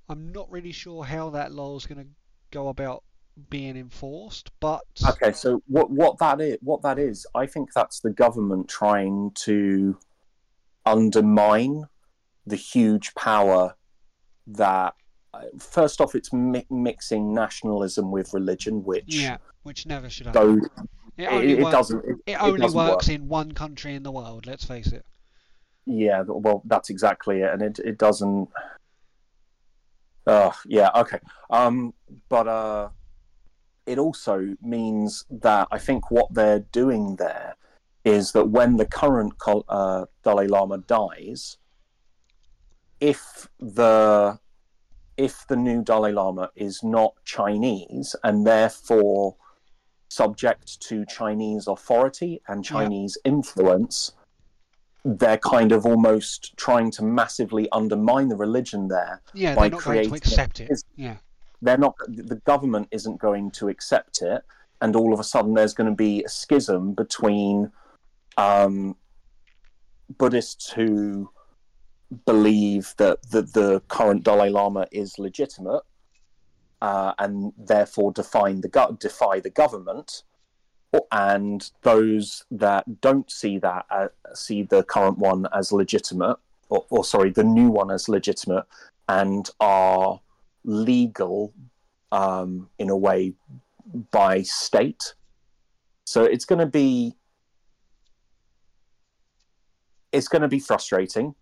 I'm 0.08 0.32
not 0.32 0.50
really 0.50 0.72
sure 0.72 1.04
how 1.04 1.30
that 1.30 1.52
law 1.52 1.76
is 1.76 1.86
going 1.86 2.04
to 2.04 2.10
go 2.50 2.66
about 2.66 3.04
being 3.51 3.76
enforced, 3.76 4.51
but 4.61 4.82
Okay, 5.07 5.32
so 5.32 5.62
what 5.66 5.91
what 5.91 6.18
that 6.18 6.41
is 6.41 6.59
what 6.62 6.82
that 6.82 6.99
is, 6.99 7.26
I 7.34 7.47
think 7.47 7.72
that's 7.74 8.01
the 8.01 8.11
government 8.11 8.68
trying 8.68 9.32
to 9.47 9.99
undermine 10.84 11.84
the 12.47 12.57
huge 12.57 13.14
power 13.14 13.74
that. 14.47 14.95
uh, 15.34 15.41
First 15.59 16.01
off, 16.01 16.14
it's 16.14 16.32
mi- 16.32 16.66
mixing 16.70 17.34
nationalism 17.34 18.11
with 18.11 18.32
religion, 18.32 18.82
which 18.84 19.14
yeah, 19.14 19.37
which 19.64 19.84
never 19.87 20.09
should 20.09 20.26
happen. 20.26 20.61
goes. 20.61 20.68
It 21.18 21.22
It, 21.24 21.28
only, 21.32 21.53
it 21.59 21.70
doesn't. 21.70 22.05
It, 22.05 22.16
it 22.26 22.43
only 22.43 22.61
doesn't 22.61 22.76
works 22.78 23.09
work. 23.09 23.14
in 23.14 23.28
one 23.28 23.53
country 23.53 23.95
in 23.95 24.03
the 24.03 24.12
world. 24.12 24.47
Let's 24.47 24.64
face 24.64 24.89
it. 24.89 25.05
Yeah, 25.87 26.22
well, 26.26 26.62
that's 26.64 26.91
exactly 26.91 27.41
it, 27.43 27.53
and 27.53 27.62
it 27.62 27.78
it 27.84 27.99
doesn't. 27.99 28.49
Uh, 30.26 30.53
yeah, 30.66 30.91
okay. 30.97 31.20
Um, 31.51 31.95
but 32.28 32.49
uh, 32.49 32.89
it 33.87 33.99
also 33.99 34.55
means 34.61 35.24
that 35.30 35.68
I 35.70 35.78
think 35.78 36.11
what 36.11 36.32
they're 36.34 36.61
doing 36.72 37.16
there 37.16 37.57
is 38.05 38.32
that 38.32 38.49
when 38.51 38.76
the 38.76 38.87
current 38.87 39.39
Col- 39.39 39.64
uh, 39.68 40.07
Dalai 40.22 40.47
Lama 40.49 40.78
dies, 40.78 41.57
if 43.01 43.49
the 43.59 44.39
if 45.16 45.47
the 45.49 45.57
new 45.57 45.82
Dalai 45.82 46.12
Lama 46.12 46.51
is 46.57 46.82
not 46.82 47.14
Chinese 47.24 48.14
and 48.22 48.47
therefore 48.47 49.37
subject 50.09 50.78
to 50.80 51.05
Chinese 51.07 51.66
authority 51.66 52.43
and 52.49 52.64
Yeah. 52.64 52.70
Chinese 52.70 53.16
influence, 53.24 54.12
they're 55.05 55.39
kind 55.39 55.72
of 55.72 55.87
almost 55.87 56.55
trying 56.57 56.91
to 56.93 57.03
massively 57.03 57.68
undermine 57.72 58.28
the 58.28 58.37
religion 58.37 58.89
there. 58.89 59.22
Yeah, 59.32 59.55
By 59.55 59.62
they're 59.62 59.70
not 59.78 59.84
going 59.84 60.03
to 60.03 60.09
creating 60.11 60.14
accept 60.14 60.61
it. 60.61 60.70
Yeah, 60.97 61.16
They're 61.62 61.78
not 61.78 61.96
the 62.09 62.40
government 62.44 62.88
isn't 62.90 63.18
going 63.18 63.50
to 63.52 63.68
accept 63.68 64.22
it, 64.22 64.42
and 64.80 64.94
all 64.94 65.12
of 65.12 65.20
a 65.20 65.24
sudden 65.24 65.54
there's 65.54 65.74
going 65.74 65.90
to 65.90 65.96
be 65.96 66.22
a 66.24 66.28
schism 66.28 66.92
between 66.92 67.72
um, 68.36 68.96
Buddhists 70.18 70.70
who 70.70 71.30
believe 72.24 72.94
that 72.98 73.30
the, 73.30 73.42
the 73.42 73.82
current 73.88 74.22
Dalai 74.22 74.50
Lama 74.50 74.86
is 74.92 75.18
legitimate 75.18 75.82
uh, 76.82 77.14
and 77.18 77.52
therefore 77.57 78.12
define 78.12 78.61
the 78.61 78.68
go- 78.68 78.96
defy 79.00 79.40
the 79.40 79.50
government, 79.50 80.22
and 81.11 81.70
those 81.82 82.44
that 82.50 83.00
don't 83.00 83.30
see 83.30 83.59
that 83.59 83.86
uh, 83.90 84.09
see 84.34 84.62
the 84.62 84.82
current 84.84 85.18
one 85.18 85.46
as 85.54 85.72
legitimate, 85.72 86.36
or, 86.68 86.84
or 86.90 87.04
sorry, 87.04 87.30
the 87.30 87.44
new 87.44 87.70
one 87.70 87.90
as 87.90 88.09
legitimate, 88.09 88.64
and 89.09 89.50
are 89.61 90.20
legal 90.66 91.54
um, 92.12 92.68
in 92.78 92.90
a 92.90 92.96
way 92.96 93.32
by 94.10 94.42
state. 94.42 95.14
So 96.04 96.24
it's 96.24 96.44
going 96.44 96.58
to 96.58 96.66
be 96.66 97.14
it's 100.12 100.28
going 100.28 100.42
to 100.42 100.48
be 100.48 100.60
frustrating, 100.60 101.34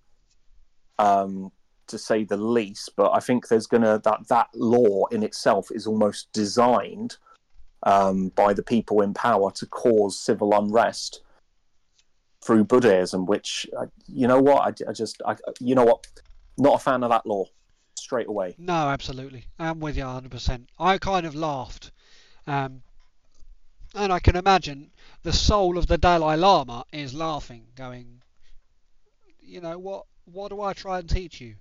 um, 0.99 1.53
to 1.87 1.99
say 1.99 2.25
the 2.25 2.37
least. 2.37 2.91
But 2.97 3.13
I 3.13 3.21
think 3.21 3.49
there's 3.49 3.67
going 3.67 3.83
to 3.83 4.01
that 4.05 4.29
that 4.29 4.49
law 4.55 5.07
in 5.07 5.23
itself 5.23 5.69
is 5.71 5.87
almost 5.87 6.33
designed 6.33 7.17
um, 7.83 8.29
by 8.31 8.53
the 8.55 8.63
people 8.63 9.03
in 9.03 9.15
power 9.15 9.51
to 9.53 9.67
cause 9.67 10.19
civil 10.19 10.55
unrest 10.55 11.23
through 12.45 12.65
Buddhism. 12.65 13.27
Which 13.27 13.67
uh, 13.79 13.87
you 14.07 14.27
know 14.27 14.41
what 14.41 14.63
I, 14.63 14.91
I 14.91 14.93
just 14.93 15.21
I, 15.27 15.37
you 15.61 15.75
know 15.75 15.85
what 15.85 16.07
not 16.57 16.77
a 16.77 16.79
fan 16.79 17.03
of 17.03 17.11
that 17.11 17.27
law 17.27 17.47
straight 17.95 18.29
away. 18.29 18.55
no, 18.59 18.89
absolutely. 18.89 19.47
I'm 19.59 19.81
with 19.81 19.97
you 19.97 20.05
100%. 20.05 20.67
I 20.79 20.99
kind 20.99 21.27
of 21.27 21.35
laughed. 21.35 21.91
Um, 22.47 22.83
and 23.95 24.13
I 24.13 24.19
can 24.19 24.37
imagine 24.37 24.91
the 25.23 25.33
soul 25.33 25.79
of 25.79 25.87
the 25.87 25.99
Dalai 25.99 26.37
Lama 26.37 26.85
is 26.93 27.15
laughing, 27.15 27.67
going, 27.77 28.23
you 29.41 29.61
know, 29.61 29.79
what, 29.79 30.07
what 30.25 30.49
do 30.49 30.61
I 30.61 30.73
try 30.73 30.99
and 30.99 31.09
teach 31.09 31.41
you? 31.41 31.57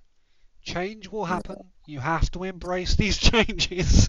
Change 0.64 1.08
will 1.08 1.26
happen. 1.26 1.70
You 1.86 2.00
have 2.00 2.30
to 2.32 2.44
embrace 2.44 2.94
these 2.96 3.18
changes. 3.30 4.08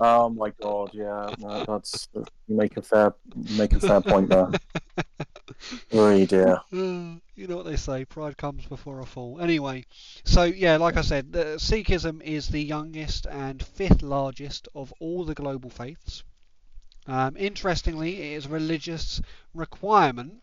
Oh 0.00 0.28
my 0.28 0.50
god, 0.62 0.90
yeah, 0.92 1.34
no, 1.38 1.64
that's 1.64 2.08
you 2.14 2.24
make 2.48 2.76
a 2.76 2.82
fair 2.82 3.14
make 3.50 3.72
a 3.72 3.80
fair 3.80 4.00
point 4.00 4.28
there. 4.30 4.50
Oh 5.92 6.24
dear. 6.26 6.60
You 6.70 7.46
know 7.46 7.56
what 7.56 7.66
they 7.66 7.76
say, 7.76 8.04
pride 8.04 8.36
comes 8.36 8.66
before 8.66 9.00
a 9.00 9.06
fall. 9.06 9.40
Anyway, 9.40 9.84
so 10.24 10.44
yeah, 10.44 10.76
like 10.76 10.96
I 10.96 11.00
said, 11.00 11.32
the 11.32 11.56
Sikhism 11.58 12.22
is 12.22 12.48
the 12.48 12.62
youngest 12.62 13.26
and 13.26 13.64
fifth 13.64 14.02
largest 14.02 14.68
of 14.74 14.92
all 15.00 15.24
the 15.24 15.34
global 15.34 15.70
faiths. 15.70 16.22
Um, 17.06 17.36
interestingly, 17.36 18.20
it 18.20 18.36
is 18.36 18.46
a 18.46 18.50
religious 18.50 19.20
requirement 19.54 20.42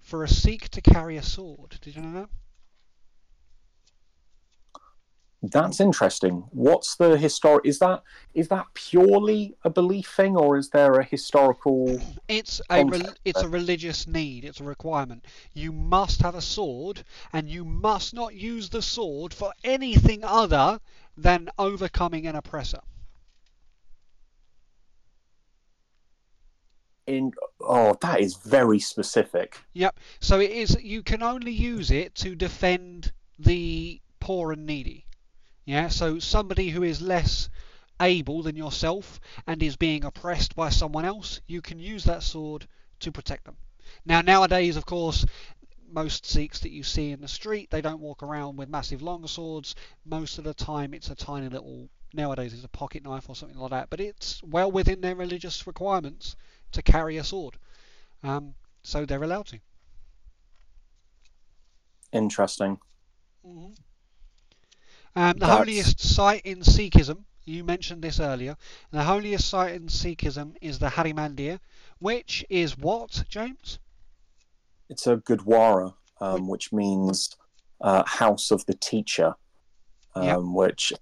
for 0.00 0.24
a 0.24 0.28
Sikh 0.28 0.68
to 0.70 0.80
carry 0.80 1.16
a 1.16 1.22
sword. 1.22 1.78
Did 1.80 1.96
you 1.96 2.02
know 2.02 2.20
that? 2.20 2.30
That's 5.44 5.80
interesting. 5.80 6.44
What's 6.52 6.94
the 6.94 7.18
historic? 7.18 7.66
Is 7.66 7.80
that 7.80 8.04
is 8.32 8.46
that 8.48 8.66
purely 8.74 9.56
a 9.64 9.70
belief 9.70 10.06
thing, 10.06 10.36
or 10.36 10.56
is 10.56 10.70
there 10.70 10.94
a 10.94 11.04
historical? 11.04 12.00
It's 12.28 12.60
a 12.70 12.84
Context, 12.84 13.18
it's 13.24 13.42
a 13.42 13.48
religious 13.48 14.06
need. 14.06 14.44
It's 14.44 14.60
a 14.60 14.64
requirement. 14.64 15.26
You 15.52 15.72
must 15.72 16.22
have 16.22 16.36
a 16.36 16.40
sword, 16.40 17.02
and 17.32 17.48
you 17.48 17.64
must 17.64 18.14
not 18.14 18.34
use 18.34 18.68
the 18.68 18.82
sword 18.82 19.34
for 19.34 19.52
anything 19.64 20.22
other 20.22 20.78
than 21.16 21.48
overcoming 21.58 22.28
an 22.28 22.36
oppressor. 22.36 22.80
In 27.08 27.32
oh, 27.60 27.96
that 28.00 28.20
is 28.20 28.36
very 28.36 28.78
specific. 28.78 29.58
Yep. 29.72 29.98
So 30.20 30.38
it 30.38 30.52
is. 30.52 30.80
You 30.80 31.02
can 31.02 31.20
only 31.20 31.50
use 31.50 31.90
it 31.90 32.14
to 32.16 32.36
defend 32.36 33.10
the 33.40 34.00
poor 34.20 34.52
and 34.52 34.64
needy. 34.64 35.04
Yeah. 35.64 35.88
So 35.88 36.18
somebody 36.18 36.70
who 36.70 36.82
is 36.82 37.00
less 37.00 37.48
able 38.00 38.42
than 38.42 38.56
yourself 38.56 39.20
and 39.46 39.62
is 39.62 39.76
being 39.76 40.04
oppressed 40.04 40.56
by 40.56 40.70
someone 40.70 41.04
else, 41.04 41.40
you 41.46 41.62
can 41.62 41.78
use 41.78 42.04
that 42.04 42.22
sword 42.22 42.66
to 43.00 43.12
protect 43.12 43.44
them. 43.44 43.56
Now 44.04 44.20
nowadays, 44.22 44.76
of 44.76 44.86
course, 44.86 45.24
most 45.92 46.24
Sikhs 46.24 46.60
that 46.60 46.72
you 46.72 46.82
see 46.82 47.10
in 47.10 47.20
the 47.20 47.28
street, 47.28 47.70
they 47.70 47.82
don't 47.82 48.00
walk 48.00 48.22
around 48.22 48.56
with 48.56 48.68
massive 48.68 49.02
long 49.02 49.26
swords. 49.26 49.74
Most 50.04 50.38
of 50.38 50.44
the 50.44 50.54
time, 50.54 50.94
it's 50.94 51.10
a 51.10 51.14
tiny 51.14 51.48
little. 51.48 51.88
Nowadays, 52.14 52.52
it's 52.54 52.64
a 52.64 52.68
pocket 52.68 53.02
knife 53.04 53.28
or 53.28 53.36
something 53.36 53.58
like 53.58 53.70
that. 53.70 53.90
But 53.90 54.00
it's 54.00 54.42
well 54.42 54.70
within 54.70 55.00
their 55.00 55.14
religious 55.16 55.66
requirements 55.66 56.36
to 56.72 56.82
carry 56.82 57.16
a 57.18 57.24
sword. 57.24 57.58
Um, 58.22 58.54
so 58.82 59.04
they're 59.04 59.22
allowed 59.22 59.46
to. 59.48 59.60
Interesting. 62.12 62.78
Mhm. 63.44 63.74
Um, 65.14 65.34
the 65.34 65.40
That's- 65.40 65.58
holiest 65.58 66.00
site 66.00 66.42
in 66.44 66.60
Sikhism, 66.60 67.24
you 67.44 67.64
mentioned 67.64 68.02
this 68.02 68.18
earlier, 68.20 68.56
the 68.90 69.02
holiest 69.02 69.48
site 69.48 69.74
in 69.74 69.86
Sikhism 69.88 70.56
is 70.60 70.78
the 70.78 70.88
Hari 70.88 71.12
Mandir, 71.12 71.60
which 71.98 72.44
is 72.48 72.78
what, 72.78 73.24
James? 73.28 73.78
It's 74.88 75.06
a 75.06 75.16
Gurdwara, 75.16 75.94
um, 76.20 76.48
which 76.48 76.72
means 76.72 77.36
uh, 77.80 78.04
house 78.06 78.50
of 78.50 78.64
the 78.66 78.74
teacher, 78.74 79.34
um, 80.14 80.24
Yep. 80.24 80.38
which 80.44 80.92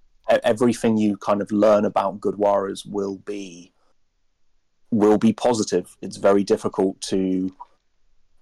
everything 0.44 0.96
you 0.96 1.16
kind 1.16 1.42
of 1.42 1.50
learn 1.52 1.84
about 1.84 2.20
Gurdwaras 2.20 2.86
will 2.88 3.16
be 3.18 3.72
will 4.92 5.18
be 5.18 5.32
positive. 5.32 5.96
It's 6.02 6.16
very 6.16 6.42
difficult 6.42 7.00
to 7.02 7.54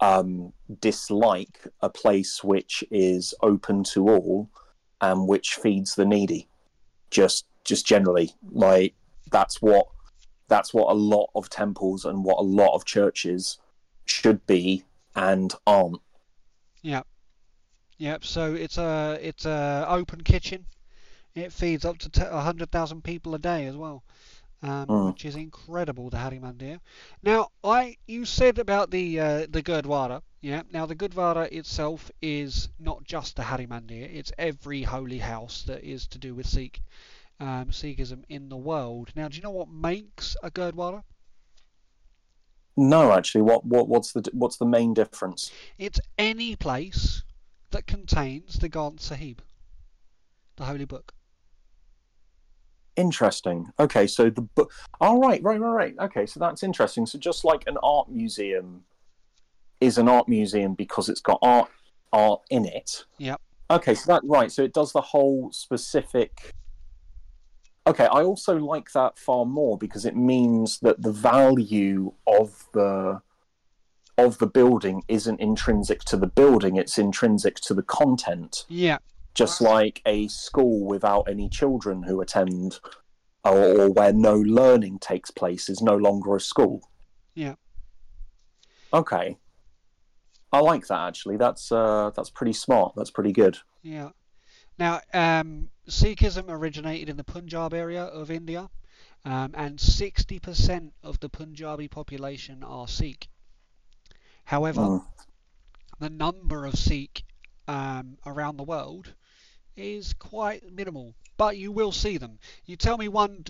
um, 0.00 0.52
dislike 0.80 1.66
a 1.82 1.90
place 1.90 2.42
which 2.42 2.82
is 2.90 3.34
open 3.42 3.84
to 3.84 4.08
all 4.08 4.48
and 5.00 5.28
which 5.28 5.54
feeds 5.54 5.94
the 5.94 6.04
needy. 6.04 6.48
Just 7.10 7.46
just 7.64 7.86
generally, 7.86 8.32
like 8.50 8.94
that's 9.30 9.60
what 9.62 9.86
that's 10.48 10.72
what 10.72 10.90
a 10.90 10.94
lot 10.94 11.30
of 11.34 11.48
temples 11.50 12.04
and 12.04 12.24
what 12.24 12.38
a 12.38 12.42
lot 12.42 12.74
of 12.74 12.84
churches 12.84 13.58
should 14.06 14.46
be 14.46 14.84
and 15.14 15.52
aren't. 15.66 16.00
Yeah. 16.82 17.02
Yep. 17.98 18.24
So 18.24 18.54
it's 18.54 18.78
a 18.78 19.18
it's 19.20 19.44
a 19.46 19.84
open 19.88 20.22
kitchen. 20.22 20.66
It 21.34 21.52
feeds 21.52 21.84
up 21.84 21.98
to 21.98 22.34
a 22.34 22.40
hundred 22.40 22.70
thousand 22.70 23.04
people 23.04 23.34
a 23.34 23.38
day 23.38 23.66
as 23.66 23.76
well, 23.76 24.02
um, 24.62 24.86
Mm. 24.86 25.06
which 25.12 25.24
is 25.24 25.36
incredible. 25.36 26.10
The 26.10 26.18
Hari 26.18 26.38
Mandir. 26.38 26.80
Now, 27.22 27.48
I 27.62 27.96
you 28.06 28.24
said 28.24 28.58
about 28.58 28.90
the 28.90 29.20
uh, 29.20 29.46
the 29.48 29.62
Gurdwara. 29.62 30.22
Yeah. 30.40 30.62
Now 30.72 30.86
the 30.86 30.94
Gurdwara 30.94 31.50
itself 31.52 32.10
is 32.22 32.68
not 32.78 33.04
just 33.04 33.36
the 33.36 33.42
Hari 33.42 33.66
Mandir. 33.66 34.08
It's 34.12 34.32
every 34.38 34.82
holy 34.82 35.18
house 35.18 35.64
that 35.64 35.82
is 35.82 36.06
to 36.08 36.18
do 36.18 36.34
with 36.34 36.46
Sikh 36.46 36.80
um, 37.40 37.66
Sikhism 37.70 38.24
in 38.28 38.48
the 38.48 38.56
world. 38.56 39.10
Now, 39.14 39.28
do 39.28 39.36
you 39.36 39.42
know 39.42 39.50
what 39.50 39.68
makes 39.68 40.36
a 40.42 40.50
Gurdwara? 40.50 41.02
No, 42.76 43.12
actually, 43.12 43.42
what, 43.42 43.64
what 43.64 43.88
what's 43.88 44.12
the 44.12 44.28
what's 44.32 44.56
the 44.56 44.66
main 44.66 44.94
difference? 44.94 45.50
It's 45.78 45.98
any 46.16 46.54
place 46.54 47.24
that 47.70 47.88
contains 47.88 48.58
the 48.60 48.68
Granth 48.68 49.00
Sahib, 49.00 49.42
the 50.56 50.64
holy 50.64 50.84
book. 50.84 51.12
Interesting. 52.94 53.66
Okay, 53.80 54.06
so 54.06 54.30
the 54.30 54.42
book. 54.42 54.72
All 55.00 55.18
right, 55.18 55.42
right, 55.42 55.60
right, 55.60 55.70
right. 55.70 55.94
Okay, 56.02 56.24
so 56.24 56.38
that's 56.38 56.62
interesting. 56.62 57.04
So 57.04 57.18
just 57.18 57.44
like 57.44 57.64
an 57.66 57.78
art 57.82 58.08
museum 58.08 58.84
is 59.80 59.98
an 59.98 60.08
art 60.08 60.28
museum 60.28 60.74
because 60.74 61.08
it's 61.08 61.20
got 61.20 61.38
art 61.42 61.70
art 62.12 62.40
in 62.50 62.64
it. 62.64 63.04
Yep. 63.18 63.40
Okay, 63.70 63.94
so 63.94 64.12
that 64.12 64.22
right. 64.24 64.50
So 64.50 64.62
it 64.62 64.72
does 64.72 64.92
the 64.92 65.00
whole 65.00 65.50
specific. 65.52 66.52
Okay, 67.86 68.04
I 68.06 68.22
also 68.22 68.56
like 68.58 68.92
that 68.92 69.18
far 69.18 69.44
more 69.46 69.78
because 69.78 70.04
it 70.04 70.16
means 70.16 70.78
that 70.80 71.02
the 71.02 71.12
value 71.12 72.12
of 72.26 72.66
the 72.72 73.20
of 74.16 74.38
the 74.38 74.46
building 74.46 75.02
isn't 75.08 75.40
intrinsic 75.40 76.00
to 76.04 76.16
the 76.16 76.26
building; 76.26 76.76
it's 76.76 76.98
intrinsic 76.98 77.56
to 77.56 77.74
the 77.74 77.82
content. 77.82 78.64
Yeah. 78.68 78.98
just 79.34 79.60
like 79.60 80.02
a 80.04 80.26
school 80.28 80.84
without 80.84 81.28
any 81.28 81.48
children 81.48 82.02
who 82.02 82.20
attend 82.20 82.80
or, 83.44 83.82
or 83.82 83.90
where 83.90 84.12
no 84.12 84.34
learning 84.34 84.98
takes 84.98 85.30
place 85.30 85.68
is 85.68 85.80
no 85.80 85.94
longer 85.96 86.34
a 86.34 86.40
school 86.40 86.90
Yeah. 87.36 87.54
okay 88.92 89.36
i 90.52 90.58
like 90.60 90.86
that 90.86 91.06
actually 91.08 91.36
that's 91.36 91.70
uh 91.72 92.10
that's 92.16 92.30
pretty 92.30 92.52
smart 92.52 92.92
that's 92.96 93.10
pretty 93.10 93.32
good 93.32 93.58
Yeah. 93.82 94.10
Now, 94.78 95.00
um, 95.12 95.70
Sikhism 95.88 96.48
originated 96.48 97.08
in 97.08 97.16
the 97.16 97.24
Punjab 97.24 97.74
area 97.74 98.04
of 98.04 98.30
India, 98.30 98.70
um, 99.24 99.50
and 99.54 99.76
60% 99.80 100.92
of 101.02 101.18
the 101.18 101.28
Punjabi 101.28 101.88
population 101.88 102.62
are 102.62 102.86
Sikh. 102.86 103.28
However, 104.44 104.80
Mm. 104.82 105.06
the 105.98 106.10
number 106.10 106.64
of 106.64 106.78
Sikh 106.78 107.24
um, 107.66 108.18
around 108.24 108.56
the 108.56 108.62
world 108.62 109.14
is 109.74 110.14
quite 110.14 110.72
minimal, 110.72 111.16
but 111.36 111.56
you 111.58 111.72
will 111.72 111.92
see 111.92 112.16
them. 112.16 112.38
You 112.64 112.76
tell 112.76 112.98
me 112.98 113.08
one 113.08 113.44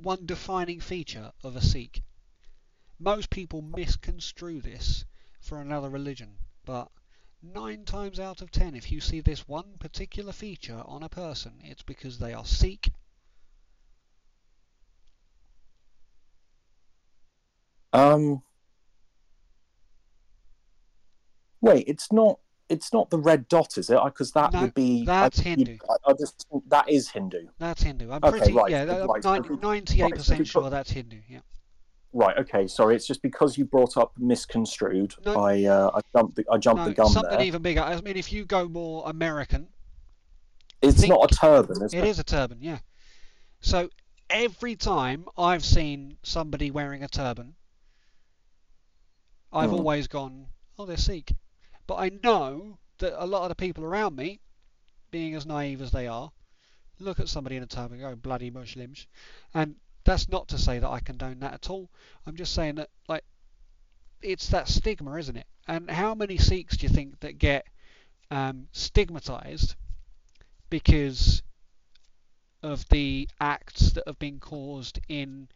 one 0.00 0.24
defining 0.24 0.80
feature 0.80 1.32
of 1.44 1.56
a 1.56 1.60
Sikh. 1.62 2.02
Most 2.98 3.28
people 3.28 3.60
misconstrue 3.60 4.62
this 4.62 5.04
for 5.40 5.60
another 5.60 5.88
religion, 5.88 6.36
but 6.64 6.88
nine 7.42 7.84
times 7.84 8.20
out 8.20 8.42
of 8.42 8.50
ten, 8.50 8.74
if 8.74 8.92
you 8.92 9.00
see 9.00 9.20
this 9.20 9.48
one 9.48 9.76
particular 9.78 10.32
feature 10.32 10.82
on 10.84 11.02
a 11.02 11.08
person, 11.08 11.54
it's 11.64 11.82
because 11.82 12.18
they 12.18 12.32
are 12.34 12.44
Sikh. 12.44 12.92
um 17.92 18.40
wait 21.60 21.84
it's 21.88 22.12
not 22.12 22.38
it's 22.68 22.92
not 22.92 23.10
the 23.10 23.18
red 23.18 23.48
dot 23.48 23.76
is 23.78 23.90
it 23.90 23.98
because 24.04 24.30
that 24.30 24.52
No, 24.52 24.60
would 24.62 24.74
be 24.74 25.04
that's 25.04 25.40
I, 25.40 25.42
Hindu. 25.42 25.76
I, 25.90 26.10
I 26.10 26.12
just 26.12 26.46
that 26.68 26.88
is 26.88 27.08
hindu 27.10 27.48
That's 27.58 27.82
Hindu. 27.82 28.12
I'm 28.12 28.22
Okay, 28.22 28.38
pretty 28.38 28.52
right, 28.52 28.70
yeah, 28.70 28.84
right, 29.06 29.22
so 29.24 29.30
nine- 29.32 29.44
if 29.44 29.50
we- 29.50 29.56
98% 29.56 30.02
right, 30.12 30.20
so 30.20 30.32
if 30.34 30.38
we 30.38 30.44
sure 30.44 30.70
that's 30.70 30.92
Hindu. 30.92 31.18
Yeah. 31.28 31.40
Right 32.12 32.36
okay 32.38 32.66
sorry 32.66 32.96
it's 32.96 33.06
just 33.06 33.22
because 33.22 33.56
you 33.56 33.64
brought 33.64 33.96
up 33.96 34.12
misconstrued 34.18 35.14
No. 35.24 35.40
i 35.44 35.64
uh 35.64 35.90
i 35.94 36.00
jumped 36.16 36.36
the, 36.36 36.44
i 36.50 36.58
jumped 36.58 36.82
No, 36.82 36.88
the 36.88 36.94
gun 36.94 37.06
something 37.08 37.30
there 37.38 37.46
even 37.46 37.62
bigger. 37.62 37.80
I 37.80 38.00
mean, 38.00 38.16
if 38.16 38.32
you 38.32 38.44
go 38.44 38.68
more 38.68 39.04
American, 39.06 39.68
it's 40.82 41.06
not 41.06 41.30
a 41.32 41.34
turban 41.34 41.82
is 41.82 41.94
It 41.94 42.04
is 42.04 42.18
a 42.18 42.24
turban, 42.24 42.58
yeah. 42.60 42.78
So 43.60 43.90
every 44.28 44.74
time 44.76 45.26
I've 45.36 45.64
seen 45.64 46.16
somebody 46.22 46.70
wearing 46.70 47.02
a 47.04 47.08
turban, 47.08 47.54
I've 49.52 49.70
Hmm. 49.70 49.76
always 49.76 50.06
gone, 50.08 50.46
oh, 50.78 50.86
they're 50.86 50.96
Sikh. 50.96 51.34
But 51.86 51.96
I 51.96 52.10
know 52.22 52.78
that 52.98 53.22
a 53.22 53.26
lot 53.26 53.42
of 53.42 53.48
the 53.50 53.54
people 53.56 53.84
around 53.84 54.16
me, 54.16 54.40
being 55.10 55.34
as 55.34 55.44
naive 55.46 55.82
as 55.82 55.90
they 55.90 56.06
are, 56.06 56.30
look 56.98 57.18
at 57.20 57.28
somebody 57.28 57.56
in 57.56 57.62
a 57.62 57.66
turban 57.66 57.92
and 57.94 58.00
go, 58.00 58.14
bloody 58.16 58.50
Muslims. 58.50 59.06
And 59.54 59.76
that's 60.10 60.28
not 60.28 60.48
to 60.48 60.58
say 60.58 60.78
that 60.78 60.88
I 60.88 61.00
condone 61.00 61.40
that 61.40 61.54
at 61.54 61.70
all. 61.70 61.90
I'm 62.26 62.36
just 62.36 62.54
saying 62.54 62.76
that, 62.76 62.90
like, 63.08 63.24
it's 64.22 64.48
that 64.48 64.68
stigma, 64.68 65.14
isn't 65.16 65.36
it? 65.36 65.46
And 65.66 65.90
how 65.90 66.14
many 66.14 66.36
Sikhs 66.36 66.76
do 66.76 66.86
you 66.86 66.92
think 66.92 67.20
that 67.20 67.38
get 67.38 67.66
um, 68.30 68.68
stigmatized 68.72 69.74
because 70.68 71.42
of 72.62 72.88
the 72.88 73.28
acts 73.40 73.92
that 73.92 74.06
have 74.06 74.18
been 74.18 74.38
caused 74.38 75.00
in 75.08 75.48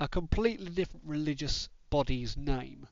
a 0.00 0.08
completely 0.08 0.70
different 0.70 1.04
religious 1.06 1.68
body's 1.90 2.36
name. 2.36 2.86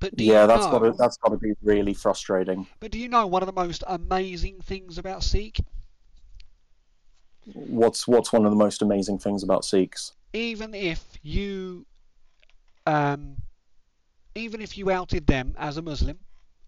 But 0.00 0.16
do 0.16 0.24
yeah 0.24 0.46
that's 0.46 0.66
know, 0.66 0.72
got 0.72 0.78
to 0.80 0.92
that's 0.98 1.16
got 1.18 1.30
to 1.30 1.36
be 1.36 1.52
really 1.62 1.94
frustrating 1.94 2.66
But 2.80 2.90
do 2.90 2.98
you 2.98 3.08
know 3.08 3.26
one 3.26 3.42
of 3.42 3.46
the 3.46 3.52
most 3.52 3.84
amazing 3.86 4.60
things 4.60 4.98
about 4.98 5.22
Sikh? 5.22 5.60
What's 7.44 8.06
what's 8.06 8.32
one 8.32 8.44
of 8.44 8.52
the 8.52 8.56
most 8.56 8.82
amazing 8.82 9.18
things 9.18 9.42
about 9.42 9.64
Sikhs? 9.64 10.12
Even 10.32 10.74
if 10.74 11.04
you, 11.22 11.86
um, 12.86 13.36
even 14.34 14.62
if 14.62 14.78
you 14.78 14.90
outed 14.90 15.26
them 15.26 15.54
as 15.58 15.76
a 15.76 15.82
Muslim, 15.82 16.18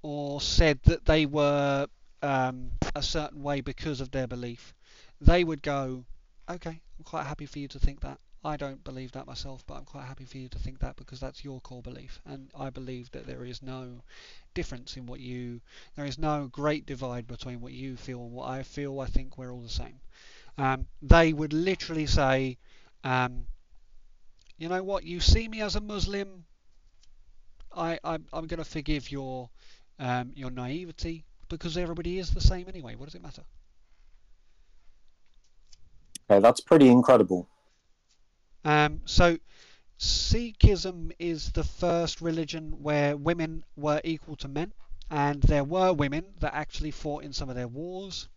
or 0.02 0.40
said 0.40 0.80
that 0.84 1.04
they 1.04 1.26
were 1.26 1.86
um, 2.22 2.72
a 2.96 3.02
certain 3.02 3.42
way 3.42 3.60
because 3.60 4.00
of 4.00 4.10
their 4.10 4.26
belief, 4.26 4.74
they 5.20 5.44
would 5.44 5.62
go, 5.62 6.04
"Okay, 6.50 6.80
I'm 6.98 7.04
quite 7.04 7.26
happy 7.26 7.46
for 7.46 7.60
you 7.60 7.68
to 7.68 7.78
think 7.78 8.00
that. 8.00 8.18
I 8.44 8.56
don't 8.56 8.84
believe 8.84 9.12
that 9.12 9.26
myself, 9.26 9.64
but 9.66 9.74
I'm 9.74 9.84
quite 9.84 10.04
happy 10.04 10.24
for 10.24 10.36
you 10.38 10.48
to 10.48 10.58
think 10.58 10.80
that 10.80 10.96
because 10.96 11.20
that's 11.20 11.44
your 11.44 11.60
core 11.60 11.82
belief, 11.82 12.20
and 12.26 12.50
I 12.54 12.70
believe 12.70 13.10
that 13.12 13.26
there 13.26 13.44
is 13.44 13.62
no 13.62 14.02
difference 14.54 14.96
in 14.96 15.06
what 15.06 15.20
you, 15.20 15.60
there 15.94 16.04
is 16.04 16.18
no 16.18 16.48
great 16.48 16.84
divide 16.84 17.26
between 17.26 17.60
what 17.60 17.72
you 17.72 17.96
feel 17.96 18.22
and 18.22 18.32
what 18.32 18.48
I 18.48 18.64
feel. 18.64 19.00
I 19.00 19.06
think 19.06 19.38
we're 19.38 19.52
all 19.52 19.62
the 19.62 19.68
same." 19.68 20.00
Um, 20.56 20.86
they 21.02 21.32
would 21.32 21.52
literally 21.52 22.06
say, 22.06 22.58
um, 23.02 23.46
"You 24.56 24.68
know 24.68 24.82
what? 24.82 25.04
You 25.04 25.20
see 25.20 25.48
me 25.48 25.60
as 25.62 25.76
a 25.76 25.80
Muslim. 25.80 26.44
I, 27.76 27.98
I'm, 28.04 28.26
I'm 28.32 28.46
going 28.46 28.58
to 28.58 28.64
forgive 28.64 29.10
your 29.10 29.50
um, 29.98 30.32
your 30.36 30.50
naivety 30.50 31.24
because 31.48 31.76
everybody 31.76 32.18
is 32.18 32.30
the 32.30 32.40
same 32.40 32.68
anyway. 32.68 32.94
What 32.94 33.06
does 33.06 33.14
it 33.14 33.22
matter?" 33.22 33.42
Okay, 36.30 36.40
that's 36.40 36.60
pretty 36.60 36.88
incredible. 36.88 37.48
Um, 38.64 39.02
so, 39.04 39.38
Sikhism 39.98 41.12
is 41.18 41.52
the 41.52 41.64
first 41.64 42.20
religion 42.20 42.82
where 42.82 43.16
women 43.16 43.64
were 43.76 44.00
equal 44.04 44.36
to 44.36 44.48
men, 44.48 44.72
and 45.10 45.42
there 45.42 45.64
were 45.64 45.92
women 45.92 46.34
that 46.40 46.54
actually 46.54 46.90
fought 46.90 47.24
in 47.24 47.32
some 47.32 47.50
of 47.50 47.56
their 47.56 47.68
wars. 47.68 48.28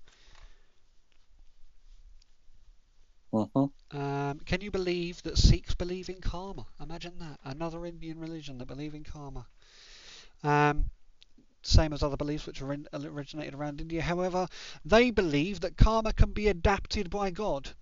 Hmm 3.32 3.68
Um, 3.92 4.40
can 4.40 4.62
you 4.62 4.72
believe 4.72 5.22
that 5.24 5.38
Sikhs 5.38 5.76
believe 5.76 6.10
in 6.10 6.22
karma? 6.22 6.68
Imagine 6.80 7.20
that. 7.20 7.40
Another 7.44 7.86
Indian 7.86 8.20
religion 8.20 8.58
that 8.58 8.66
believe 8.68 8.94
in 8.96 9.04
karma. 9.04 9.48
Um, 10.44 10.90
same 11.62 11.94
as 11.94 12.04
other 12.04 12.18
beliefs 12.18 12.48
which 12.48 12.62
orin- 12.62 12.88
originated 12.94 13.54
around 13.54 13.82
India. 13.82 14.02
However, 14.02 14.48
they 14.86 15.12
believe 15.12 15.60
that 15.62 15.78
karma 15.78 16.14
can 16.14 16.32
be 16.34 16.48
adapted 16.48 17.10
by 17.10 17.32
God. 17.32 17.76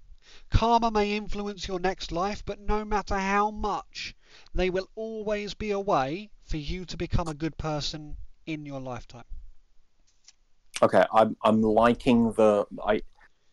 Karma 0.50 0.91
may 0.91 1.16
influence 1.16 1.68
your 1.68 1.80
next 1.80 2.12
life, 2.12 2.43
but 2.46 2.60
no 2.60 2.84
matter 2.86 3.18
how 3.18 3.52
much, 3.52 4.16
they 4.54 4.70
will 4.70 4.89
always 4.96 5.54
be 5.54 5.72
a 5.72 5.80
way 5.80 6.32
for 6.43 6.58
you 6.58 6.86
to 6.86 6.98
become 6.98 7.28
a 7.28 7.34
good 7.34 7.58
person 7.58 8.18
in 8.46 8.66
your 8.66 8.82
lifetime. 8.82 9.26
Okay, 10.82 11.04
I'm 11.14 11.36
I'm 11.43 11.62
liking 11.62 12.32
the 12.34 12.66
I. 12.86 13.02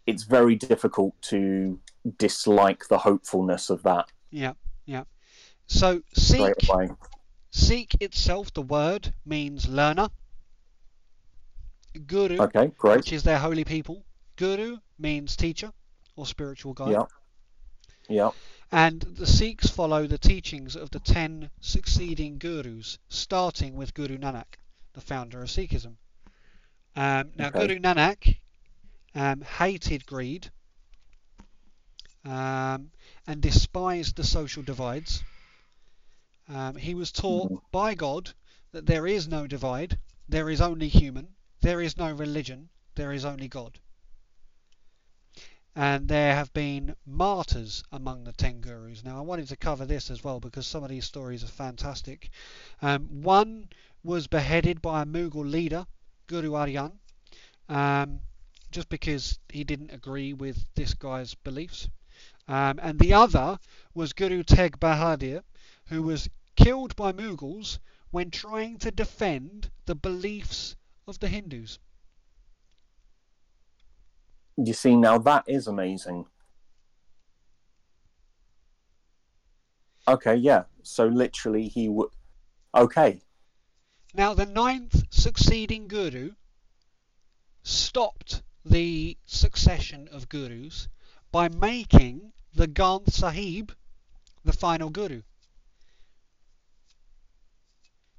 It's 0.06 0.24
very 0.24 0.56
difficult 0.56 1.14
to 1.22 1.78
dislike 2.18 2.88
the 2.88 2.98
hopefulness 2.98 3.70
of 3.70 3.82
that 3.84 4.10
Yeah, 4.30 4.54
yeah. 4.86 5.04
So 5.66 6.02
Sikh 6.14 6.54
Sikh 7.50 7.96
itself, 8.00 8.52
the 8.54 8.62
word 8.62 9.12
means 9.24 9.68
learner. 9.68 10.08
Guru, 12.06 12.38
Okay, 12.38 12.68
great. 12.78 12.96
which 12.96 13.12
is 13.12 13.22
their 13.22 13.38
holy 13.38 13.64
people. 13.64 14.04
Guru 14.36 14.78
means 14.98 15.36
teacher 15.36 15.72
or 16.16 16.26
spiritual 16.26 16.72
guide. 16.72 16.92
Yeah. 16.92 17.04
Yeah. 18.08 18.30
And 18.70 19.02
the 19.02 19.26
Sikhs 19.26 19.68
follow 19.68 20.06
the 20.06 20.16
teachings 20.18 20.76
of 20.76 20.90
the 20.90 20.98
ten 20.98 21.50
succeeding 21.60 22.38
gurus, 22.38 22.98
starting 23.08 23.76
with 23.76 23.92
Guru 23.92 24.16
Nanak, 24.16 24.54
the 24.94 25.02
founder 25.02 25.42
of 25.42 25.48
Sikhism. 25.50 25.96
Um, 26.96 27.32
now, 27.36 27.48
Okay. 27.48 27.66
Guru 27.66 27.78
Nanak 27.78 28.36
um, 29.14 29.40
hated 29.42 30.06
greed 30.06 30.50
um, 32.24 32.90
and 33.26 33.40
despised 33.40 34.16
the 34.16 34.24
social 34.24 34.62
divides. 34.62 35.22
Um, 36.48 36.76
he 36.76 36.94
was 36.94 37.12
taught 37.12 37.50
Mhm. 37.50 37.60
by 37.72 37.94
God 37.94 38.32
that 38.72 38.86
there 38.86 39.06
is 39.06 39.28
no 39.28 39.46
divide, 39.46 39.98
there 40.28 40.48
is 40.50 40.60
only 40.60 40.88
human, 40.88 41.34
there 41.60 41.80
is 41.80 41.96
no 41.96 42.10
religion, 42.12 42.68
there 42.94 43.12
is 43.12 43.24
only 43.24 43.48
God. 43.48 43.78
And 45.74 46.08
there 46.08 46.34
have 46.34 46.52
been 46.52 46.96
martyrs 47.06 47.82
among 47.92 48.24
the 48.24 48.32
ten 48.32 48.60
gurus. 48.60 49.02
Now, 49.04 49.18
I 49.18 49.22
wanted 49.22 49.48
to 49.48 49.56
cover 49.56 49.86
this 49.86 50.10
as 50.10 50.22
well 50.22 50.38
because 50.40 50.66
some 50.66 50.82
of 50.84 50.90
these 50.90 51.04
stories 51.06 51.42
are 51.42 51.48
fantastic. 51.48 52.30
Um, 52.82 53.22
one 53.22 53.70
was 54.02 54.26
beheaded 54.26 54.82
by 54.82 55.02
a 55.02 55.06
Mughal 55.06 55.48
leader, 55.50 55.86
Guru 56.26 56.50
Arjan, 56.52 56.98
um, 57.68 58.20
just 58.72 58.88
because 58.88 59.38
he 59.48 59.64
didn't 59.64 59.92
agree 59.92 60.32
with 60.32 60.66
this 60.74 60.94
guy's 60.94 61.34
beliefs. 61.34 61.88
Um, 62.48 62.78
and 62.82 62.98
the 62.98 63.14
other 63.14 63.58
was 63.94 64.12
Guru 64.12 64.42
Tegh 64.42 64.78
Bahadur, 64.78 65.44
who 65.86 66.02
was 66.02 66.28
killed 66.56 66.96
by 66.96 67.12
Mughals 67.12 67.78
when 68.10 68.30
trying 68.30 68.78
to 68.78 68.90
defend 68.90 69.70
the 69.86 69.94
beliefs 69.94 70.76
of 71.06 71.20
the 71.20 71.28
Hindus. 71.28 71.78
You 74.56 74.72
see, 74.72 74.96
now 74.96 75.18
that 75.18 75.44
is 75.46 75.66
amazing. 75.66 76.26
Okay, 80.08 80.36
yeah. 80.36 80.64
So 80.82 81.06
literally, 81.06 81.68
he 81.68 81.88
would. 81.88 82.10
Okay, 82.74 83.20
Now, 84.14 84.32
the 84.32 84.46
ninth 84.46 85.04
succeeding 85.10 85.86
guru 85.86 86.32
stopped 87.62 88.42
the 88.64 89.16
succession 89.26 90.08
of 90.12 90.28
gurus 90.28 90.88
by 91.30 91.48
making 91.48 92.32
the 92.54 92.68
Granth 92.68 93.10
Sahib 93.10 93.72
the 94.44 94.52
final 94.52 94.90
guru. 94.90 95.22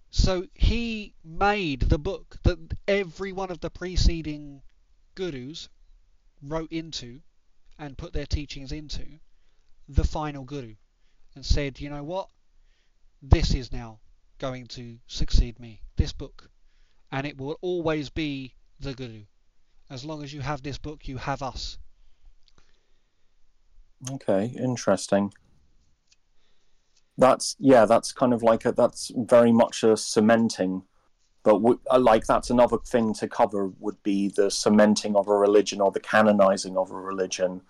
So 0.10 0.48
he 0.54 1.16
made 1.24 1.82
the 1.82 1.98
book 1.98 2.38
that 2.44 2.78
every 2.88 3.32
one 3.32 3.52
of 3.52 3.60
the 3.60 3.70
preceding 3.70 4.62
gurus 5.16 5.70
wrote 6.42 6.72
into 6.72 7.22
and 7.80 7.98
put 7.98 8.14
their 8.14 8.26
teachings 8.26 8.72
into 8.72 9.20
the 9.88 10.04
final 10.04 10.44
guru 10.44 10.76
and 11.36 11.46
said, 11.46 11.80
you 11.80 11.90
know 11.90 12.04
what? 12.04 12.30
This 13.22 13.54
is 13.54 13.72
now 13.72 14.00
going 14.38 14.68
to 14.68 15.00
succeed 15.08 15.60
me, 15.60 15.82
this 15.96 16.14
book. 16.14 16.50
And 17.12 17.26
it 17.26 17.38
will 17.38 17.58
always 17.62 18.10
be 18.10 18.56
the 18.80 18.94
guru. 18.94 19.24
As 19.94 20.04
long 20.04 20.24
as 20.24 20.34
you 20.34 20.42
have 20.42 20.64
this 20.64 20.80
book, 20.80 21.08
you 21.08 21.18
have 21.18 21.44
us. 21.44 21.78
okay, 24.14 24.52
interesting. 24.58 25.32
That's 27.16 27.56
yeah. 27.60 27.86
That's 27.86 28.12
kind 28.12 28.34
of 28.34 28.42
like 28.42 28.66
a. 28.66 28.72
That's 28.72 29.12
very 29.16 29.52
much 29.52 29.84
a 29.84 29.96
cementing, 29.96 30.82
but 31.44 31.60
w- 31.60 31.80
uh, 31.92 32.00
like 32.00 32.26
that's 32.26 32.50
another 32.50 32.80
thing 32.80 33.14
to 33.14 33.28
cover 33.28 33.68
would 33.80 34.02
be 34.02 34.30
the 34.30 34.50
cementing 34.50 35.16
of 35.16 35.28
a 35.28 35.38
religion 35.38 35.80
or 35.80 35.92
the 35.92 36.00
canonizing 36.00 36.76
of 36.76 36.90
a 36.90 36.96
religion 36.96 37.62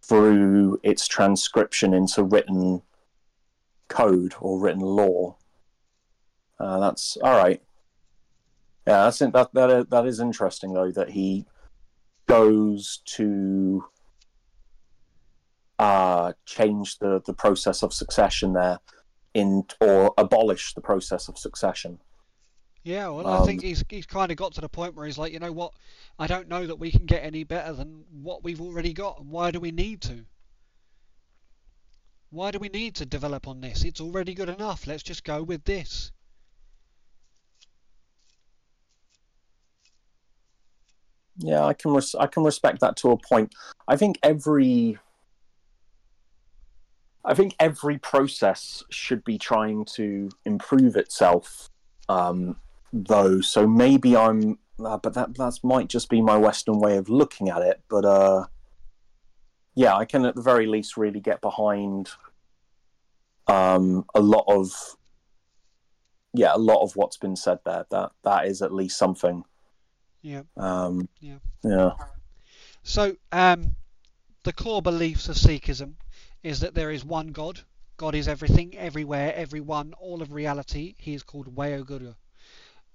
through 0.00 0.80
its 0.82 1.06
transcription 1.06 1.92
into 1.92 2.24
written 2.24 2.80
code 3.88 4.32
or 4.40 4.58
written 4.58 4.80
law. 4.80 5.36
Uh, 6.58 6.80
that's 6.80 7.18
all 7.22 7.36
right. 7.36 7.60
Yeah, 8.86 9.04
that's 9.04 9.18
that 9.18 9.50
that 9.52 9.70
is, 9.70 9.86
that 9.86 10.06
is 10.06 10.20
interesting 10.20 10.72
though 10.74 10.90
that 10.92 11.10
he 11.10 11.46
goes 12.26 13.00
to 13.04 13.84
uh, 15.78 16.32
change 16.46 16.98
the 16.98 17.20
the 17.26 17.34
process 17.34 17.82
of 17.82 17.92
succession 17.92 18.52
there 18.52 18.78
in 19.34 19.64
or 19.80 20.12
abolish 20.18 20.74
the 20.74 20.80
process 20.80 21.28
of 21.28 21.38
succession. 21.38 21.98
Yeah, 22.84 23.08
well, 23.08 23.26
I 23.28 23.46
think 23.46 23.62
Um, 23.62 23.68
he's 23.68 23.84
he's 23.88 24.06
kind 24.06 24.32
of 24.32 24.36
got 24.36 24.54
to 24.54 24.60
the 24.60 24.68
point 24.68 24.94
where 24.96 25.06
he's 25.06 25.18
like, 25.18 25.32
you 25.32 25.38
know 25.38 25.52
what? 25.52 25.72
I 26.18 26.26
don't 26.26 26.48
know 26.48 26.66
that 26.66 26.76
we 26.76 26.90
can 26.90 27.06
get 27.06 27.22
any 27.24 27.44
better 27.44 27.72
than 27.72 28.04
what 28.10 28.42
we've 28.42 28.60
already 28.60 28.92
got. 28.92 29.20
and 29.20 29.30
Why 29.30 29.52
do 29.52 29.60
we 29.60 29.70
need 29.70 30.02
to? 30.02 30.26
Why 32.30 32.50
do 32.50 32.58
we 32.58 32.68
need 32.68 32.96
to 32.96 33.06
develop 33.06 33.46
on 33.46 33.60
this? 33.60 33.84
It's 33.84 34.00
already 34.00 34.34
good 34.34 34.48
enough. 34.48 34.86
Let's 34.86 35.02
just 35.04 35.22
go 35.22 35.42
with 35.42 35.64
this. 35.64 36.10
Yeah, 41.38 41.64
I 41.64 41.72
can 41.72 41.92
res- 41.92 42.14
I 42.14 42.26
can 42.26 42.44
respect 42.44 42.80
that 42.80 42.96
to 42.98 43.10
a 43.10 43.16
point. 43.16 43.54
I 43.88 43.96
think 43.96 44.18
every 44.22 44.98
I 47.24 47.34
think 47.34 47.54
every 47.60 47.98
process 47.98 48.82
should 48.90 49.24
be 49.24 49.38
trying 49.38 49.84
to 49.96 50.28
improve 50.44 50.96
itself, 50.96 51.70
um, 52.08 52.56
though. 52.92 53.40
So 53.40 53.66
maybe 53.66 54.16
I'm, 54.16 54.58
uh, 54.84 54.98
but 54.98 55.14
that 55.14 55.36
that 55.36 55.58
might 55.62 55.88
just 55.88 56.08
be 56.08 56.20
my 56.20 56.36
Western 56.36 56.80
way 56.80 56.96
of 56.96 57.08
looking 57.08 57.48
at 57.48 57.62
it. 57.62 57.80
But 57.88 58.04
uh, 58.04 58.46
yeah, 59.74 59.94
I 59.94 60.04
can 60.04 60.24
at 60.24 60.34
the 60.34 60.42
very 60.42 60.66
least 60.66 60.96
really 60.96 61.20
get 61.20 61.40
behind 61.40 62.10
um, 63.46 64.04
a 64.14 64.20
lot 64.20 64.44
of 64.48 64.72
yeah, 66.34 66.54
a 66.54 66.58
lot 66.58 66.82
of 66.82 66.96
what's 66.96 67.18
been 67.18 67.36
said 67.36 67.58
there. 67.64 67.86
That 67.90 68.12
that 68.24 68.46
is 68.46 68.62
at 68.62 68.72
least 68.72 68.98
something. 68.98 69.44
Yeah. 70.22 70.42
Um, 70.56 71.08
Yeah. 71.20 71.38
Yeah. 71.64 71.92
So, 72.84 73.16
um, 73.32 73.76
the 74.44 74.52
core 74.52 74.82
beliefs 74.82 75.28
of 75.28 75.36
Sikhism 75.36 75.94
is 76.42 76.60
that 76.60 76.74
there 76.74 76.90
is 76.90 77.04
one 77.04 77.28
God. 77.28 77.60
God 77.96 78.14
is 78.14 78.26
everything, 78.26 78.76
everywhere, 78.76 79.34
everyone, 79.34 79.92
all 79.94 80.22
of 80.22 80.32
reality. 80.32 80.94
He 80.98 81.14
is 81.14 81.22
called 81.22 81.54
Waheguru. 81.54 82.16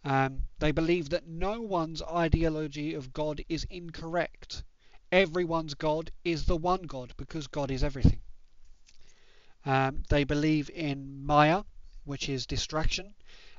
Um, 0.03 0.43
they 0.59 0.71
believe 0.71 1.09
that 1.09 1.27
no 1.27 1.61
one's 1.61 2.01
ideology 2.01 2.93
of 2.93 3.13
God 3.13 3.43
is 3.49 3.65
incorrect. 3.69 4.63
Everyone's 5.11 5.73
God 5.73 6.11
is 6.23 6.45
the 6.45 6.57
one 6.57 6.83
God 6.83 7.13
because 7.17 7.47
God 7.47 7.71
is 7.71 7.83
everything. 7.83 8.21
Um, 9.65 10.03
they 10.09 10.23
believe 10.23 10.69
in 10.69 11.25
Maya, 11.25 11.63
which 12.05 12.29
is 12.29 12.45
distraction, 12.45 13.15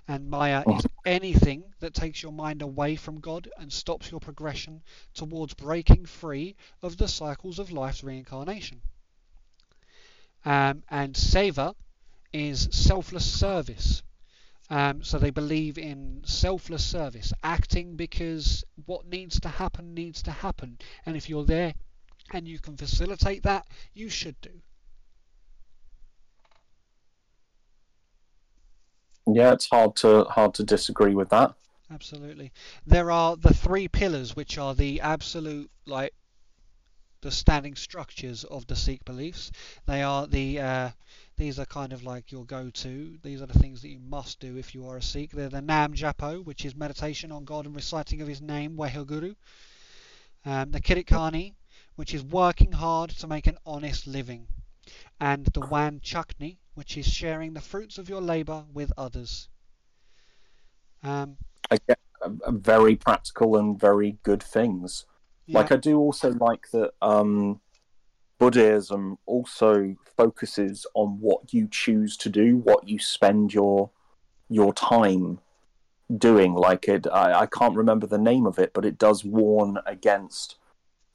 and 0.08 0.30
Maya 0.30 0.64
is 0.66 0.86
anything 1.04 1.64
that 1.80 1.92
takes 1.92 2.22
your 2.22 2.32
mind 2.32 2.62
away 2.62 2.96
from 2.96 3.20
God 3.20 3.48
and 3.58 3.70
stops 3.70 4.10
your 4.10 4.20
progression 4.20 4.82
towards 5.12 5.52
breaking 5.52 6.06
free 6.06 6.56
of 6.82 6.96
the 6.96 7.06
cycles 7.06 7.58
of 7.58 7.70
life's 7.70 8.02
reincarnation. 8.02 8.80
Um, 10.46 10.82
and 10.88 11.14
Seva 11.14 11.74
is 12.32 12.68
selfless 12.72 13.30
service. 13.30 14.02
Um, 14.70 15.02
so 15.02 15.18
they 15.18 15.30
believe 15.30 15.76
in 15.76 16.22
selfless 16.24 16.84
service, 16.84 17.32
acting 17.42 17.96
because 17.96 18.64
what 18.86 19.06
needs 19.06 19.40
to 19.40 19.48
happen 19.48 19.94
needs 19.94 20.22
to 20.22 20.30
happen. 20.30 20.78
And 21.04 21.16
if 21.16 21.28
you're 21.28 21.44
there 21.44 21.74
and 22.32 22.48
you 22.48 22.58
can 22.58 22.76
facilitate 22.76 23.42
that, 23.42 23.66
you 23.92 24.08
should 24.08 24.40
do. 24.40 24.60
Yeah, 29.34 29.52
it's 29.52 29.68
hard 29.68 29.96
to 29.96 30.24
hard 30.24 30.54
to 30.54 30.64
disagree 30.64 31.14
with 31.14 31.28
that. 31.30 31.54
Absolutely. 31.90 32.52
There 32.86 33.10
are 33.10 33.36
the 33.36 33.54
three 33.54 33.88
pillars, 33.88 34.36
which 34.36 34.58
are 34.58 34.74
the 34.74 35.00
absolute 35.00 35.70
like 35.86 36.14
the 37.20 37.30
standing 37.30 37.74
structures 37.74 38.44
of 38.44 38.66
the 38.66 38.76
Sikh 38.76 39.04
beliefs. 39.04 39.50
They 39.86 40.02
are 40.02 40.26
the 40.26 40.60
uh, 40.60 40.90
these 41.36 41.58
are 41.58 41.66
kind 41.66 41.92
of 41.92 42.04
like 42.04 42.30
your 42.30 42.44
go-to. 42.44 43.18
These 43.22 43.42
are 43.42 43.46
the 43.46 43.58
things 43.58 43.82
that 43.82 43.88
you 43.88 44.00
must 44.00 44.38
do 44.40 44.56
if 44.56 44.74
you 44.74 44.86
are 44.88 44.96
a 44.96 45.02
Sikh. 45.02 45.32
They're 45.32 45.48
the 45.48 45.62
Nam 45.62 45.94
Japo, 45.94 46.44
which 46.44 46.64
is 46.64 46.74
meditation 46.74 47.32
on 47.32 47.44
God 47.44 47.66
and 47.66 47.74
reciting 47.74 48.20
of 48.20 48.28
His 48.28 48.40
name, 48.40 48.76
Waheguru. 48.76 49.34
Um, 50.44 50.70
the 50.70 50.80
Kirikani, 50.80 51.54
which 51.96 52.14
is 52.14 52.22
working 52.22 52.72
hard 52.72 53.10
to 53.10 53.26
make 53.26 53.46
an 53.46 53.58
honest 53.66 54.06
living, 54.06 54.46
and 55.20 55.46
the 55.46 55.60
Wan 55.60 56.00
Chakni, 56.00 56.56
which 56.78 56.96
is 56.96 57.08
sharing 57.08 57.54
the 57.54 57.60
fruits 57.60 57.98
of 57.98 58.08
your 58.08 58.20
labour 58.20 58.64
with 58.72 58.92
others. 58.96 59.48
Um, 61.02 61.36
Again, 61.72 61.96
very 62.50 62.94
practical 62.94 63.56
and 63.56 63.78
very 63.78 64.18
good 64.22 64.40
things. 64.40 65.04
yeah, 65.46 65.58
Like 65.58 65.72
I 65.72 65.76
do 65.76 65.98
also 65.98 66.30
like 66.34 66.70
that 66.70 66.92
um, 67.02 67.60
Buddhism 68.38 69.18
also 69.26 69.96
focuses 70.16 70.86
on 70.94 71.18
what 71.20 71.52
you 71.52 71.66
choose 71.68 72.16
to 72.18 72.28
do, 72.28 72.58
what 72.58 72.88
you 72.88 73.00
spend 73.00 73.52
your 73.52 73.90
your 74.48 74.72
time 74.72 75.40
doing. 76.16 76.54
Like 76.54 76.86
it, 76.86 77.08
I, 77.12 77.40
I 77.40 77.46
can't 77.46 77.74
remember 77.74 78.06
the 78.06 78.18
name 78.18 78.46
of 78.46 78.60
it, 78.60 78.72
but 78.72 78.84
it 78.84 78.98
does 78.98 79.24
warn 79.24 79.78
against 79.84 80.54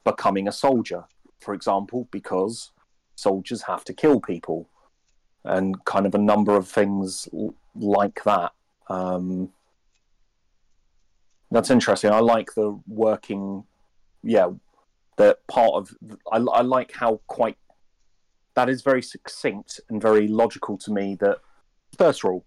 becoming 0.04 0.46
a 0.46 0.52
soldier, 0.52 1.06
for 1.40 1.54
example, 1.54 2.10
because 2.12 2.72
soldiers 3.16 3.62
have 3.62 3.86
to 3.86 3.94
kill 3.94 4.20
people, 4.20 4.68
and 5.46 5.84
kind 5.86 6.06
of 6.06 6.16
a 6.16 6.20
number 6.20 6.56
of 6.56 6.68
things 6.68 7.28
l- 7.34 7.54
like 7.76 8.24
that. 8.24 8.52
Um, 8.88 9.50
that's 11.52 11.70
interesting. 11.70 12.12
I 12.12 12.20
like 12.20 12.54
the 12.56 12.80
working, 12.88 13.64
yeah, 14.24 14.50
the 15.18 15.38
part 15.48 15.74
of. 15.74 15.96
I, 16.32 16.38
I 16.38 16.62
like 16.62 16.92
how 16.92 17.22
quite 17.28 17.58
that 18.56 18.70
is 18.70 18.82
very 18.82 19.02
succinct 19.02 19.80
and 19.90 20.02
very 20.02 20.28
logical 20.28 20.78
to 20.80 20.92
me. 20.92 21.16
That 21.20 21.40
first 21.98 22.24
rule, 22.24 22.46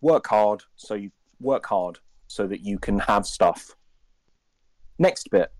work 0.00 0.26
hard 0.26 0.62
so 0.76 0.94
you 0.94 1.10
work 1.40 1.66
hard 1.66 1.98
so 2.26 2.46
that 2.46 2.60
you 2.60 2.78
can 2.78 2.98
have 2.98 3.26
stuff. 3.26 3.74
Next 4.98 5.30
bit, 5.30 5.52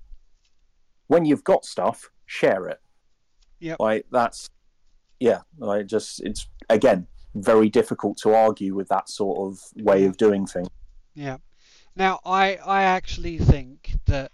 when 1.06 1.24
you've 1.24 1.44
got 1.44 1.64
stuff, 1.64 2.10
share 2.26 2.66
it. 2.68 2.80
Yeah, 3.60 3.76
Like 3.78 4.06
that's 4.12 4.50
yeah. 5.20 5.40
I 5.62 5.82
just 5.82 6.20
it's 6.20 6.48
again 6.68 7.06
very 7.34 7.68
difficult 7.68 8.16
to 8.18 8.34
argue 8.34 8.74
with 8.74 8.88
that 8.88 9.08
sort 9.08 9.38
of 9.38 9.60
way 9.84 10.04
of 10.04 10.16
doing 10.16 10.46
things. 10.46 10.68
Yeah. 11.14 11.38
Now, 11.96 12.20
I 12.24 12.56
I 12.56 12.82
actually 12.84 13.38
think 13.38 13.96
that 14.06 14.32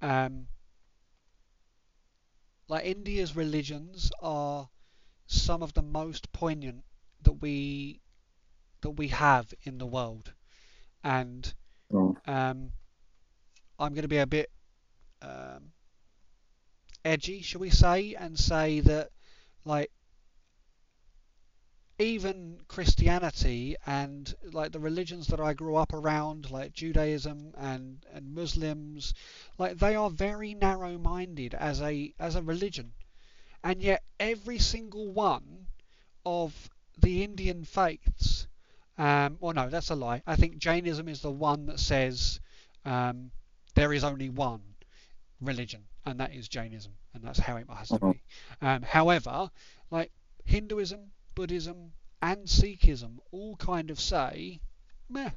um, 0.00 0.46
like 2.68 2.84
India's 2.84 3.34
religions 3.34 4.10
are 4.22 4.68
some 5.26 5.62
of 5.62 5.74
the 5.74 5.82
most 5.82 6.32
poignant 6.32 6.84
that 7.22 7.32
we 7.40 8.00
that 8.82 8.92
we 8.92 9.08
have 9.08 9.52
in 9.64 9.78
the 9.78 9.86
world, 9.86 10.32
and 11.04 11.52
Mm. 11.92 12.16
um, 12.28 12.72
I'm 13.80 13.94
going 13.94 14.02
to 14.02 14.08
be 14.08 14.18
a 14.18 14.26
bit 14.26 14.48
um, 15.22 15.72
edgy, 17.04 17.42
shall 17.42 17.60
we 17.60 17.70
say, 17.70 18.14
and 18.14 18.38
say 18.38 18.78
that 18.80 19.10
like 19.64 19.90
even 22.00 22.60
Christianity 22.68 23.76
and 23.86 24.34
like 24.52 24.72
the 24.72 24.80
religions 24.80 25.28
that 25.28 25.40
I 25.40 25.54
grew 25.54 25.76
up 25.76 25.92
around, 25.92 26.50
like 26.50 26.72
Judaism 26.72 27.54
and, 27.56 28.04
and 28.12 28.34
Muslims, 28.34 29.14
like 29.58 29.78
they 29.78 29.94
are 29.96 30.10
very 30.10 30.54
narrow-minded 30.54 31.54
as 31.54 31.80
a 31.82 32.12
as 32.18 32.36
a 32.36 32.42
religion, 32.42 32.92
and 33.62 33.82
yet 33.82 34.02
every 34.20 34.58
single 34.58 35.12
one 35.12 35.66
of 36.26 36.70
the 36.98 37.22
Indian 37.24 37.64
faiths, 37.64 38.46
um, 38.98 39.38
well, 39.40 39.54
no, 39.54 39.68
that's 39.70 39.90
a 39.90 39.96
lie. 39.96 40.22
I 40.26 40.36
think 40.36 40.58
Jainism 40.58 41.08
is 41.08 41.20
the 41.22 41.30
one 41.30 41.66
that 41.66 41.80
says 41.80 42.40
um, 42.84 43.30
there 43.74 43.92
is 43.92 44.04
only 44.04 44.28
one 44.30 44.62
religion, 45.40 45.84
and 46.06 46.20
that 46.20 46.34
is 46.34 46.48
Jainism, 46.48 46.92
and 47.14 47.22
that's 47.24 47.38
how 47.38 47.56
it 47.56 47.66
has 47.70 47.88
to 47.88 48.00
Mhm. 48.00 48.12
be. 48.12 48.22
Um, 48.60 48.82
however, 48.82 49.50
like 49.90 50.12
Hinduism, 50.44 51.12
Buddhism, 51.40 51.92
and 52.20 52.44
Sikhism 52.44 53.12
all 53.32 53.56
kind 53.56 53.90
of 53.90 53.98
say, 53.98 54.60
meh. 55.08 55.30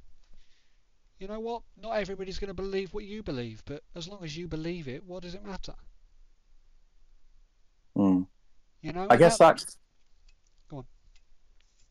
You 1.17 1.29
know 1.29 1.39
what? 1.39 1.61
Not 1.81 1.91
everybody's 1.91 2.39
going 2.39 2.49
to 2.49 2.53
believe 2.53 2.93
what 2.93 3.05
you 3.05 3.23
believe, 3.23 3.63
but 3.65 3.83
as 3.95 4.09
long 4.09 4.21
as 4.21 4.35
you 4.35 4.49
believe 4.49 4.89
it, 4.89 5.05
what 5.05 5.23
does 5.23 5.33
it 5.33 5.45
matter? 5.45 5.75
Mm. 7.97 8.27
You 8.81 8.91
know? 8.91 9.07
I 9.09 9.15
guess 9.15 9.37
that- 9.37 9.59
that. 9.59 9.75
Go 10.69 10.77
on. 10.79 10.85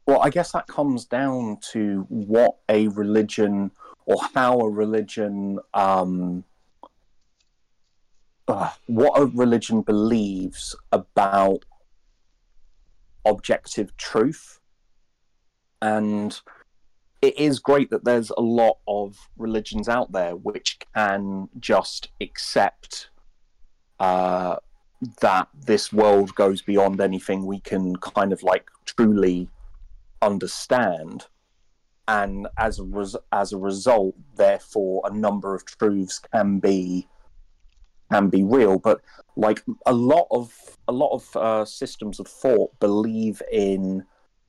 Well, 0.07 0.21
I 0.21 0.29
guess 0.29 0.53
that 0.53 0.67
comes 0.67 1.07
down 1.07 1.57
to 1.73 2.05
what 2.11 2.59
a 2.69 2.89
religion 2.89 3.71
or 4.05 4.17
how 4.35 4.61
a 4.61 4.69
religion, 4.69 5.59
um, 5.73 6.45
uh, 8.47 8.73
what 8.89 9.19
a 9.19 9.25
religion 9.25 9.81
believes 9.81 10.77
about 10.91 11.65
objective 13.25 13.97
truth. 13.97 14.61
And 15.81 16.41
it 17.21 17.39
is 17.39 17.61
great 17.61 17.91
that 17.91 18.05
there's 18.05 18.31
a 18.31 18.41
lot 18.41 18.79
of 18.87 19.17
religions 19.37 19.89
out 19.89 20.13
there 20.13 20.37
which 20.37 20.79
can 20.95 21.49
just 21.61 22.09
accept 22.21 23.11
uh, 24.01 24.57
that 25.21 25.49
this 25.67 25.93
world 25.93 26.35
goes 26.35 26.63
beyond 26.63 27.01
anything 27.01 27.47
we 27.47 27.61
can 27.61 27.97
kind 27.97 28.33
of 28.33 28.43
like 28.43 28.69
truly 28.85 29.49
understand 30.21 31.27
and 32.09 32.49
as 32.59 32.79
a 32.79 32.85
res- 32.85 33.17
as 33.33 33.53
a 33.53 33.59
result 33.59 34.15
therefore 34.37 35.03
a 35.05 35.15
number 35.15 35.55
of 35.55 35.65
truths 35.65 36.21
can 36.33 36.59
be 36.59 37.07
can 38.13 38.29
be 38.29 38.43
real 38.45 38.79
but 38.79 38.99
like 39.37 39.63
a 39.87 39.93
lot 39.93 40.27
of 40.31 40.53
a 40.89 40.93
lot 40.93 41.13
of 41.19 41.37
uh, 41.37 41.65
systems 41.65 42.21
of 42.21 42.27
thought 42.29 42.71
believe 42.81 43.41
in 43.51 44.05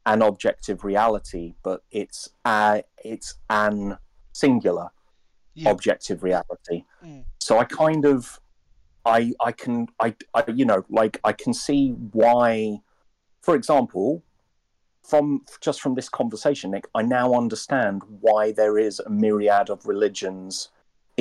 an 0.06 0.22
objective 0.22 0.84
reality 0.84 1.54
but 1.64 1.80
it's 1.92 2.30
a, 2.46 2.84
it's 3.14 3.36
an 3.50 3.98
singular 4.34 4.88
Yeah. 5.56 5.72
objective 5.74 6.20
reality 6.30 6.80
Mm. 7.04 7.24
so 7.40 7.52
i 7.64 7.66
kind 7.66 8.04
of 8.14 8.40
i 9.06 9.20
i 9.48 9.52
can 9.62 9.76
I, 10.06 10.10
I 10.38 10.42
you 10.60 10.66
know 10.70 10.82
like 11.00 11.16
i 11.30 11.34
can 11.42 11.54
see 11.54 11.82
why 12.20 12.80
for 13.46 13.54
example 13.60 14.24
from 15.12 15.26
just 15.68 15.80
from 15.84 15.94
this 15.96 16.10
conversation 16.20 16.72
nick 16.72 16.86
i 17.00 17.02
now 17.20 17.28
understand 17.44 17.98
why 18.26 18.42
there 18.60 18.78
is 18.88 18.96
a 19.00 19.10
myriad 19.24 19.68
of 19.74 19.86
religions 19.94 20.54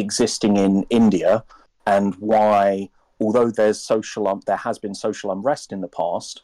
existing 0.05 0.57
in 0.57 0.73
india 1.01 1.45
and 1.87 2.15
why 2.17 2.89
although 3.21 3.51
there's 3.51 3.81
social 3.81 4.29
um, 4.29 4.41
there 4.47 4.57
has 4.57 4.79
been 4.79 4.95
social 4.95 5.31
unrest 5.33 5.73
in 5.73 5.81
the 5.81 5.89
past 5.89 6.43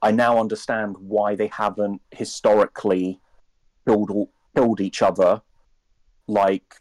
i 0.00 0.10
now 0.10 0.38
understand 0.38 0.96
why 0.98 1.34
they 1.34 1.48
haven't 1.48 2.00
historically 2.10 3.20
killed 3.86 4.28
killed 4.54 4.80
each 4.80 5.02
other 5.02 5.42
like 6.28 6.74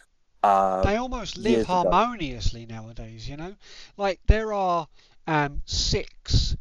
uh, 0.43 0.81
they 0.83 0.95
almost 0.95 1.37
live 1.37 1.51
years 1.51 1.65
ago. 1.65 1.81
harmoniously 1.81 2.65
nowadays, 2.65 3.29
you 3.29 3.37
know? 3.37 3.55
Like 3.97 4.19
there 4.25 4.53
are 4.53 4.87
um, 5.27 5.61
six 5.65 6.55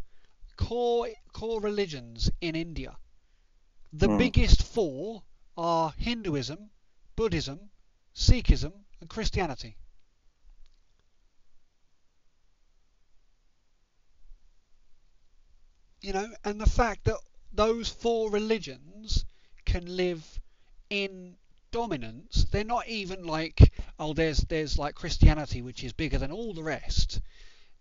core 0.56 1.08
core 1.32 1.60
religions 1.60 2.30
in 2.40 2.54
India. 2.54 2.96
The 3.92 4.08
Hmm. 4.08 4.18
biggest 4.18 4.62
four 4.62 5.22
are 5.56 5.94
Hinduism, 5.96 6.70
Buddhism, 7.16 7.70
Sikhism, 8.14 8.72
and 9.00 9.08
Christianity. 9.08 9.76
You 16.02 16.14
know, 16.14 16.28
and 16.44 16.60
the 16.60 16.68
fact 16.68 17.04
that 17.04 17.18
those 17.52 17.88
four 17.88 18.30
religions 18.30 19.24
can 19.64 19.96
live 19.96 20.24
in 20.88 21.36
dominance, 21.72 22.46
they're 22.50 22.64
not 22.64 22.88
even 22.88 23.26
like, 23.26 23.72
oh, 23.98 24.14
there's 24.14 24.38
there's 24.38 24.78
like 24.78 24.94
Christianity, 24.94 25.62
which 25.62 25.84
is 25.84 25.92
bigger 25.92 26.18
than 26.18 26.32
all 26.32 26.54
the 26.54 26.62
rest, 26.62 27.20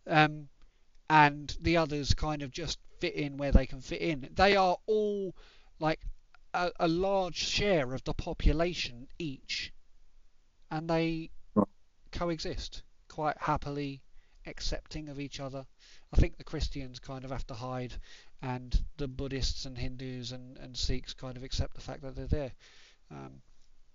um, 0.05 0.49
and 1.09 1.55
the 1.61 1.77
others 1.77 2.13
kind 2.13 2.41
of 2.41 2.51
just 2.51 2.77
fit 2.99 3.15
in 3.15 3.37
where 3.37 3.51
they 3.51 3.65
can 3.65 3.81
fit 3.81 4.01
in. 4.01 4.29
They 4.35 4.55
are 4.55 4.77
all 4.85 5.33
like 5.79 6.01
a, 6.53 6.71
a 6.79 6.87
large 6.87 7.37
share 7.37 7.93
of 7.93 8.03
the 8.03 8.13
population 8.13 9.07
each, 9.17 9.71
and 10.69 10.89
they 10.89 11.29
coexist 12.11 12.83
quite 13.07 13.37
happily, 13.37 14.01
accepting 14.45 15.09
of 15.09 15.19
each 15.19 15.39
other. 15.39 15.65
I 16.11 16.17
think 16.17 16.37
the 16.37 16.43
Christians 16.43 16.99
kind 16.99 17.23
of 17.23 17.31
have 17.31 17.45
to 17.47 17.53
hide, 17.53 17.93
and 18.41 18.77
the 18.97 19.07
Buddhists 19.07 19.65
and 19.65 19.77
Hindus 19.77 20.31
and, 20.31 20.57
and 20.57 20.75
Sikhs 20.75 21.13
kind 21.13 21.37
of 21.37 21.43
accept 21.43 21.75
the 21.75 21.81
fact 21.81 22.01
that 22.01 22.15
they're 22.15 22.27
there. 22.27 22.51
Um, 23.11 23.41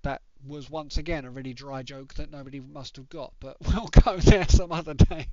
that 0.03 0.23
was 0.47 0.71
once 0.71 0.97
again 0.99 1.25
a 1.25 1.31
really 1.31 1.55
dry 1.55 1.83
joke 1.83 2.15
that 2.15 2.31
nobody 2.31 2.61
must 2.61 2.97
have 2.97 3.09
got, 3.09 3.33
but 3.41 3.57
we'll 3.67 3.89
go 3.89 4.17
there 4.19 4.47
some 4.49 4.71
other 4.71 4.95
day. 4.95 5.27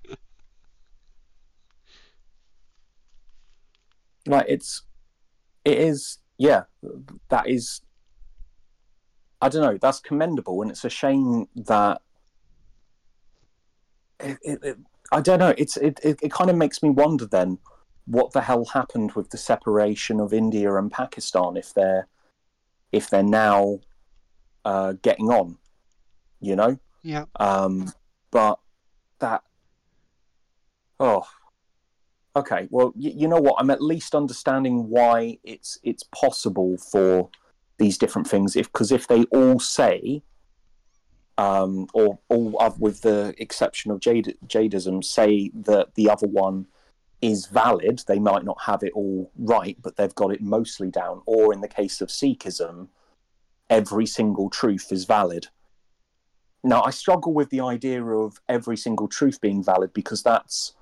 like 4.25 4.45
it's, 4.47 4.83
it 5.63 5.77
is, 5.77 6.17
yeah, 6.37 6.63
that 7.29 7.47
is. 7.47 7.81
I 9.43 9.49
don't 9.49 9.63
know. 9.63 9.77
That's 9.79 9.99
commendable, 9.99 10.61
and 10.61 10.69
it's 10.71 10.85
a 10.85 10.89
shame 10.89 11.47
that 11.55 12.01
it, 14.19 14.37
it, 14.63 14.77
i 15.11 15.21
don't 15.21 15.39
know 15.39 15.53
it's 15.57 15.77
it, 15.77 15.99
it, 16.03 16.19
it 16.21 16.31
kind 16.31 16.49
of 16.49 16.55
makes 16.55 16.81
me 16.83 16.89
wonder 16.89 17.25
then 17.25 17.57
what 18.05 18.31
the 18.33 18.41
hell 18.41 18.65
happened 18.65 19.11
with 19.13 19.29
the 19.29 19.37
separation 19.37 20.19
of 20.19 20.33
india 20.33 20.73
and 20.75 20.91
pakistan 20.91 21.55
if 21.57 21.73
they're 21.73 22.07
if 22.91 23.09
they're 23.09 23.23
now 23.23 23.79
uh, 24.65 24.93
getting 25.01 25.29
on 25.29 25.57
you 26.39 26.55
know 26.55 26.77
Yeah. 27.03 27.25
um 27.39 27.91
but 28.31 28.59
that 29.19 29.43
oh 30.99 31.23
okay 32.35 32.67
well 32.69 32.93
y- 32.95 33.13
you 33.15 33.27
know 33.27 33.39
what 33.39 33.55
i'm 33.59 33.69
at 33.69 33.81
least 33.81 34.15
understanding 34.15 34.89
why 34.89 35.37
it's 35.43 35.77
it's 35.83 36.03
possible 36.15 36.77
for 36.77 37.29
these 37.77 37.97
different 37.97 38.27
things 38.27 38.55
if 38.55 38.71
because 38.71 38.91
if 38.91 39.07
they 39.07 39.23
all 39.25 39.59
say 39.59 40.21
um 41.41 41.87
or 41.93 42.19
all 42.29 42.55
of, 42.61 42.79
with 42.79 43.01
the 43.01 43.33
exception 43.37 43.91
of 43.91 43.99
jade 43.99 44.35
jadism 44.45 45.03
say 45.03 45.51
that 45.53 45.95
the 45.95 46.09
other 46.09 46.27
one 46.27 46.65
is 47.21 47.45
valid. 47.45 48.03
They 48.07 48.17
might 48.17 48.43
not 48.43 48.57
have 48.65 48.81
it 48.83 48.93
all 48.93 49.31
right 49.37 49.77
but 49.81 49.95
they've 49.95 50.15
got 50.15 50.33
it 50.33 50.41
mostly 50.41 50.89
down. 50.89 51.21
Or 51.25 51.53
in 51.53 51.61
the 51.61 51.67
case 51.67 52.01
of 52.01 52.09
sikhism 52.09 52.87
every 53.69 54.05
single 54.05 54.49
truth 54.49 54.91
is 54.91 55.05
valid. 55.05 55.47
Now, 56.63 56.83
I 56.83 56.91
struggle 56.91 57.33
with 57.33 57.49
the 57.49 57.61
idea 57.61 58.03
of 58.03 58.39
every 58.47 58.77
single 58.77 59.07
truth 59.07 59.41
being 59.41 59.63
valid 59.63 59.93
because 59.93 60.21
that's 60.21 60.73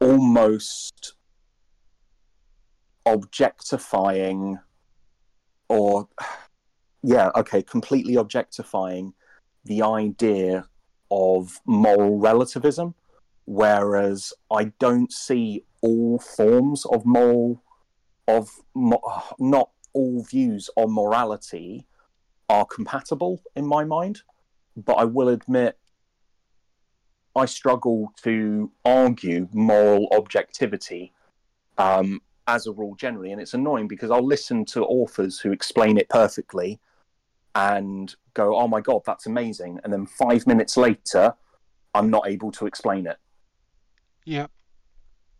almost 0.00 1.14
objectifying 3.06 4.58
or, 5.68 6.08
yeah, 7.02 7.30
okay, 7.36 7.62
completely 7.62 8.16
objectifying 8.16 9.14
the 9.64 9.82
idea 9.82 10.66
of 11.10 11.60
moral 11.66 12.18
relativism. 12.18 12.94
Whereas 13.44 14.32
I 14.50 14.64
don't 14.78 15.12
see 15.12 15.64
all 15.80 16.18
forms 16.18 16.86
of 16.86 17.04
moral, 17.04 17.62
of 18.28 18.50
mo- 18.74 19.02
not 19.38 19.70
all 19.92 20.22
views 20.24 20.70
on 20.76 20.92
morality 20.92 21.86
are 22.48 22.64
compatible 22.64 23.42
in 23.56 23.66
my 23.66 23.84
mind 23.84 24.22
but 24.76 24.94
I 24.94 25.04
will 25.04 25.28
admit 25.28 25.78
I 27.34 27.46
struggle 27.46 28.12
to 28.22 28.70
argue 28.84 29.48
moral 29.52 30.08
objectivity 30.12 31.12
um, 31.78 32.20
as 32.46 32.66
a 32.66 32.72
rule 32.72 32.94
generally, 32.94 33.32
and 33.32 33.40
it's 33.40 33.54
annoying 33.54 33.88
because 33.88 34.10
I'll 34.10 34.26
listen 34.26 34.64
to 34.66 34.84
authors 34.84 35.38
who 35.38 35.50
explain 35.52 35.96
it 35.96 36.08
perfectly 36.08 36.78
and 37.54 38.14
go, 38.34 38.56
"Oh 38.56 38.68
my 38.68 38.80
god, 38.80 39.02
that's 39.04 39.26
amazing," 39.26 39.80
and 39.84 39.92
then 39.92 40.06
five 40.06 40.46
minutes 40.46 40.76
later, 40.76 41.34
I'm 41.94 42.10
not 42.10 42.28
able 42.28 42.50
to 42.52 42.66
explain 42.66 43.06
it. 43.06 43.18
Yeah. 44.24 44.46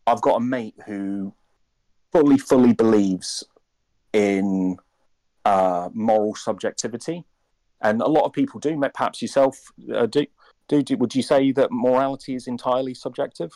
I've 0.07 0.21
got 0.21 0.37
a 0.37 0.41
mate 0.41 0.75
who 0.87 1.33
fully, 2.11 2.37
fully 2.37 2.73
believes 2.73 3.45
in 4.13 4.77
uh, 5.45 5.89
moral 5.93 6.35
subjectivity, 6.35 7.25
and 7.81 8.03
a 8.03 8.09
lot 8.09 8.25
of 8.25 8.33
people 8.33 8.61
do. 8.61 8.79
Perhaps 8.95 9.23
yourself 9.23 9.59
uh, 9.95 10.07
do, 10.07 10.27
do. 10.69 10.83
Do 10.83 10.97
would 10.97 11.15
you 11.15 11.23
say 11.23 11.53
that 11.53 11.71
morality 11.71 12.35
is 12.35 12.47
entirely 12.47 12.95
subjective? 12.95 13.53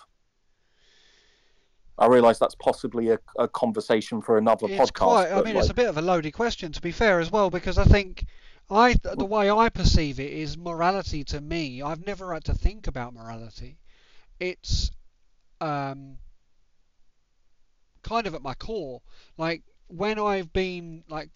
I 1.98 2.06
realise 2.06 2.38
that's 2.38 2.54
possibly 2.56 3.08
a, 3.10 3.18
a 3.38 3.48
conversation 3.48 4.20
for 4.20 4.36
another 4.36 4.66
It's 4.68 4.90
podcast. 4.90 4.94
quite. 4.94 5.32
I 5.32 5.42
mean, 5.42 5.56
it's 5.56 5.70
a 5.70 5.74
bit 5.74 5.88
of 5.88 5.96
a 5.96 6.02
loaded 6.02 6.32
question 6.32 6.70
to 6.72 6.80
be 6.80 6.92
fair 6.92 7.20
as 7.20 7.32
well, 7.32 7.50
because 7.50 7.78
I 7.78 7.84
think 7.84 8.26
I 8.68 8.94
the 8.94 9.24
way 9.24 9.48
I 9.48 9.68
perceive 9.68 10.18
it 10.18 10.32
is 10.32 10.58
morality 10.58 11.22
to 11.24 11.40
me. 11.40 11.82
I've 11.82 12.04
never 12.04 12.34
had 12.34 12.44
to 12.44 12.54
think 12.54 12.88
about 12.88 13.14
morality. 13.14 13.78
It's 14.40 14.90
um 15.60 16.18
kind 18.02 18.26
of 18.26 18.34
at 18.34 18.42
my 18.42 18.54
core. 18.54 19.02
Like 19.36 19.62
when 19.86 20.18
I've 20.18 20.52
been 20.52 21.04
like 21.08 21.30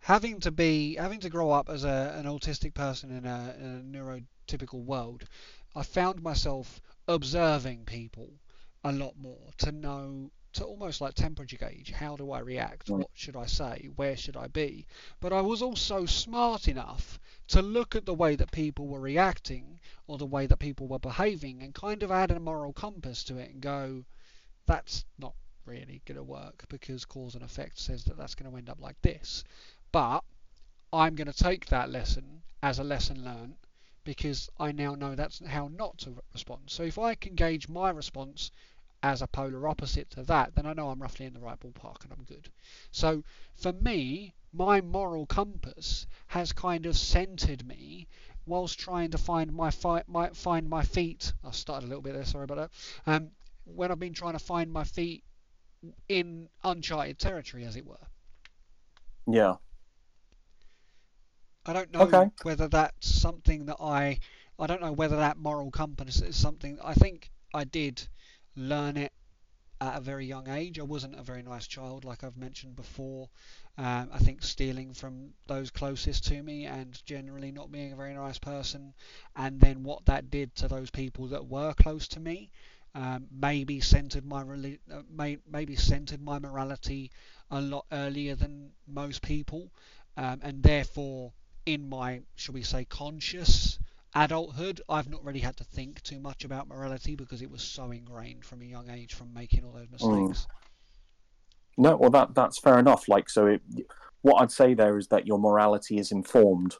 having 0.00 0.40
to 0.40 0.50
be 0.50 0.96
having 0.96 1.20
to 1.20 1.30
grow 1.30 1.52
up 1.52 1.68
as 1.68 1.84
a 1.84 2.14
an 2.16 2.26
autistic 2.26 2.74
person 2.74 3.10
in 3.16 3.26
a, 3.26 3.54
in 3.58 3.94
a 3.94 3.96
neurotypical 3.96 4.84
world, 4.84 5.24
I 5.76 5.84
found 5.84 6.20
myself 6.20 6.80
observing 7.06 7.84
people 7.84 8.40
a 8.82 8.90
lot 8.90 9.16
more 9.16 9.50
to 9.58 9.70
know 9.70 10.30
to 10.54 10.64
almost 10.64 11.00
like 11.00 11.14
temperature 11.14 11.56
gauge 11.56 11.90
how 11.90 12.16
do 12.16 12.32
I 12.32 12.40
react? 12.40 12.88
What 12.88 13.10
should 13.14 13.36
I 13.36 13.46
say? 13.46 13.88
Where 13.96 14.16
should 14.16 14.36
I 14.36 14.46
be? 14.46 14.86
But 15.20 15.32
I 15.32 15.40
was 15.40 15.62
also 15.62 16.06
smart 16.06 16.68
enough 16.68 17.18
to 17.48 17.62
look 17.62 17.94
at 17.94 18.06
the 18.06 18.14
way 18.14 18.36
that 18.36 18.52
people 18.52 18.86
were 18.86 19.00
reacting 19.00 19.80
or 20.06 20.18
the 20.18 20.26
way 20.26 20.46
that 20.46 20.58
people 20.58 20.86
were 20.86 20.98
behaving 20.98 21.62
and 21.62 21.74
kind 21.74 22.02
of 22.02 22.10
add 22.10 22.30
a 22.30 22.40
moral 22.40 22.72
compass 22.72 23.24
to 23.24 23.38
it 23.38 23.50
and 23.50 23.60
go 23.60 24.04
that's 24.66 25.04
not 25.18 25.34
really 25.66 26.02
going 26.04 26.16
to 26.16 26.22
work 26.22 26.64
because 26.68 27.04
cause 27.04 27.34
and 27.34 27.44
effect 27.44 27.78
says 27.78 28.04
that 28.04 28.16
that's 28.16 28.34
going 28.34 28.50
to 28.50 28.56
end 28.56 28.68
up 28.68 28.80
like 28.80 29.00
this. 29.02 29.44
But 29.92 30.24
I'm 30.92 31.14
going 31.14 31.30
to 31.30 31.44
take 31.44 31.66
that 31.66 31.90
lesson 31.90 32.42
as 32.62 32.78
a 32.78 32.84
lesson 32.84 33.24
learned 33.24 33.56
because 34.04 34.50
I 34.58 34.72
now 34.72 34.94
know 34.94 35.14
that's 35.14 35.44
how 35.46 35.68
not 35.68 35.98
to 35.98 36.14
respond. 36.32 36.62
So 36.66 36.82
if 36.82 36.98
I 36.98 37.14
can 37.14 37.34
gauge 37.34 37.68
my 37.68 37.90
response 37.90 38.50
as 39.04 39.22
a 39.22 39.28
polar 39.28 39.68
opposite 39.68 40.10
to 40.10 40.22
that, 40.24 40.54
then 40.56 40.66
I 40.66 40.72
know 40.74 40.90
I'm 40.90 41.02
roughly 41.02 41.26
in 41.26 41.34
the 41.34 41.40
right 41.40 41.60
ballpark 41.60 42.04
and 42.04 42.12
I'm 42.12 42.24
good. 42.24 42.50
So 42.92 43.24
for 43.56 43.72
me, 43.72 44.34
my 44.52 44.80
moral 44.80 45.26
compass 45.26 46.06
has 46.28 46.52
kind 46.52 46.86
of 46.86 46.96
centered 46.96 47.66
me 47.66 48.08
whilst 48.46 48.78
trying 48.78 49.10
to 49.12 49.18
find 49.18 49.52
my, 49.52 49.70
fi- 49.70 50.04
my 50.08 50.30
find 50.30 50.68
my 50.68 50.82
feet. 50.84 51.32
I 51.44 51.50
started 51.52 51.86
a 51.86 51.88
little 51.88 52.02
bit 52.02 52.14
there, 52.14 52.24
sorry 52.24 52.44
about 52.44 52.56
that. 52.58 52.70
Um, 53.06 53.30
when 53.64 53.90
I've 53.92 54.00
been 54.00 54.14
trying 54.14 54.34
to 54.34 54.40
find 54.40 54.72
my 54.72 54.84
feet 54.84 55.24
in 56.08 56.48
uncharted 56.64 57.18
territory, 57.18 57.64
as 57.64 57.76
it 57.76 57.86
were. 57.86 58.06
yeah, 59.26 59.56
I 61.66 61.74
don't 61.74 61.90
know 61.92 62.10
Okay. 62.12 62.30
whether 62.42 62.68
that's 62.68 63.06
something 63.06 63.66
that 63.66 63.76
I 63.80 64.18
I 64.58 64.66
don't 64.66 64.80
know 64.80 64.92
whether 64.92 65.16
that 65.16 65.36
moral 65.36 65.70
compass 65.70 66.22
is 66.22 66.36
something 66.36 66.78
I 66.82 66.94
think 66.94 67.30
I 67.52 67.64
did 67.64 68.08
learn 68.56 68.96
it 68.96 69.12
at 69.80 69.96
a 69.96 70.00
very 70.00 70.26
young 70.26 70.48
age. 70.48 70.78
I 70.78 70.82
wasn't 70.82 71.18
a 71.18 71.22
very 71.22 71.42
nice 71.42 71.66
child, 71.66 72.04
like 72.04 72.24
I've 72.24 72.36
mentioned 72.36 72.76
before. 72.76 73.28
Um, 73.78 74.10
I 74.12 74.18
think 74.18 74.42
stealing 74.42 74.94
from 74.94 75.34
those 75.46 75.70
closest 75.70 76.24
to 76.26 76.42
me 76.42 76.66
and 76.66 77.00
generally 77.06 77.52
not 77.52 77.70
being 77.72 77.92
a 77.92 77.96
very 77.96 78.14
nice 78.14 78.38
person, 78.38 78.94
and 79.36 79.60
then 79.60 79.82
what 79.84 80.04
that 80.06 80.30
did 80.30 80.54
to 80.56 80.68
those 80.68 80.90
people 80.90 81.28
that 81.28 81.46
were 81.46 81.74
close 81.74 82.08
to 82.08 82.20
me, 82.20 82.50
um, 82.94 83.26
maybe 83.30 83.80
centered 83.80 84.24
my 84.24 84.42
uh, 84.42 85.02
may- 85.10 85.38
maybe 85.50 85.76
centered 85.76 86.20
my 86.22 86.38
morality 86.38 87.10
a 87.50 87.60
lot 87.60 87.86
earlier 87.92 88.34
than 88.36 88.70
most 88.86 89.22
people, 89.22 89.70
um, 90.16 90.40
and 90.42 90.62
therefore 90.62 91.32
in 91.66 91.88
my, 91.88 92.22
shall 92.36 92.54
we 92.54 92.62
say, 92.62 92.84
conscious 92.84 93.78
adulthood, 94.14 94.80
I've 94.88 95.08
not 95.08 95.24
really 95.24 95.40
had 95.40 95.56
to 95.56 95.64
think 95.64 96.02
too 96.02 96.20
much 96.20 96.44
about 96.44 96.68
morality 96.68 97.16
because 97.16 97.42
it 97.42 97.50
was 97.50 97.62
so 97.62 97.90
ingrained 97.90 98.44
from 98.44 98.62
a 98.62 98.64
young 98.64 98.90
age 98.90 99.14
from 99.14 99.32
making 99.34 99.64
all 99.64 99.72
those 99.72 99.90
mistakes. 99.90 100.46
no, 101.76 101.96
well 101.96 102.10
that 102.10 102.34
that's 102.34 102.60
fair 102.60 102.78
enough. 102.78 103.08
Like, 103.08 103.28
so 103.28 103.46
it, 103.46 103.62
what 104.22 104.40
I'd 104.40 104.52
say 104.52 104.74
there 104.74 104.96
is 104.98 105.08
that 105.08 105.26
your 105.26 105.38
morality 105.38 105.98
is 105.98 106.12
informed 106.12 106.76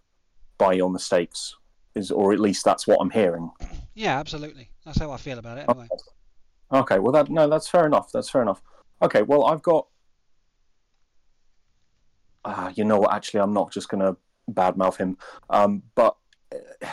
by 0.59 0.73
your 0.75 0.91
mistakes, 0.91 1.57
is 1.95 2.11
or 2.11 2.33
at 2.33 2.41
least 2.41 2.65
that's 2.65 2.87
what 2.87 2.99
I'm 3.01 3.11
hearing. 3.11 3.51
Yeah, 3.97 4.19
absolutely. 4.19 4.71
That's 4.85 4.99
how 4.99 5.13
I 5.13 5.17
feel 5.19 5.39
about 5.39 5.57
it 5.57 5.67
anyway. 5.69 5.87
Okay, 6.73 6.99
well 6.99 7.13
that 7.13 7.31
no, 7.31 7.49
that's 7.49 7.69
fair 7.69 7.87
enough. 7.87 8.11
That's 8.13 8.29
fair 8.29 8.43
enough. 8.43 8.61
Okay, 9.01 9.23
well 9.23 9.45
I've 9.45 9.63
got. 9.63 9.87
Uh, 12.45 12.73
you 12.75 12.83
know 12.85 12.99
what? 12.99 13.15
Actually, 13.15 13.39
I'm 13.41 13.53
not 13.53 13.71
just 13.71 13.89
gonna 13.89 14.17
badmouth 14.51 14.97
him, 14.97 15.17
um, 15.49 15.85
but 15.95 16.17
uh, 16.53 16.89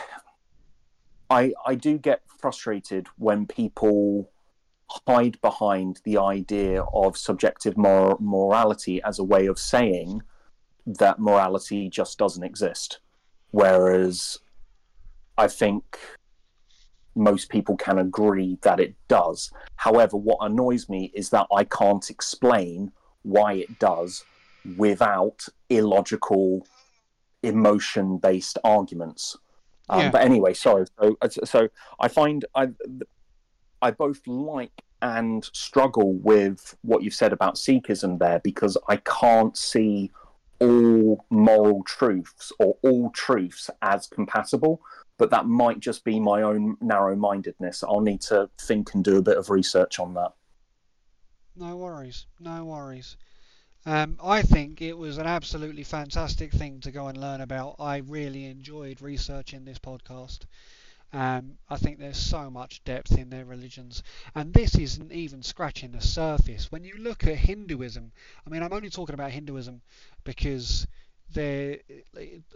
I 1.32 1.52
I 1.66 1.74
do 1.74 1.98
get 1.98 2.20
frustrated 2.26 3.06
when 3.16 3.46
people 3.46 4.30
hide 5.06 5.40
behind 5.40 6.00
the 6.04 6.18
idea 6.18 6.82
of 6.92 7.16
subjective 7.16 7.76
mor- 7.78 8.18
morality 8.20 9.02
as 9.02 9.18
a 9.18 9.24
way 9.24 9.46
of 9.46 9.58
saying 9.58 10.22
that 10.84 11.18
morality 11.18 11.88
just 11.88 12.18
doesn't 12.18 12.44
exist, 12.44 12.98
whereas 13.50 14.40
I 15.38 15.48
think 15.48 15.84
most 17.14 17.48
people 17.48 17.76
can 17.76 17.98
agree 17.98 18.58
that 18.62 18.80
it 18.80 18.94
does. 19.08 19.50
However, 19.76 20.16
what 20.16 20.38
annoys 20.40 20.88
me 20.88 21.10
is 21.14 21.30
that 21.30 21.46
I 21.54 21.64
can't 21.64 22.08
explain 22.10 22.92
why 23.22 23.54
it 23.54 23.78
does 23.78 24.24
without 24.76 25.46
illogical, 25.70 26.66
emotion 27.42 28.18
based 28.18 28.58
arguments. 28.64 29.36
Um, 29.88 30.00
Yeah. 30.00 30.10
But 30.10 30.22
anyway, 30.22 30.54
sorry. 30.54 30.86
So, 31.00 31.16
so 31.44 31.68
I 32.00 32.08
find 32.08 32.44
I, 32.54 32.68
I 33.80 33.90
both 33.90 34.26
like 34.26 34.82
and 35.00 35.44
struggle 35.52 36.14
with 36.14 36.76
what 36.82 37.02
you've 37.02 37.14
said 37.14 37.32
about 37.32 37.56
Sikhism 37.56 38.18
there 38.18 38.40
because 38.40 38.78
I 38.88 38.96
can't 38.96 39.56
see 39.56 40.12
all 40.60 41.24
moral 41.30 41.82
truths 41.82 42.52
or 42.60 42.76
all 42.82 43.10
truths 43.10 43.68
as 43.82 44.06
compatible. 44.06 44.80
But 45.18 45.30
that 45.30 45.46
might 45.46 45.80
just 45.80 46.04
be 46.04 46.18
my 46.18 46.42
own 46.42 46.76
narrow 46.80 47.14
mindedness. 47.16 47.82
I'll 47.82 48.00
need 48.00 48.22
to 48.22 48.48
think 48.60 48.94
and 48.94 49.04
do 49.04 49.18
a 49.18 49.22
bit 49.22 49.36
of 49.36 49.50
research 49.50 49.98
on 49.98 50.14
that. 50.14 50.32
No 51.54 51.76
worries, 51.76 52.26
no 52.40 52.64
worries. 52.64 53.16
Um, 53.84 54.16
I 54.22 54.42
think 54.42 54.80
it 54.80 54.96
was 54.96 55.18
an 55.18 55.26
absolutely 55.26 55.82
fantastic 55.82 56.52
thing 56.52 56.80
to 56.80 56.92
go 56.92 57.08
and 57.08 57.18
learn 57.18 57.40
about. 57.40 57.76
I 57.80 57.98
really 57.98 58.46
enjoyed 58.46 59.02
researching 59.02 59.64
this 59.64 59.78
podcast. 59.78 60.40
Um, 61.12 61.58
I 61.68 61.76
think 61.76 61.98
there's 61.98 62.16
so 62.16 62.48
much 62.50 62.82
depth 62.84 63.18
in 63.18 63.28
their 63.28 63.44
religions, 63.44 64.02
and 64.34 64.54
this 64.54 64.76
isn't 64.76 65.12
even 65.12 65.42
scratching 65.42 65.92
the 65.92 66.00
surface. 66.00 66.72
When 66.72 66.84
you 66.84 66.94
look 66.96 67.26
at 67.26 67.36
Hinduism, 67.36 68.12
I 68.46 68.50
mean, 68.50 68.62
I'm 68.62 68.72
only 68.72 68.88
talking 68.88 69.14
about 69.14 69.30
Hinduism 69.30 69.82
because 70.24 70.86
they're, 71.32 71.78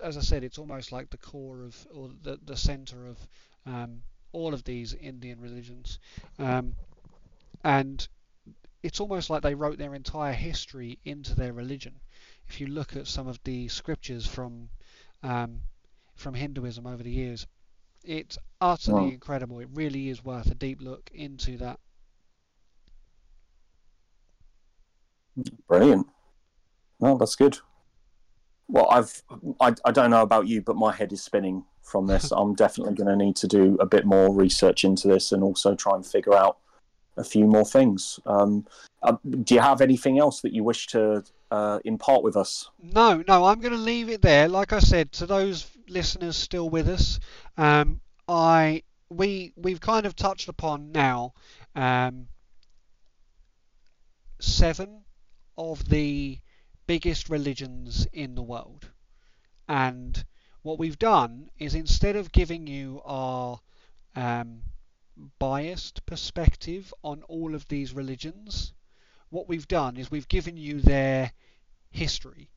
as 0.02 0.16
I 0.16 0.20
said, 0.20 0.42
it's 0.44 0.58
almost 0.58 0.92
like 0.92 1.10
the 1.10 1.18
core 1.18 1.62
of, 1.62 1.86
or 1.92 2.10
the, 2.22 2.38
the 2.44 2.56
center 2.56 3.06
of 3.06 3.18
um, 3.66 4.02
all 4.32 4.54
of 4.54 4.64
these 4.64 4.94
Indian 4.94 5.40
religions. 5.40 5.98
Um, 6.38 6.74
and 7.64 8.06
it's 8.86 9.00
almost 9.00 9.30
like 9.30 9.42
they 9.42 9.56
wrote 9.56 9.78
their 9.78 9.96
entire 9.96 10.32
history 10.32 11.00
into 11.04 11.34
their 11.34 11.52
religion. 11.52 11.98
If 12.48 12.60
you 12.60 12.68
look 12.68 12.94
at 12.94 13.08
some 13.08 13.26
of 13.26 13.42
the 13.42 13.66
scriptures 13.66 14.28
from 14.28 14.68
um, 15.24 15.62
from 16.14 16.34
Hinduism 16.34 16.86
over 16.86 17.02
the 17.02 17.10
years, 17.10 17.48
it's 18.04 18.38
utterly 18.60 19.12
incredible. 19.12 19.58
It 19.58 19.68
really 19.74 20.08
is 20.08 20.24
worth 20.24 20.52
a 20.52 20.54
deep 20.54 20.80
look 20.80 21.10
into 21.12 21.56
that. 21.56 21.80
Brilliant. 25.66 26.06
No, 27.00 27.18
that's 27.18 27.34
good. 27.34 27.58
Well, 28.68 28.88
I've 28.88 29.20
I, 29.60 29.74
I 29.84 29.90
don't 29.90 30.10
know 30.10 30.22
about 30.22 30.46
you, 30.46 30.62
but 30.62 30.76
my 30.76 30.92
head 30.92 31.12
is 31.12 31.24
spinning 31.24 31.64
from 31.82 32.06
this. 32.06 32.30
I'm 32.36 32.54
definitely 32.54 32.94
going 32.94 33.08
to 33.08 33.24
need 33.24 33.34
to 33.36 33.48
do 33.48 33.76
a 33.80 33.86
bit 33.86 34.06
more 34.06 34.32
research 34.32 34.84
into 34.84 35.08
this 35.08 35.32
and 35.32 35.42
also 35.42 35.74
try 35.74 35.96
and 35.96 36.06
figure 36.06 36.34
out 36.34 36.58
a 37.16 37.24
few 37.24 37.46
more 37.46 37.64
things. 37.64 38.20
Um, 38.26 38.66
uh, 39.02 39.16
do 39.22 39.54
you 39.54 39.60
have 39.60 39.80
anything 39.80 40.18
else 40.18 40.40
that 40.40 40.52
you 40.52 40.64
wish 40.64 40.86
to 40.88 41.24
uh, 41.50 41.78
impart 41.84 42.22
with 42.22 42.36
us? 42.36 42.70
No, 42.82 43.22
no, 43.26 43.44
I'm 43.44 43.60
going 43.60 43.72
to 43.72 43.78
leave 43.78 44.08
it 44.08 44.22
there. 44.22 44.48
Like 44.48 44.72
I 44.72 44.80
said, 44.80 45.12
to 45.12 45.26
those 45.26 45.66
listeners 45.88 46.36
still 46.36 46.68
with 46.68 46.88
us, 46.88 47.20
um, 47.56 48.00
I 48.28 48.82
we 49.08 49.52
we've 49.56 49.80
kind 49.80 50.06
of 50.06 50.16
touched 50.16 50.48
upon 50.48 50.90
now 50.90 51.34
um, 51.74 52.26
seven 54.40 55.04
of 55.56 55.88
the 55.88 56.40
biggest 56.86 57.28
religions 57.28 58.06
in 58.12 58.34
the 58.34 58.42
world, 58.42 58.90
and 59.68 60.24
what 60.62 60.78
we've 60.78 60.98
done 60.98 61.48
is 61.58 61.74
instead 61.74 62.16
of 62.16 62.32
giving 62.32 62.66
you 62.66 63.00
our 63.04 63.60
um, 64.16 64.62
biased 65.38 66.04
perspective 66.06 66.92
on 67.02 67.22
all 67.24 67.54
of 67.54 67.68
these 67.68 67.92
religions, 67.92 68.72
what 69.30 69.48
we've 69.48 69.68
done 69.68 69.96
is 69.96 70.10
we've 70.10 70.28
given 70.28 70.56
you 70.56 70.80
their 70.80 71.32
history 71.90 72.50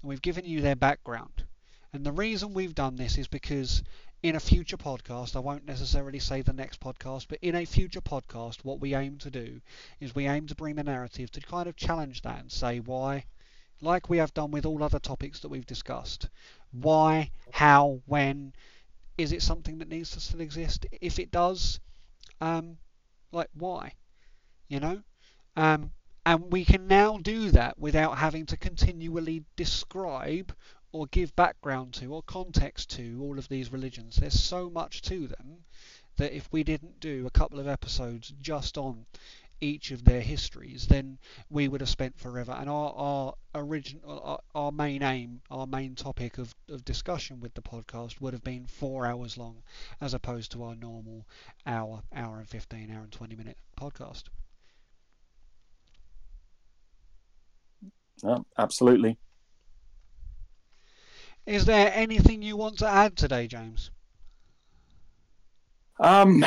and 0.00 0.08
we've 0.08 0.22
given 0.22 0.44
you 0.44 0.60
their 0.60 0.76
background. 0.76 1.44
And 1.92 2.04
the 2.04 2.12
reason 2.12 2.54
we've 2.54 2.74
done 2.74 2.96
this 2.96 3.18
is 3.18 3.28
because 3.28 3.82
in 4.22 4.36
a 4.36 4.40
future 4.40 4.76
podcast, 4.76 5.36
I 5.36 5.40
won't 5.40 5.66
necessarily 5.66 6.18
say 6.18 6.42
the 6.42 6.52
next 6.52 6.80
podcast, 6.80 7.26
but 7.28 7.38
in 7.42 7.54
a 7.54 7.64
future 7.64 8.00
podcast, 8.00 8.64
what 8.64 8.80
we 8.80 8.94
aim 8.94 9.18
to 9.18 9.30
do 9.30 9.60
is 10.00 10.14
we 10.14 10.26
aim 10.26 10.46
to 10.46 10.54
bring 10.54 10.76
the 10.76 10.82
narrative 10.82 11.30
to 11.32 11.40
kind 11.40 11.68
of 11.68 11.76
challenge 11.76 12.22
that 12.22 12.40
and 12.40 12.50
say 12.50 12.80
why, 12.80 13.24
like 13.80 14.08
we 14.08 14.18
have 14.18 14.34
done 14.34 14.50
with 14.50 14.66
all 14.66 14.82
other 14.82 14.98
topics 14.98 15.40
that 15.40 15.50
we've 15.50 15.66
discussed, 15.66 16.28
why, 16.72 17.30
how, 17.50 18.00
when, 18.06 18.52
is 19.18 19.32
it 19.32 19.42
something 19.42 19.78
that 19.78 19.88
needs 19.88 20.10
to 20.12 20.20
still 20.20 20.40
exist? 20.40 20.86
If 21.00 21.18
it 21.18 21.30
does, 21.30 21.80
um, 22.44 22.76
like 23.32 23.48
why, 23.54 23.94
you 24.68 24.78
know, 24.78 25.02
um, 25.56 25.90
and 26.26 26.52
we 26.52 26.64
can 26.64 26.86
now 26.86 27.16
do 27.16 27.50
that 27.50 27.78
without 27.78 28.18
having 28.18 28.44
to 28.46 28.56
continually 28.56 29.44
describe 29.56 30.54
or 30.92 31.06
give 31.06 31.34
background 31.36 31.94
to 31.94 32.12
or 32.12 32.22
context 32.22 32.90
to 32.90 33.18
all 33.22 33.38
of 33.38 33.48
these 33.48 33.72
religions. 33.72 34.16
There's 34.16 34.38
so 34.38 34.68
much 34.68 35.00
to 35.02 35.26
them 35.26 35.64
that 36.16 36.36
if 36.36 36.48
we 36.52 36.62
didn't 36.62 37.00
do 37.00 37.26
a 37.26 37.30
couple 37.30 37.58
of 37.58 37.66
episodes 37.66 38.32
just 38.40 38.76
on 38.76 39.06
each 39.60 39.90
of 39.90 40.04
their 40.04 40.20
histories, 40.20 40.86
then 40.86 41.18
we 41.50 41.68
would 41.68 41.80
have 41.80 41.88
spent 41.88 42.18
forever. 42.18 42.52
And 42.52 42.68
our 42.68 42.92
our 42.92 43.34
original, 43.54 44.20
our, 44.22 44.40
our 44.54 44.72
main 44.72 45.02
aim, 45.02 45.40
our 45.50 45.66
main 45.66 45.94
topic 45.94 46.38
of, 46.38 46.54
of 46.68 46.84
discussion 46.84 47.40
with 47.40 47.54
the 47.54 47.62
podcast 47.62 48.20
would 48.20 48.32
have 48.32 48.44
been 48.44 48.66
four 48.66 49.06
hours 49.06 49.36
long, 49.38 49.62
as 50.00 50.14
opposed 50.14 50.52
to 50.52 50.62
our 50.62 50.74
normal 50.74 51.26
hour, 51.66 52.02
hour 52.14 52.38
and 52.38 52.48
fifteen, 52.48 52.90
hour 52.90 53.02
and 53.02 53.12
twenty 53.12 53.36
minute 53.36 53.58
podcast. 53.80 54.24
Absolutely. 58.58 59.18
Is 61.46 61.66
there 61.66 61.92
anything 61.94 62.42
you 62.42 62.56
want 62.56 62.78
to 62.78 62.86
add 62.88 63.16
today, 63.16 63.46
James? 63.46 63.90
Um, 66.00 66.44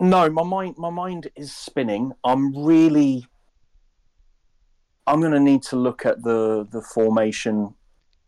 no, 0.00 0.28
my 0.30 0.42
mind 0.42 0.76
my 0.78 0.90
mind 0.90 1.30
is 1.36 1.54
spinning. 1.54 2.12
I'm 2.24 2.64
really 2.64 3.26
I'm 5.06 5.20
going 5.20 5.32
to 5.32 5.40
need 5.40 5.62
to 5.64 5.76
look 5.76 6.06
at 6.06 6.22
the 6.22 6.66
the 6.70 6.80
formation 6.80 7.74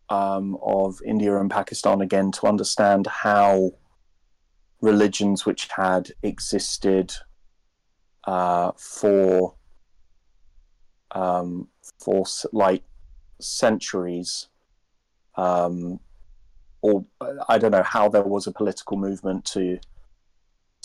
um, 0.09 0.57
of 0.61 1.01
India 1.05 1.37
and 1.37 1.51
Pakistan 1.51 2.01
again 2.01 2.31
to 2.33 2.47
understand 2.47 3.07
how 3.07 3.71
religions 4.81 5.45
which 5.45 5.67
had 5.67 6.11
existed 6.23 7.13
uh, 8.25 8.71
for 8.77 9.55
um, 11.11 11.67
for 11.99 12.25
like 12.51 12.83
centuries, 13.39 14.49
um, 15.35 15.99
or 16.81 17.05
I 17.49 17.57
don't 17.57 17.71
know 17.71 17.83
how 17.83 18.09
there 18.09 18.23
was 18.23 18.47
a 18.47 18.51
political 18.51 18.97
movement 18.97 19.45
to 19.45 19.79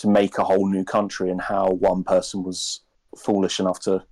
to 0.03 0.09
make 0.09 0.39
a 0.39 0.45
whole 0.45 0.69
new 0.69 0.85
country 0.85 1.31
and 1.31 1.41
how 1.41 1.71
one 1.71 2.03
person 2.03 2.43
was 2.43 2.81
foolish 3.17 3.61
enough 3.61 3.79
to 3.81 4.05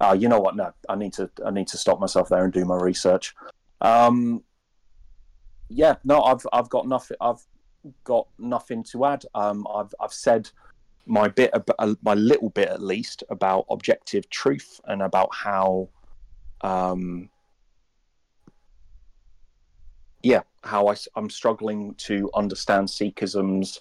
uh, 0.00 0.16
you 0.18 0.28
know 0.28 0.40
what? 0.40 0.56
No 0.56 0.72
i 0.88 0.96
need 0.96 1.12
to 1.12 1.30
i 1.46 1.50
need 1.50 1.68
to 1.68 1.76
stop 1.76 2.00
myself 2.00 2.28
there 2.28 2.44
and 2.44 2.52
do 2.52 2.64
my 2.64 2.76
research. 2.76 3.34
Um, 3.80 4.42
yeah 5.68 5.94
no 6.04 6.22
i've 6.22 6.46
i've 6.52 6.68
got 6.68 6.86
nothing 6.86 7.16
i've 7.20 7.42
got 8.04 8.26
nothing 8.38 8.82
to 8.84 9.04
add. 9.04 9.24
Um, 9.34 9.66
i've 9.74 9.94
i've 10.00 10.12
said 10.12 10.50
my 11.06 11.28
bit 11.28 11.50
my 12.02 12.14
little 12.14 12.50
bit 12.50 12.68
at 12.68 12.82
least 12.82 13.22
about 13.28 13.66
objective 13.70 14.28
truth 14.30 14.80
and 14.86 15.02
about 15.02 15.34
how 15.34 15.88
um, 16.62 17.28
yeah 20.22 20.42
how 20.62 20.88
I, 20.88 20.96
i'm 21.16 21.28
struggling 21.28 21.94
to 22.06 22.30
understand 22.34 22.88
sikhism's 22.88 23.80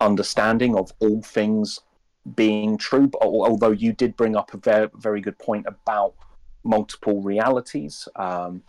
understanding 0.00 0.76
of 0.76 0.92
all 1.00 1.22
things 1.22 1.80
being 2.34 2.76
true. 2.76 3.06
But 3.06 3.22
although 3.22 3.70
you 3.70 3.92
did 3.92 4.16
bring 4.16 4.36
up 4.36 4.54
a 4.54 4.58
very, 4.58 4.88
very 4.96 5.20
good 5.20 5.38
point 5.38 5.66
about 5.66 6.14
multiple 6.64 7.22
realities, 7.22 8.08
um, 8.16 8.62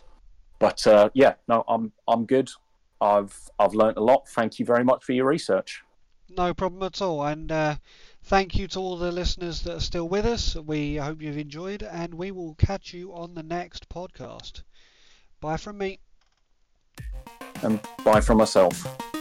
but 0.59 0.85
uh, 0.87 1.09
yeah, 1.13 1.35
no, 1.47 1.63
I'm 1.67 1.91
I'm 2.07 2.25
good. 2.25 2.49
I've 3.01 3.35
I've 3.59 3.73
learned 3.73 3.97
a 3.97 4.03
lot. 4.03 4.27
Thank 4.29 4.59
you 4.59 4.65
very 4.65 4.83
much 4.83 5.03
for 5.03 5.13
your 5.13 5.25
research. 5.25 5.83
No 6.29 6.53
problem 6.53 6.83
at 6.83 7.01
all, 7.01 7.23
and 7.23 7.51
uh, 7.51 7.75
thank 8.23 8.55
you 8.55 8.67
to 8.69 8.79
all 8.79 8.97
the 8.97 9.11
listeners 9.11 9.61
that 9.61 9.77
are 9.77 9.79
still 9.79 10.09
with 10.09 10.25
us. 10.25 10.55
We 10.55 10.97
hope 10.97 11.21
you've 11.21 11.37
enjoyed, 11.37 11.83
and 11.83 12.15
we 12.15 12.31
will 12.31 12.55
catch 12.55 12.93
you 12.93 13.13
on 13.13 13.33
the 13.33 13.43
next 13.43 13.87
podcast. 13.87 14.63
Bye 15.39 15.57
from 15.57 15.77
me. 15.77 15.99
And 17.63 17.79
bye 18.03 18.21
from 18.21 18.39
myself. 18.39 19.16